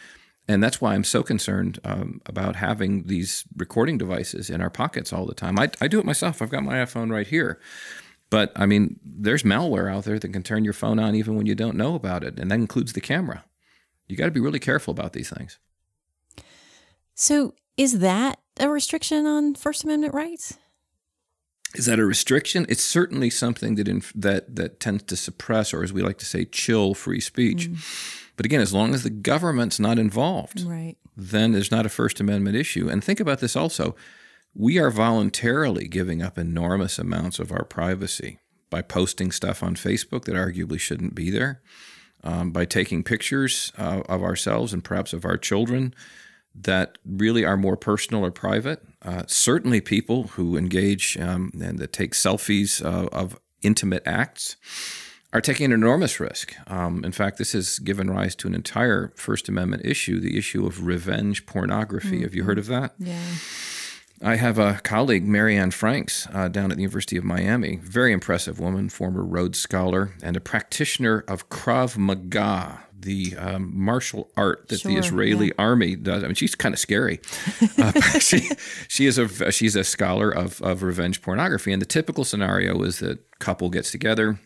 And 0.49 0.63
that's 0.63 0.81
why 0.81 0.95
I'm 0.95 1.05
so 1.05 1.23
concerned 1.23 1.79
um, 1.85 2.21
about 2.27 2.57
having 2.57 3.05
these 3.05 3.45
recording 3.57 3.97
devices 3.97 4.51
in 4.51 4.61
our 4.61 4.71
pockets 4.71 5.13
all 5.13 5.25
the 5.25 5.35
time. 5.35 5.59
I, 5.59 5.71
I 5.81 5.87
do 5.87 6.01
it 6.01 6.05
myself. 6.05 6.43
I've 6.43 6.51
got 6.51 6.65
my 6.65 6.75
iPhone 6.75 7.13
right 7.13 7.27
here. 7.27 7.61
But 8.29 8.51
I 8.57 8.67
mean, 8.67 8.99
there's 9.05 9.45
malware 9.45 9.93
out 9.93 10.05
there 10.05 10.19
that 10.19 10.33
can 10.33 10.43
turn 10.43 10.65
your 10.65 10.73
phone 10.73 10.99
on 10.99 11.15
even 11.15 11.37
when 11.37 11.47
you 11.47 11.55
don't 11.55 11.77
know 11.77 11.95
about 11.95 12.25
it, 12.25 12.39
and 12.39 12.51
that 12.51 12.57
includes 12.57 12.93
the 12.93 13.01
camera. 13.01 13.45
You 14.09 14.17
got 14.17 14.25
to 14.25 14.31
be 14.31 14.41
really 14.41 14.59
careful 14.59 14.93
about 14.93 15.13
these 15.13 15.31
things. 15.31 15.59
So, 17.15 17.55
is 17.77 18.01
that 18.01 18.39
a 18.61 18.69
restriction 18.69 19.27
on 19.27 19.55
First 19.55 19.85
Amendment 19.85 20.15
rights? 20.15 20.59
Is 21.75 21.87
that 21.87 21.99
a 21.99 22.05
restriction? 22.05 22.67
It's 22.69 22.85
certainly 22.85 23.31
something 23.31 23.77
that 23.77 23.89
inf- 23.89 24.13
that 24.15 24.57
that 24.57 24.79
tends 24.81 25.05
to 25.05 25.17
suppress, 25.17 25.73
or 25.73 25.83
as 25.83 25.93
we 25.93 26.03
like 26.03 26.19
to 26.19 26.27
say, 26.27 26.45
chill 26.45 26.95
free 26.95 27.21
speech. 27.21 27.71
But 28.37 28.45
again, 28.47 28.61
as 28.61 28.75
long 28.75 28.93
as 28.95 29.03
the 29.03 29.11
government's 29.11 29.79
not 29.81 29.99
involved, 29.99 30.63
Right. 30.65 30.97
then 31.17 31.53
there's 31.53 31.71
not 31.71 31.87
a 31.87 31.91
First 31.91 32.21
Amendment 32.21 32.57
issue. 32.57 32.89
And 32.89 33.03
think 33.03 33.21
about 33.21 33.41
this 33.41 33.57
also. 33.57 33.95
We 34.55 34.79
are 34.79 34.91
voluntarily 34.91 35.89
giving 35.89 36.21
up 36.23 36.37
enormous 36.37 36.99
amounts 36.99 37.39
of 37.39 37.51
our 37.53 37.65
privacy 37.65 38.39
by 38.69 38.83
posting 38.83 39.33
stuff 39.33 39.63
on 39.63 39.75
Facebook 39.77 40.25
that 40.25 40.35
arguably 40.35 40.79
shouldn't 40.79 41.15
be 41.15 41.31
there, 41.31 41.63
um, 42.23 42.51
by 42.53 42.67
taking 42.67 43.03
pictures 43.03 43.73
uh, 43.79 44.03
of 44.11 44.23
ourselves 44.23 44.75
and 44.75 44.85
perhaps 44.85 45.15
of 45.15 45.25
our 45.25 45.39
children 45.39 45.95
that 46.55 46.99
really 47.05 47.45
are 47.45 47.57
more 47.57 47.77
personal 47.77 48.25
or 48.25 48.31
private. 48.31 48.83
Uh, 49.03 49.23
certainly, 49.27 49.81
people 49.81 50.29
who 50.29 50.57
engage 50.57 51.17
um, 51.19 51.53
and 51.61 51.79
that 51.79 51.93
take 51.93 52.13
selfies 52.13 52.85
uh, 52.85 53.07
of 53.07 53.39
intimate 53.63 54.03
acts 54.07 54.57
are 55.33 55.41
taking 55.41 55.67
an 55.67 55.73
enormous 55.73 56.21
risk. 56.21 56.55
Um, 56.71 57.05
in 57.05 57.13
fact, 57.13 57.39
this 57.39 57.53
has 57.53 57.79
given 57.79 58.11
rise 58.11 58.35
to 58.37 58.49
an 58.49 58.55
entire 58.55 59.13
First 59.17 59.49
Amendment 59.49 59.85
issue 59.85 60.21
the 60.21 60.37
issue 60.37 60.67
of 60.67 60.87
revenge 60.87 61.47
pornography. 61.47 62.23
Have 62.23 62.35
you 62.35 62.45
heard 62.45 62.59
of 62.59 62.67
that? 62.67 62.95
Yeah. 62.99 63.19
I 64.25 64.37
have 64.37 64.57
a 64.57 64.81
colleague, 64.85 65.27
Mary 65.27 65.57
Anne 65.57 65.73
Franks, 65.73 66.29
uh, 66.33 66.47
down 66.47 66.71
at 66.71 66.77
the 66.77 66.83
University 66.83 67.17
of 67.17 67.25
Miami. 67.25 67.81
Very 67.83 68.13
impressive 68.13 68.61
woman, 68.61 68.89
former 68.89 69.25
Rhodes 69.25 69.59
Scholar, 69.59 70.13
and 70.23 70.37
a 70.37 70.41
practitioner 70.41 71.25
of 71.27 71.49
Krav 71.49 71.97
Maga, 71.97 72.85
the 73.03 73.37
um, 73.37 73.73
martial 73.75 74.31
art 74.37 74.69
that 74.69 74.83
the 74.83 74.97
Israeli 74.97 75.49
yeah. 75.49 75.53
army 75.59 75.97
does. 75.97 76.25
I 76.25 76.27
mean, 76.27 76.35
she's 76.35 76.55
kind 76.55 76.75
of 76.75 76.79
scary. 76.79 77.21
Uh, 77.79 77.93
she, 78.21 78.49
she 78.87 79.07
is 79.07 79.19
a 79.19 79.51
she's 79.51 79.75
a 79.77 79.85
scholar 79.85 80.31
of 80.31 80.61
of 80.63 80.83
revenge 80.83 81.23
pornography, 81.23 81.73
and 81.73 81.81
the 81.81 81.87
typical 81.87 82.25
scenario 82.25 82.83
is 82.83 82.99
that 82.99 83.19
couple 83.39 83.71
gets 83.71 83.91
together. 83.91 84.39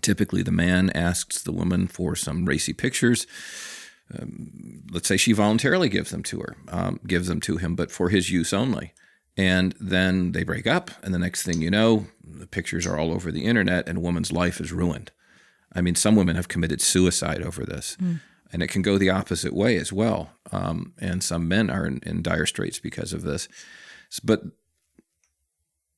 Typically, 0.00 0.42
the 0.42 0.52
man 0.52 0.90
asks 0.90 1.42
the 1.42 1.52
woman 1.52 1.86
for 1.86 2.16
some 2.16 2.44
racy 2.44 2.72
pictures 2.72 3.26
let's 4.90 5.08
say 5.08 5.16
she 5.16 5.32
voluntarily 5.32 5.88
gives 5.88 6.10
them 6.10 6.22
to 6.24 6.40
her, 6.40 6.56
um, 6.68 7.00
gives 7.06 7.28
them 7.28 7.40
to 7.40 7.56
him, 7.56 7.74
but 7.74 7.90
for 7.90 8.08
his 8.08 8.30
use 8.30 8.52
only. 8.52 8.92
And 9.36 9.74
then 9.78 10.32
they 10.32 10.44
break 10.44 10.66
up, 10.66 10.90
and 11.02 11.12
the 11.12 11.18
next 11.18 11.42
thing 11.42 11.60
you 11.60 11.70
know, 11.70 12.06
the 12.24 12.46
pictures 12.46 12.86
are 12.86 12.98
all 12.98 13.12
over 13.12 13.30
the 13.30 13.44
internet, 13.44 13.88
and 13.88 13.98
a 13.98 14.00
woman's 14.00 14.32
life 14.32 14.60
is 14.60 14.72
ruined. 14.72 15.10
I 15.76 15.82
mean, 15.82 15.94
some 15.94 16.16
women 16.16 16.36
have 16.36 16.48
committed 16.48 16.80
suicide 16.80 17.42
over 17.42 17.64
this, 17.64 17.96
and 18.52 18.62
it 18.62 18.68
can 18.68 18.82
go 18.82 18.96
the 18.96 19.10
opposite 19.10 19.52
way 19.52 19.76
as 19.76 19.92
well. 19.92 20.30
Um, 20.50 20.94
and 20.98 21.22
some 21.22 21.46
men 21.46 21.68
are 21.70 21.86
in, 21.86 22.00
in 22.04 22.22
dire 22.22 22.46
straits 22.46 22.78
because 22.78 23.12
of 23.12 23.22
this. 23.22 23.48
But 24.24 24.42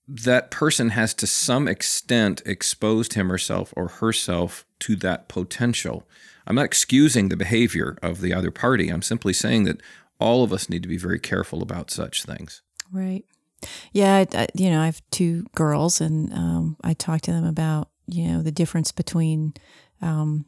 that 0.09 0.51
person 0.51 0.91
has 0.91 1.12
to 1.14 1.27
some 1.27 1.69
extent 1.69 2.43
exposed 2.47 3.12
him 3.12 3.29
herself 3.29 3.75
or 3.77 3.88
herself 3.88 4.64
to 4.81 4.97
that 4.97 5.29
potential. 5.29 6.09
I'm 6.47 6.57
not 6.57 6.64
excusing 6.64 7.29
the 7.29 7.37
behavior 7.37 7.99
of 8.03 8.23
the 8.23 8.33
other 8.33 8.51
party. 8.51 8.88
I'm 8.88 9.03
simply 9.03 9.35
saying 9.35 9.64
that 9.64 9.83
all 10.19 10.43
of 10.43 10.53
us 10.53 10.71
need 10.71 10.83
to 10.83 10.88
be 10.88 10.97
very 10.97 11.21
careful 11.21 11.62
about 11.62 11.91
such 11.91 12.25
things. 12.25 12.62
Right. 12.91 13.25
Yeah. 13.93 14.17
I, 14.17 14.27
I, 14.33 14.49
you 14.55 14.71
know, 14.71 14.81
I 14.81 14.87
have 14.87 15.03
two 15.11 15.45
girls, 15.55 16.01
and 16.01 16.33
um, 16.33 16.77
I 16.83 16.95
talk 16.95 17.21
to 17.23 17.33
them 17.33 17.45
about 17.45 17.91
you 18.09 18.29
know 18.29 18.42
the 18.42 18.53
difference 18.53 18.92
between 18.92 19.55
um, 20.03 20.47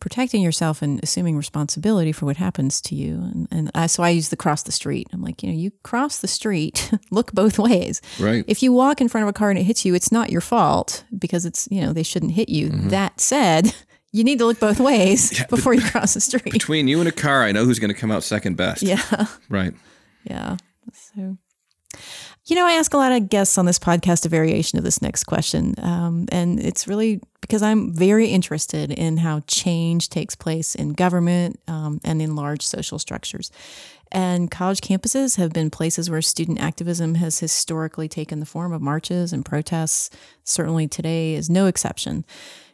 protecting 0.00 0.42
yourself 0.42 0.82
and 0.82 1.00
assuming 1.02 1.36
responsibility 1.36 2.12
for 2.12 2.26
what 2.26 2.36
happens 2.36 2.80
to 2.82 2.94
you. 2.94 3.14
And, 3.14 3.48
and 3.50 3.70
I, 3.74 3.86
so 3.86 4.02
I 4.02 4.10
use 4.10 4.28
the 4.28 4.36
cross 4.36 4.62
the 4.62 4.72
street. 4.72 5.08
I'm 5.12 5.22
like, 5.22 5.42
you 5.42 5.50
know, 5.50 5.56
you 5.56 5.72
cross 5.82 6.18
the 6.20 6.28
street, 6.28 6.90
look 7.10 7.32
both 7.32 7.58
ways. 7.58 8.00
Right. 8.20 8.44
If 8.46 8.62
you 8.62 8.72
walk 8.72 9.00
in 9.00 9.08
front 9.08 9.24
of 9.24 9.28
a 9.28 9.32
car 9.32 9.50
and 9.50 9.58
it 9.58 9.64
hits 9.64 9.84
you, 9.84 9.94
it's 9.94 10.12
not 10.12 10.30
your 10.30 10.40
fault 10.40 11.04
because 11.16 11.44
it's 11.44 11.68
you 11.70 11.80
know 11.80 11.92
they 11.92 12.02
shouldn't 12.02 12.32
hit 12.32 12.48
you. 12.48 12.68
That 12.68 13.20
said. 13.20 13.74
You 14.10 14.24
need 14.24 14.38
to 14.38 14.46
look 14.46 14.58
both 14.58 14.80
ways 14.80 15.44
before 15.50 15.74
you 15.74 15.82
cross 15.82 16.14
the 16.14 16.20
street. 16.22 16.50
Between 16.50 16.88
you 16.88 16.98
and 16.98 17.06
a 17.06 17.12
car, 17.12 17.42
I 17.42 17.52
know 17.52 17.66
who's 17.66 17.78
going 17.78 17.92
to 17.92 18.00
come 18.00 18.10
out 18.10 18.22
second 18.22 18.56
best. 18.56 18.82
Yeah. 18.82 19.26
Right. 19.50 19.74
Yeah. 20.24 20.56
So, 20.94 21.36
You 22.48 22.56
know, 22.56 22.66
I 22.66 22.72
ask 22.72 22.94
a 22.94 22.96
lot 22.96 23.12
of 23.12 23.28
guests 23.28 23.58
on 23.58 23.66
this 23.66 23.78
podcast 23.78 24.24
a 24.24 24.30
variation 24.30 24.78
of 24.78 24.84
this 24.84 25.02
next 25.02 25.24
question. 25.24 25.74
Um, 25.82 26.24
and 26.32 26.58
it's 26.58 26.88
really 26.88 27.20
because 27.42 27.60
I'm 27.60 27.92
very 27.92 28.28
interested 28.28 28.90
in 28.90 29.18
how 29.18 29.40
change 29.40 30.08
takes 30.08 30.34
place 30.34 30.74
in 30.74 30.94
government 30.94 31.60
um, 31.68 32.00
and 32.04 32.22
in 32.22 32.36
large 32.36 32.62
social 32.62 32.98
structures. 32.98 33.50
And 34.10 34.50
college 34.50 34.80
campuses 34.80 35.36
have 35.36 35.52
been 35.52 35.68
places 35.68 36.08
where 36.08 36.22
student 36.22 36.58
activism 36.58 37.16
has 37.16 37.38
historically 37.38 38.08
taken 38.08 38.40
the 38.40 38.46
form 38.46 38.72
of 38.72 38.80
marches 38.80 39.34
and 39.34 39.44
protests. 39.44 40.08
Certainly 40.42 40.88
today 40.88 41.34
is 41.34 41.50
no 41.50 41.66
exception. 41.66 42.24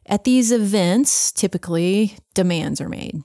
At 0.06 0.22
these 0.22 0.52
events, 0.52 1.32
typically 1.32 2.16
demands 2.34 2.80
are 2.80 2.88
made. 2.88 3.24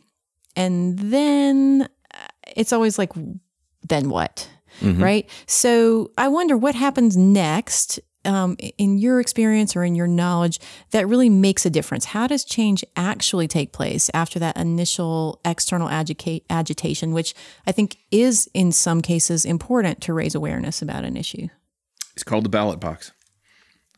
And 0.56 0.98
then 0.98 1.88
uh, 2.12 2.28
it's 2.58 2.74
always 2.74 2.98
like, 2.98 3.12
then 3.88 4.10
what? 4.10 4.50
Mm-hmm. 4.80 5.04
right? 5.04 5.30
So 5.46 6.12
I 6.18 6.28
wonder 6.28 6.58
what 6.58 6.76
happens 6.76 7.16
next 7.16 8.00
um, 8.26 8.58
in 8.78 8.98
your 8.98 9.20
experience 9.20 9.76
or 9.76 9.84
in 9.84 9.96
your 9.96 10.08
knowledge 10.08 10.60
that 10.92 11.08
really 11.08 11.30
makes 11.30 11.66
a 11.66 11.70
difference? 11.70 12.06
How 12.06 12.28
does 12.28 12.44
change 12.44 12.84
actually 12.96 13.48
take 13.48 13.72
place 13.72 14.10
after 14.14 14.40
that 14.40 14.58
initial 14.58 15.40
external 15.46 15.88
agita- 15.88 16.44
agitation, 16.50 17.14
which 17.14 17.34
I 17.66 17.72
think 17.72 17.98
is 18.12 18.50
in 18.54 18.72
some 18.72 19.02
cases 19.02 19.46
important 19.46 20.02
to 20.02 20.14
raise 20.14 20.36
awareness 20.36 20.82
about 20.82 21.06
an 21.06 21.16
issue? 21.16 21.48
It's 22.14 22.24
called 22.24 22.46
the 22.46 22.50
ballot 22.50 22.80
box. 22.80 23.12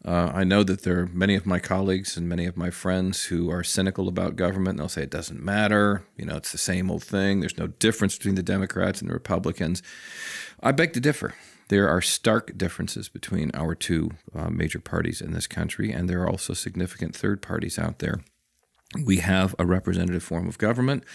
Uh, 0.04 0.32
I 0.34 0.44
know 0.44 0.64
that 0.64 0.82
there 0.82 1.02
are 1.02 1.08
many 1.08 1.36
of 1.36 1.46
my 1.46 1.60
colleagues 1.60 2.18
and 2.18 2.28
many 2.28 2.46
of 2.48 2.58
my 2.58 2.72
friends 2.72 3.26
who 3.26 3.52
are 3.52 3.64
cynical 3.64 4.08
about 4.08 4.36
government. 4.36 4.78
They'll 4.78 4.90
say 4.90 5.04
it 5.04 5.12
doesn't 5.12 5.44
matter. 5.44 6.04
You 6.18 6.26
know, 6.26 6.38
it's 6.38 6.52
the 6.52 6.58
same 6.58 6.90
old 6.90 7.04
thing. 7.04 7.40
There's 7.40 7.58
no 7.58 7.68
difference 7.68 8.18
between 8.18 8.36
the 8.36 8.44
Democrats 8.44 9.00
and 9.00 9.10
the 9.10 9.14
Republicans. 9.14 9.84
I 10.62 10.72
beg 10.72 10.94
to 10.94 11.00
differ. 11.00 11.36
There 11.70 11.88
are 11.88 12.02
stark 12.02 12.58
differences 12.58 13.10
between 13.10 13.52
our 13.54 13.76
two 13.76 14.12
uh, 14.36 14.50
major 14.50 14.80
parties 14.80 15.22
in 15.22 15.32
this 15.32 15.48
country, 15.48 15.92
and 15.92 16.10
there 16.10 16.22
are 16.24 16.30
also 16.30 16.54
significant 16.54 17.16
third 17.16 17.42
parties 17.42 17.78
out 17.78 18.00
there. 18.00 18.22
We 19.06 19.18
have 19.18 19.56
a 19.58 19.66
representative 19.66 20.24
form 20.24 20.48
of 20.48 20.58
government, 20.58 21.06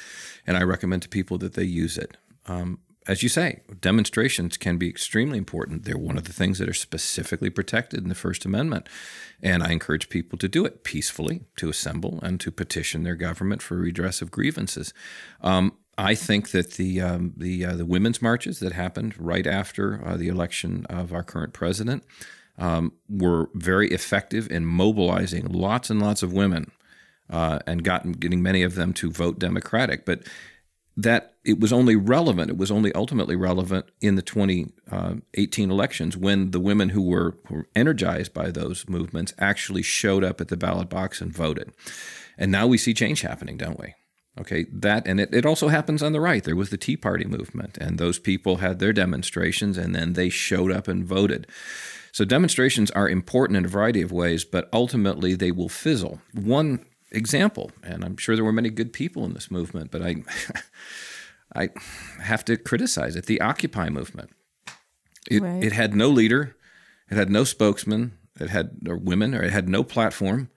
and 0.47 0.57
I 0.57 0.62
recommend 0.62 1.03
to 1.03 1.09
people 1.09 1.37
that 1.39 1.55
they 1.55 1.64
use 1.64 1.99
it. 1.99 2.16
Um, 2.47 2.78
as 3.09 3.22
you 3.22 3.28
say, 3.28 3.61
demonstrations 3.80 4.57
can 4.57 4.78
be 4.78 4.88
extremely 4.88 5.38
important. 5.38 5.84
They're 5.84 5.96
one 5.96 6.18
of 6.18 6.24
the 6.24 6.32
things 6.32 6.59
that 6.59 6.68
are 6.68 6.74
specifically 6.74 7.50
protected 7.50 8.02
in 8.02 8.09
the 8.09 8.14
First 8.14 8.44
Amendment. 8.44 8.88
And 9.42 9.62
I 9.62 9.70
encourage 9.70 10.09
people 10.09 10.38
to 10.38 10.48
do 10.48 10.64
it 10.64 10.82
peacefully, 10.82 11.42
to 11.57 11.68
assemble 11.68 12.18
and 12.22 12.40
to 12.40 12.50
petition 12.50 13.04
their 13.04 13.14
government 13.14 13.62
for 13.62 13.76
redress 13.76 14.22
of 14.22 14.30
grievances. 14.30 14.92
Um, 15.40 15.74
I 15.98 16.14
think 16.14 16.50
that 16.50 16.72
the 16.72 17.00
um, 17.00 17.32
the 17.36 17.64
uh, 17.64 17.76
the 17.76 17.86
women's 17.86 18.20
marches 18.20 18.59
that 18.61 18.72
happened 18.72 19.14
right 19.18 19.46
after 19.46 20.07
uh, 20.07 20.16
the 20.16 20.28
election 20.28 20.84
of 20.90 21.12
our 21.12 21.22
current 21.22 21.54
president 21.54 22.04
um, 22.59 22.92
were 23.09 23.48
very 23.54 23.88
effective 23.88 24.50
in 24.50 24.66
mobilizing 24.66 25.46
lots 25.46 25.88
and 25.88 26.02
lots 26.02 26.22
of 26.22 26.32
women 26.32 26.70
uh, 27.30 27.61
and 27.66 27.82
gotten 27.82 28.12
getting 28.12 28.42
many 28.42 28.62
of 28.62 28.74
them 28.74 28.92
to 28.94 29.11
vote 29.11 29.38
Democratic. 29.38 30.04
But 30.04 30.22
that 30.97 31.34
it 31.44 31.61
was 31.61 31.72
only 31.72 31.94
relevant, 31.94 32.51
it 32.51 32.57
was 32.57 32.70
only 32.70 32.92
ultimately 32.94 33.36
relevant 33.36 33.86
in 34.01 34.14
the 34.14 34.22
2018 34.22 35.70
elections 35.70 36.16
when 36.16 36.53
the 36.53 36.61
women 36.61 36.90
who 36.90 37.03
were, 37.03 37.36
who 37.47 37.57
were 37.57 37.68
energized 37.76 38.32
by 38.32 38.51
those 38.51 38.88
movements 38.88 39.34
actually 39.38 39.82
showed 39.82 40.24
up 40.24 40.40
at 40.40 40.49
the 40.49 40.57
ballot 40.57 40.88
box 40.88 41.20
and 41.20 41.32
voted. 41.32 41.72
And 42.38 42.51
now 42.51 42.66
we 42.66 42.78
see 42.78 42.94
change 42.94 43.20
happening, 43.20 43.59
don't 43.59 43.78
we? 43.78 43.94
Okay, 44.38 44.66
that, 44.70 45.07
and 45.07 45.18
it, 45.18 45.32
it 45.32 45.47
also 45.47 45.68
happens 45.68 46.03
on 46.03 46.12
the 46.12 46.20
right. 46.20 46.44
There 46.44 46.57
was 46.57 46.70
the 46.70 46.76
Tea 46.76 46.97
Party 46.97 47.24
movement, 47.24 47.78
and 47.78 47.99
those 47.99 48.18
people 48.18 48.57
had 48.57 48.78
their 48.78 48.92
demonstrations, 48.92 49.78
and 49.78 49.94
then 49.94 50.12
they 50.12 50.28
showed 50.28 50.70
up 50.70 50.88
and 50.88 51.05
voted. 51.05 51.47
So 52.12 52.24
demonstrations 52.24 52.90
are 52.90 53.09
important 53.09 53.57
in 53.57 53.64
a 53.64 53.68
variety 53.68 54.03
of 54.03 54.12
ways, 54.12 54.44
but 54.44 54.68
ultimately 54.72 55.34
they 55.34 55.53
will 55.53 55.70
fizzle. 55.70 56.20
One 56.32 56.84
example. 57.11 57.70
And 57.82 58.04
I'm 58.04 58.16
sure 58.16 58.34
there 58.34 58.44
were 58.44 58.52
many 58.52 58.70
good 58.70 58.92
people 58.92 59.24
in 59.24 59.34
this 59.34 59.50
movement, 59.50 59.90
but 59.90 60.02
I, 60.02 60.16
I 61.54 61.68
have 62.22 62.44
to 62.46 62.57
criticize 62.57 63.16
it. 63.16 63.26
The 63.26 63.40
Occupy 63.40 63.88
movement. 63.90 64.30
It, 65.30 65.42
right. 65.42 65.62
it 65.62 65.72
had 65.72 65.94
no 65.94 66.09
leader, 66.09 66.57
it 67.11 67.16
had 67.16 67.30
no 67.30 67.44
spokesman, 67.44 68.16
it 68.38 68.50
had 68.50 68.78
or 68.88 68.96
women, 68.96 69.34
or 69.34 69.42
it 69.42 69.52
had 69.52 69.68
no 69.68 69.82
platform 69.82 70.50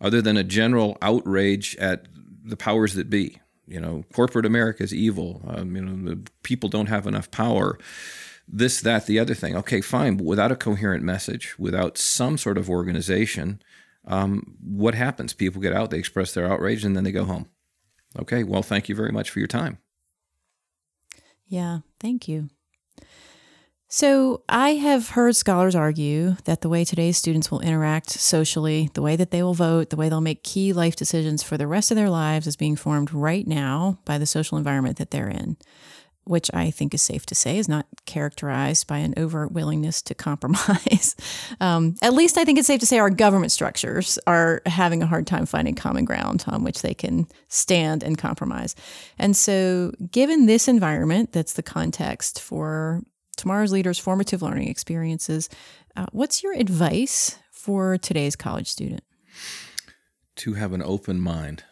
other 0.00 0.20
than 0.20 0.36
a 0.36 0.44
general 0.44 0.98
outrage 1.00 1.76
at 1.76 2.06
the 2.44 2.56
powers 2.56 2.94
that 2.94 3.10
be. 3.10 3.40
You 3.66 3.80
know, 3.80 4.04
corporate 4.12 4.46
America 4.46 4.84
is 4.84 4.94
evil. 4.94 5.42
Um, 5.46 5.74
you 5.74 5.82
know, 5.84 6.10
the 6.10 6.30
people 6.44 6.68
don't 6.68 6.86
have 6.86 7.06
enough 7.06 7.30
power. 7.32 7.78
This, 8.46 8.80
that, 8.80 9.06
the 9.06 9.18
other 9.18 9.34
thing. 9.34 9.56
Okay, 9.56 9.80
fine. 9.80 10.16
But 10.16 10.24
without 10.24 10.52
a 10.52 10.56
coherent 10.56 11.02
message, 11.02 11.58
without 11.58 11.98
some 11.98 12.38
sort 12.38 12.58
of 12.58 12.70
organization, 12.70 13.60
um, 14.06 14.56
what 14.62 14.94
happens? 14.94 15.32
People 15.32 15.60
get 15.60 15.72
out, 15.72 15.90
they 15.90 15.98
express 15.98 16.32
their 16.32 16.50
outrage, 16.50 16.84
and 16.84 16.96
then 16.96 17.04
they 17.04 17.12
go 17.12 17.24
home. 17.24 17.48
Okay, 18.18 18.44
well, 18.44 18.62
thank 18.62 18.88
you 18.88 18.94
very 18.94 19.12
much 19.12 19.30
for 19.30 19.40
your 19.40 19.48
time. 19.48 19.78
Yeah, 21.46 21.80
thank 22.00 22.28
you. 22.28 22.48
So, 23.88 24.42
I 24.48 24.70
have 24.70 25.10
heard 25.10 25.36
scholars 25.36 25.76
argue 25.76 26.36
that 26.44 26.60
the 26.60 26.68
way 26.68 26.84
today's 26.84 27.16
students 27.16 27.52
will 27.52 27.60
interact 27.60 28.10
socially, 28.10 28.90
the 28.94 29.02
way 29.02 29.14
that 29.14 29.30
they 29.30 29.44
will 29.44 29.54
vote, 29.54 29.90
the 29.90 29.96
way 29.96 30.08
they'll 30.08 30.20
make 30.20 30.42
key 30.42 30.72
life 30.72 30.96
decisions 30.96 31.44
for 31.44 31.56
the 31.56 31.68
rest 31.68 31.92
of 31.92 31.96
their 31.96 32.10
lives 32.10 32.48
is 32.48 32.56
being 32.56 32.74
formed 32.74 33.12
right 33.12 33.46
now 33.46 33.98
by 34.04 34.18
the 34.18 34.26
social 34.26 34.58
environment 34.58 34.98
that 34.98 35.12
they're 35.12 35.28
in 35.28 35.56
which 36.26 36.50
I 36.52 36.70
think 36.70 36.92
is 36.92 37.02
safe 37.02 37.24
to 37.26 37.34
say 37.34 37.56
is 37.56 37.68
not 37.68 37.86
characterized 38.04 38.86
by 38.86 38.98
an 38.98 39.14
overt 39.16 39.52
willingness 39.52 40.02
to 40.02 40.14
compromise. 40.28 41.14
um, 41.60 41.94
at 42.02 42.12
least 42.12 42.36
I 42.36 42.44
think 42.44 42.58
it's 42.58 42.66
safe 42.66 42.80
to 42.80 42.86
say 42.86 42.98
our 42.98 43.10
government 43.10 43.52
structures 43.52 44.18
are 44.26 44.60
having 44.66 45.02
a 45.02 45.06
hard 45.06 45.26
time 45.26 45.46
finding 45.46 45.74
common 45.74 46.04
ground 46.04 46.44
on 46.48 46.64
which 46.64 46.82
they 46.82 46.94
can 46.94 47.26
stand 47.48 48.02
and 48.02 48.18
compromise. 48.18 48.74
And 49.18 49.36
so, 49.36 49.92
given 50.10 50.46
this 50.46 50.68
environment 50.68 51.32
that's 51.32 51.54
the 51.54 51.62
context 51.62 52.40
for 52.40 53.02
tomorrow's 53.36 53.72
leaders' 53.72 53.98
formative 53.98 54.42
learning 54.42 54.68
experiences, 54.68 55.48
uh, 55.96 56.06
what's 56.12 56.42
your 56.42 56.54
advice 56.54 57.38
for 57.52 57.98
today's 57.98 58.36
college 58.36 58.68
student? 58.68 59.04
To 60.36 60.54
have 60.54 60.72
an 60.72 60.82
open 60.82 61.20
mind 61.20 61.64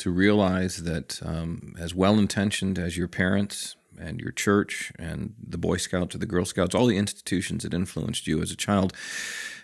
to 0.00 0.10
realize 0.10 0.84
that 0.84 1.20
um, 1.22 1.74
as 1.78 1.94
well 1.94 2.18
intentioned 2.18 2.78
as 2.78 2.96
your 2.96 3.06
parents, 3.06 3.76
and 4.00 4.20
your 4.20 4.32
church 4.32 4.92
and 4.98 5.34
the 5.38 5.58
Boy 5.58 5.76
Scouts 5.76 6.14
or 6.14 6.18
the 6.18 6.26
Girl 6.26 6.44
Scouts, 6.44 6.74
all 6.74 6.86
the 6.86 6.96
institutions 6.96 7.62
that 7.62 7.74
influenced 7.74 8.26
you 8.26 8.40
as 8.40 8.50
a 8.50 8.56
child, 8.56 8.92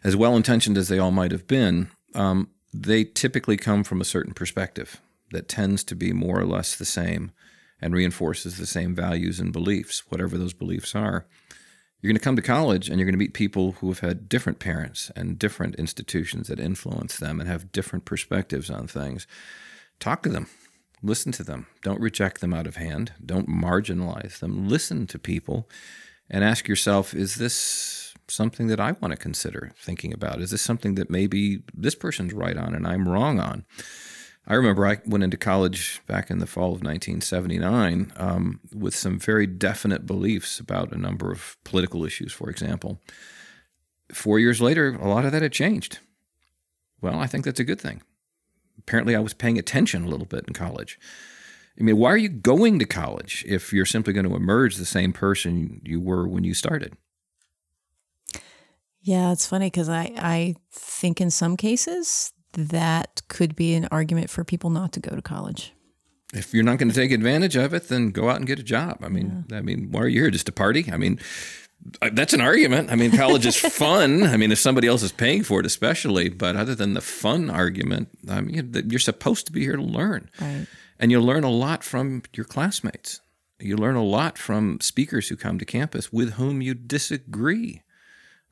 as 0.05 0.15
well 0.15 0.37
intentioned 0.37 0.77
as 0.77 0.89
they 0.89 0.99
all 0.99 1.11
might 1.11 1.33
have 1.33 1.47
been, 1.47 1.89
um, 2.15 2.51
they 2.73 3.05
typically 3.05 3.57
come 3.57 3.83
from 3.83 4.01
a 4.01 4.05
certain 4.05 4.35
perspective 4.35 5.01
that 5.33 5.49
tends 5.49 5.83
to 5.85 5.95
be 5.95 6.13
more 6.13 6.39
or 6.39 6.47
less 6.47 6.77
the 6.77 6.85
same 6.85 7.33
and 7.81 7.95
reinforces 7.95 8.57
the 8.57 8.67
same 8.67 8.95
values 8.95 9.41
and 9.41 9.53
beliefs, 9.53 10.05
whatever 10.09 10.39
those 10.39 10.53
beliefs 10.53 10.95
are. 10.95 11.27
You're 12.01 12.11
going 12.11 12.19
to 12.19 12.25
come 12.25 12.37
to 12.37 12.43
college 12.43 12.89
and 12.89 12.99
you're 12.99 13.07
going 13.07 13.15
to 13.15 13.19
meet 13.19 13.35
people 13.35 13.73
who 13.73 13.89
have 13.89 14.01
had 14.01 14.29
different 14.29 14.59
parents 14.59 15.11
and 15.17 15.39
different 15.39 15.75
institutions 15.77 16.49
that 16.49 16.61
influence 16.61 17.17
them 17.17 17.41
and 17.41 17.49
have 17.49 17.73
different 17.73 18.05
perspectives 18.05 18.71
on 18.71 18.87
things. 18.87 19.27
Talk 19.99 20.23
to 20.23 20.29
them 20.29 20.47
Listen 21.03 21.33
to 21.33 21.45
them. 21.45 21.67
Don't 21.83 22.01
reject 22.01 22.41
them 22.41 22.55
out 22.55 22.67
of 22.67 22.77
hand. 22.77 23.13
Don't 23.25 23.49
marginalize 23.49 24.39
them. 24.39 24.69
Listen 24.69 25.07
to 25.09 25.19
people 25.19 25.69
and 26.31 26.43
ask 26.43 26.69
yourself 26.69 27.15
is 27.15 27.37
this 27.37 28.15
something 28.29 28.67
that 28.67 28.81
I 28.81 28.93
want 28.93 29.13
to 29.13 29.17
consider 29.17 29.73
thinking 29.77 30.13
about? 30.13 30.41
Is 30.41 30.51
this 30.51 30.63
something 30.63 30.95
that 30.97 31.11
maybe 31.11 31.63
this 31.73 31.95
person's 31.95 32.33
right 32.33 32.57
on 32.57 32.75
and 32.75 32.87
I'm 32.87 33.09
wrong 33.09 33.39
on? 33.39 33.65
I 34.49 34.55
remember 34.55 34.87
I 34.87 34.99
went 35.05 35.25
into 35.25 35.37
college 35.37 36.01
back 36.07 36.31
in 36.31 36.39
the 36.39 36.47
fall 36.47 36.69
of 36.69 36.83
1979 36.83 38.13
um, 38.17 38.61
with 38.73 38.95
some 38.95 39.19
very 39.19 39.47
definite 39.47 40.07
beliefs 40.07 40.61
about 40.61 40.93
a 40.93 40.99
number 40.99 41.33
of 41.33 41.57
political 41.65 42.05
issues, 42.05 42.33
for 42.33 42.49
example. 42.49 43.01
Four 44.13 44.39
years 44.39 44.61
later, 44.61 44.95
a 45.01 45.09
lot 45.09 45.25
of 45.25 45.33
that 45.33 45.43
had 45.43 45.53
changed. 45.53 45.99
Well, 47.01 47.19
I 47.19 47.27
think 47.27 47.45
that's 47.45 47.61
a 47.61 47.65
good 47.65 47.81
thing 47.81 48.03
apparently 48.87 49.17
I 49.17 49.21
was 49.21 49.35
paying 49.35 49.59
attention 49.59 50.05
a 50.05 50.09
little 50.09 50.27
bit 50.27 50.45
in 50.47 50.55
college. 50.55 50.99
I 51.79 51.83
mean, 51.83 51.97
why 51.97 52.11
are 52.11 52.17
you 52.17 52.29
going 52.29 52.79
to 52.79 52.87
college 52.87 53.45
if 53.47 53.73
you're 53.73 53.85
simply 53.85 54.13
going 54.13 54.29
to 54.29 54.35
emerge 54.35 54.77
the 54.77 54.87
same 54.87 55.13
person 55.13 55.81
you 55.85 56.01
were 56.01 56.27
when 56.27 56.45
you 56.45 56.55
started? 56.55 56.97
Yeah, 59.03 59.33
it's 59.33 59.47
funny 59.47 59.67
because 59.67 59.89
I, 59.89 60.13
I 60.17 60.55
think 60.73 61.21
in 61.21 61.31
some 61.31 61.57
cases 61.57 62.33
that 62.55 63.23
could 63.29 63.55
be 63.55 63.75
an 63.75 63.89
argument 63.91 64.31
for 64.31 64.43
people 64.43 64.71
not 64.71 64.93
to 64.93 65.01
go 65.01 65.15
to 65.15 65.23
college. 65.23 65.75
If 66.33 66.55
you're 66.55 66.65
not 66.65 66.79
going 66.79 66.89
to 66.89 66.95
take 66.95 67.13
advantage 67.13 67.57
of 67.57 67.75
it, 67.75 67.89
then 67.89 68.11
go 68.11 68.31
out 68.31 68.37
and 68.37 68.47
get 68.47 68.59
a 68.59 68.65
job. 68.65 68.99
I 69.03 69.09
mean, 69.09 69.45
yeah. 69.49 69.59
I 69.59 69.61
mean, 69.63 69.91
why 69.93 70.01
are 70.01 70.09
you 70.09 70.23
here? 70.23 70.31
Just 70.31 70.47
to 70.47 70.53
party? 70.53 70.91
I 70.91 70.97
mean, 70.97 71.21
that's 72.13 72.33
an 72.33 72.41
argument. 72.41 72.91
I 72.91 72.97
mean, 72.97 73.11
college 73.13 73.47
is 73.47 73.57
fun. 73.75 74.25
I 74.25 74.37
mean, 74.37 74.53
if 74.53 74.59
somebody 74.59 74.89
else 74.89 75.03
is 75.03 75.13
paying 75.13 75.43
for 75.43 75.61
it, 75.61 75.67
especially. 75.67 76.29
But 76.29 76.57
other 76.57 76.75
than 76.75 76.95
the 76.95 77.01
fun 77.01 77.51
argument, 77.51 78.09
I 78.29 78.41
mean, 78.41 78.73
you're 78.89 78.99
supposed 78.99 79.47
to 79.47 79.53
be 79.53 79.61
here 79.61 79.77
to 79.77 79.83
learn, 79.83 80.31
right. 80.41 80.67
and 80.99 81.11
you 81.11 81.21
learn 81.21 81.45
a 81.45 81.51
lot 81.51 81.85
from 81.85 82.23
your 82.35 82.45
classmates. 82.45 83.21
You 83.59 83.77
learn 83.77 83.97
a 83.97 84.05
lot 84.05 84.37
from 84.37 84.81
speakers 84.81 85.29
who 85.29 85.37
come 85.37 85.59
to 85.59 85.65
campus 85.65 86.13
with 86.13 86.35
whom 86.35 86.61
you 86.61 86.75
disagree. 86.75 87.83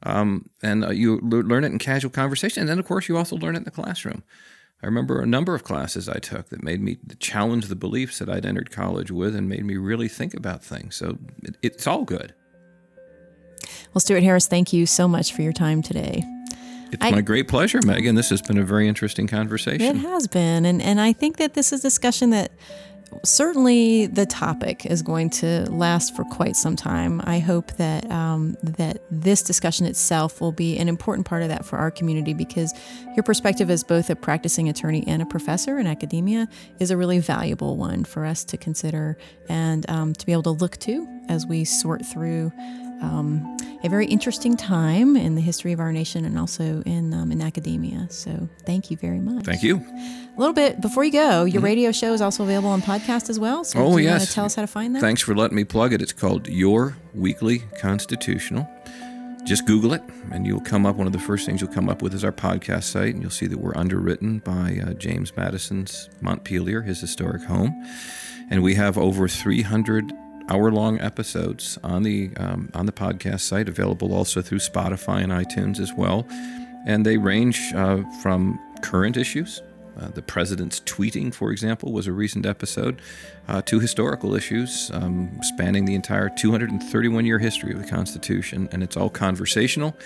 Um, 0.03 0.51
and 0.63 0.85
uh, 0.85 0.91
you 0.91 1.19
learn 1.19 1.65
it 1.65 1.73
in 1.73 1.79
casual 1.79 2.11
conversation. 2.11 2.61
And 2.61 2.69
then, 2.69 2.79
of 2.79 2.87
course, 2.87 3.09
you 3.09 3.17
also 3.17 3.37
learn 3.37 3.55
it 3.55 3.59
in 3.59 3.65
the 3.65 3.71
classroom. 3.71 4.23
I 4.83 4.87
remember 4.87 5.21
a 5.21 5.27
number 5.27 5.55
of 5.55 5.65
classes 5.65 6.11
I 6.11 6.19
took 6.19 6.51
that 6.51 6.63
made 6.63 6.83
me 6.83 6.99
challenge 7.19 7.69
the 7.69 7.75
beliefs 7.75 8.19
that 8.19 8.29
I'd 8.29 8.45
entered 8.45 8.71
college 8.71 9.11
with 9.11 9.35
and 9.35 9.49
made 9.49 9.65
me 9.65 9.79
really 9.79 10.09
think 10.09 10.35
about 10.35 10.63
things. 10.63 10.97
So 10.97 11.19
it, 11.43 11.57
it's 11.63 11.87
all 11.87 12.05
good. 12.05 12.35
Well, 13.95 14.01
Stewart 14.01 14.25
Harris, 14.25 14.49
thank 14.49 14.73
you 14.73 14.87
so 14.87 15.07
much 15.07 15.33
for 15.33 15.43
your 15.43 15.53
time 15.53 15.81
today. 15.81 16.25
It's 16.91 17.05
I, 17.05 17.13
my 17.13 17.21
great 17.21 17.47
pleasure, 17.47 17.81
Megan. 17.85 18.17
This 18.17 18.31
has 18.31 18.43
been 18.43 18.59
a 18.59 18.65
very 18.65 18.89
interesting 18.89 19.29
conversation. 19.29 19.97
It 19.97 20.01
has 20.01 20.27
been. 20.27 20.67
And, 20.67 20.83
and 20.83 21.01
I 21.01 21.13
think 21.13 21.37
that 21.37 21.55
this 21.55 21.73
is 21.73 21.81
a 21.81 21.83
discussion 21.83 22.31
that 22.31 22.51
certainly 23.23 24.07
the 24.07 24.27
topic 24.27 24.85
is 24.87 25.03
going 25.03 25.31
to 25.31 25.71
last 25.71 26.17
for 26.17 26.25
quite 26.25 26.57
some 26.57 26.75
time. 26.75 27.23
I 27.25 27.39
hope 27.39 27.73
that 27.77 28.11
um, 28.11 28.57
that 28.65 29.03
this 29.11 29.43
discussion 29.43 29.87
itself 29.87 30.41
will 30.41 30.53
be 30.53 30.77
an 30.79 30.89
important 30.89 31.27
part 31.27 31.43
of 31.43 31.49
that 31.49 31.65
for 31.65 31.79
our 31.79 31.93
community 31.93 32.35
because 32.35 32.75
your 33.15 33.23
perspective 33.23 33.71
as 33.71 33.85
both 33.85 34.11
a 34.11 34.17
practicing 34.17 34.69
attorney 34.69 35.05
and 35.07 35.23
a 35.23 35.27
professor 35.27 35.79
in 35.79 35.87
academia 35.87 36.49
is 36.81 36.91
a 36.91 36.97
really 36.97 37.21
valuable 37.21 37.77
one 37.77 38.03
for 38.05 38.25
us 38.25 38.45
to 38.45 38.57
consider 38.57 39.17
and 39.49 39.89
um, 39.89 40.13
to 40.15 40.27
be 40.27 40.33
able 40.33 40.43
to 40.43 40.51
look 40.51 40.77
to 40.79 41.07
as 41.29 41.47
we 41.47 41.65
sort 41.65 42.05
through 42.05 42.53
um, 43.01 43.57
a 43.83 43.89
very 43.89 44.07
interesting 44.07 44.57
time 44.57 45.15
in 45.15 45.35
the 45.35 45.41
history 45.41 45.73
of 45.73 45.81
our 45.81 45.93
nation 45.93 46.25
and 46.25 46.39
also 46.39 46.83
in 46.87 47.13
um, 47.13 47.31
in 47.31 47.43
academia. 47.43 48.07
So 48.11 48.49
thank 48.65 48.91
you 48.91 48.97
very 48.97 49.21
much. 49.21 49.45
Thank 49.45 49.63
you. 49.63 49.77
A 49.77 50.39
little 50.39 50.55
bit 50.55 50.81
before 50.81 51.05
you 51.05 51.13
go, 51.13 51.45
your 51.45 51.57
mm-hmm. 51.59 51.65
radio 51.65 51.93
show 51.93 52.13
is 52.13 52.21
also 52.21 52.43
available 52.43 52.71
on 52.71 52.81
podcast 52.81 53.29
as 53.29 53.39
well. 53.39 53.63
So 53.63 53.79
oh 53.81 53.97
yes, 53.99 54.35
tell 54.35 54.47
us 54.47 54.55
how 54.55 54.63
to 54.63 54.67
find 54.67 54.95
that. 54.97 55.01
Thanks 55.01 55.21
for 55.21 55.35
letting 55.35 55.57
me 55.57 55.65
plug 55.65 55.93
it. 55.93 56.01
It's 56.01 56.13
called 56.13 56.49
Your 56.49 56.97
Weekly 57.15 57.61
Constitutional. 57.79 58.69
Just 59.45 59.67
Google 59.67 59.93
it, 59.93 60.03
and 60.33 60.47
you'll 60.47 60.63
come 60.63 60.87
up. 60.87 60.97
One 60.97 61.07
of 61.07 61.13
the 61.13 61.19
first 61.19 61.45
things 61.45 61.61
you'll 61.61 61.73
come 61.73 61.91
up 61.91 62.01
with 62.01 62.15
is 62.15 62.25
our 62.25 62.33
podcast 62.33 62.85
site, 62.85 63.13
and 63.13 63.21
you'll 63.21 63.31
see 63.31 63.47
that 63.47 63.59
we're 63.59 63.77
underwritten 63.77 64.39
by 64.39 64.81
uh, 64.83 64.95
James 64.95 65.37
Madison's 65.37 66.09
Montpelier, 66.23 66.81
his 66.81 67.03
historic 67.03 67.43
home, 67.43 67.87
and 68.49 68.63
we 68.63 68.75
have 68.77 68.97
over 68.97 69.29
300 69.29 70.15
hour-long 70.49 71.01
episodes 71.01 71.79
on 71.83 72.03
the 72.03 72.31
um, 72.37 72.71
on 72.75 72.87
the 72.87 72.93
podcast 72.93 73.41
site, 73.41 73.69
available 73.69 74.15
also 74.15 74.43
through 74.43 74.59
Spotify 74.59 75.23
and 75.23 75.33
iTunes 75.33 75.81
as 75.81 75.93
well. 75.93 76.27
And 76.87 77.07
they 77.07 77.17
range 77.17 77.73
uh, 77.75 78.03
from 78.21 78.61
current 78.83 79.17
issues, 79.17 79.63
uh, 80.01 80.09
the 80.09 80.23
president's 80.23 80.81
tweeting, 80.81 81.33
for 81.33 81.51
example, 81.51 81.93
was 81.93 82.07
a 82.07 82.13
recent 82.13 82.47
episode, 82.47 83.01
uh, 83.49 83.63
to 83.63 83.81
historical 83.81 84.35
issues 84.35 84.91
um, 84.93 85.39
spanning 85.43 85.85
the 85.85 85.95
entire 85.95 86.29
231 86.29 87.25
year 87.25 87.39
history 87.39 87.73
of 87.73 87.81
the 87.81 87.89
Constitution. 87.89 88.69
And 88.73 88.83
it's 88.83 88.97
all 88.97 89.11
conversational 89.11 89.97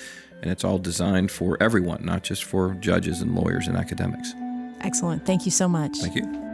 and 0.43 0.51
it's 0.51 0.65
all 0.65 0.79
designed 0.79 1.31
for 1.31 1.61
everyone, 1.61 2.05
not 2.05 2.23
just 2.23 2.45
for 2.45 2.75
judges 2.75 3.21
and 3.21 3.35
lawyers 3.35 3.67
and 3.67 3.77
academics. 3.77 4.35
Excellent. 4.81 5.27
Thank 5.27 5.45
you 5.45 5.51
so 5.51 5.69
much. 5.69 5.99
Thank 5.99 6.15
you. 6.15 6.48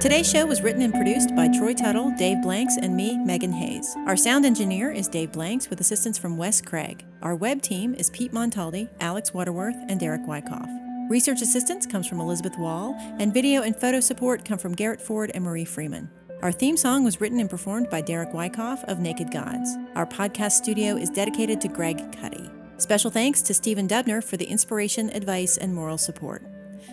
Today's 0.00 0.30
show 0.30 0.46
was 0.46 0.62
written 0.62 0.82
and 0.82 0.94
produced 0.94 1.34
by 1.34 1.48
Troy 1.48 1.74
Tuttle, 1.74 2.12
Dave 2.16 2.40
Blanks, 2.40 2.76
and 2.76 2.96
me, 2.96 3.18
Megan 3.18 3.52
Hayes. 3.52 3.96
Our 4.06 4.16
sound 4.16 4.46
engineer 4.46 4.92
is 4.92 5.08
Dave 5.08 5.32
Blanks 5.32 5.68
with 5.68 5.80
assistance 5.80 6.16
from 6.16 6.36
Wes 6.36 6.60
Craig. 6.60 7.04
Our 7.20 7.34
web 7.34 7.62
team 7.62 7.94
is 7.94 8.08
Pete 8.10 8.30
Montaldi, 8.30 8.88
Alex 9.00 9.34
Waterworth, 9.34 9.74
and 9.88 9.98
Derek 9.98 10.24
Wyckoff. 10.24 10.68
Research 11.10 11.42
assistance 11.42 11.84
comes 11.84 12.06
from 12.06 12.20
Elizabeth 12.20 12.56
Wall, 12.56 12.94
and 13.18 13.34
video 13.34 13.62
and 13.62 13.74
photo 13.74 13.98
support 13.98 14.44
come 14.44 14.56
from 14.56 14.72
Garrett 14.72 15.00
Ford 15.00 15.32
and 15.34 15.42
Marie 15.42 15.64
Freeman. 15.64 16.08
Our 16.42 16.52
theme 16.52 16.76
song 16.76 17.02
was 17.02 17.20
written 17.20 17.40
and 17.40 17.50
performed 17.50 17.90
by 17.90 18.00
Derek 18.00 18.32
Wyckoff 18.32 18.84
of 18.84 19.00
Naked 19.00 19.32
Gods. 19.32 19.76
Our 19.96 20.06
podcast 20.06 20.52
studio 20.52 20.96
is 20.96 21.10
dedicated 21.10 21.60
to 21.62 21.68
Greg 21.68 22.16
Cuddy. 22.20 22.48
Special 22.76 23.10
thanks 23.10 23.42
to 23.42 23.52
Stephen 23.52 23.88
Dubner 23.88 24.22
for 24.22 24.36
the 24.36 24.46
inspiration, 24.46 25.10
advice, 25.10 25.56
and 25.56 25.74
moral 25.74 25.98
support. 25.98 26.44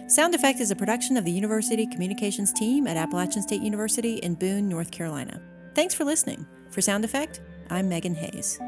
Sound 0.07 0.35
Effect 0.35 0.59
is 0.59 0.69
a 0.69 0.75
production 0.75 1.17
of 1.17 1.25
the 1.25 1.31
University 1.31 1.87
Communications 1.87 2.53
team 2.53 2.85
at 2.85 2.95
Appalachian 2.95 3.41
State 3.41 3.61
University 3.61 4.17
in 4.17 4.35
Boone, 4.35 4.69
North 4.69 4.91
Carolina. 4.91 5.41
Thanks 5.73 5.95
for 5.95 6.05
listening. 6.05 6.45
For 6.69 6.81
Sound 6.81 7.03
Effect, 7.03 7.41
I'm 7.71 7.89
Megan 7.89 8.13
Hayes. 8.13 8.59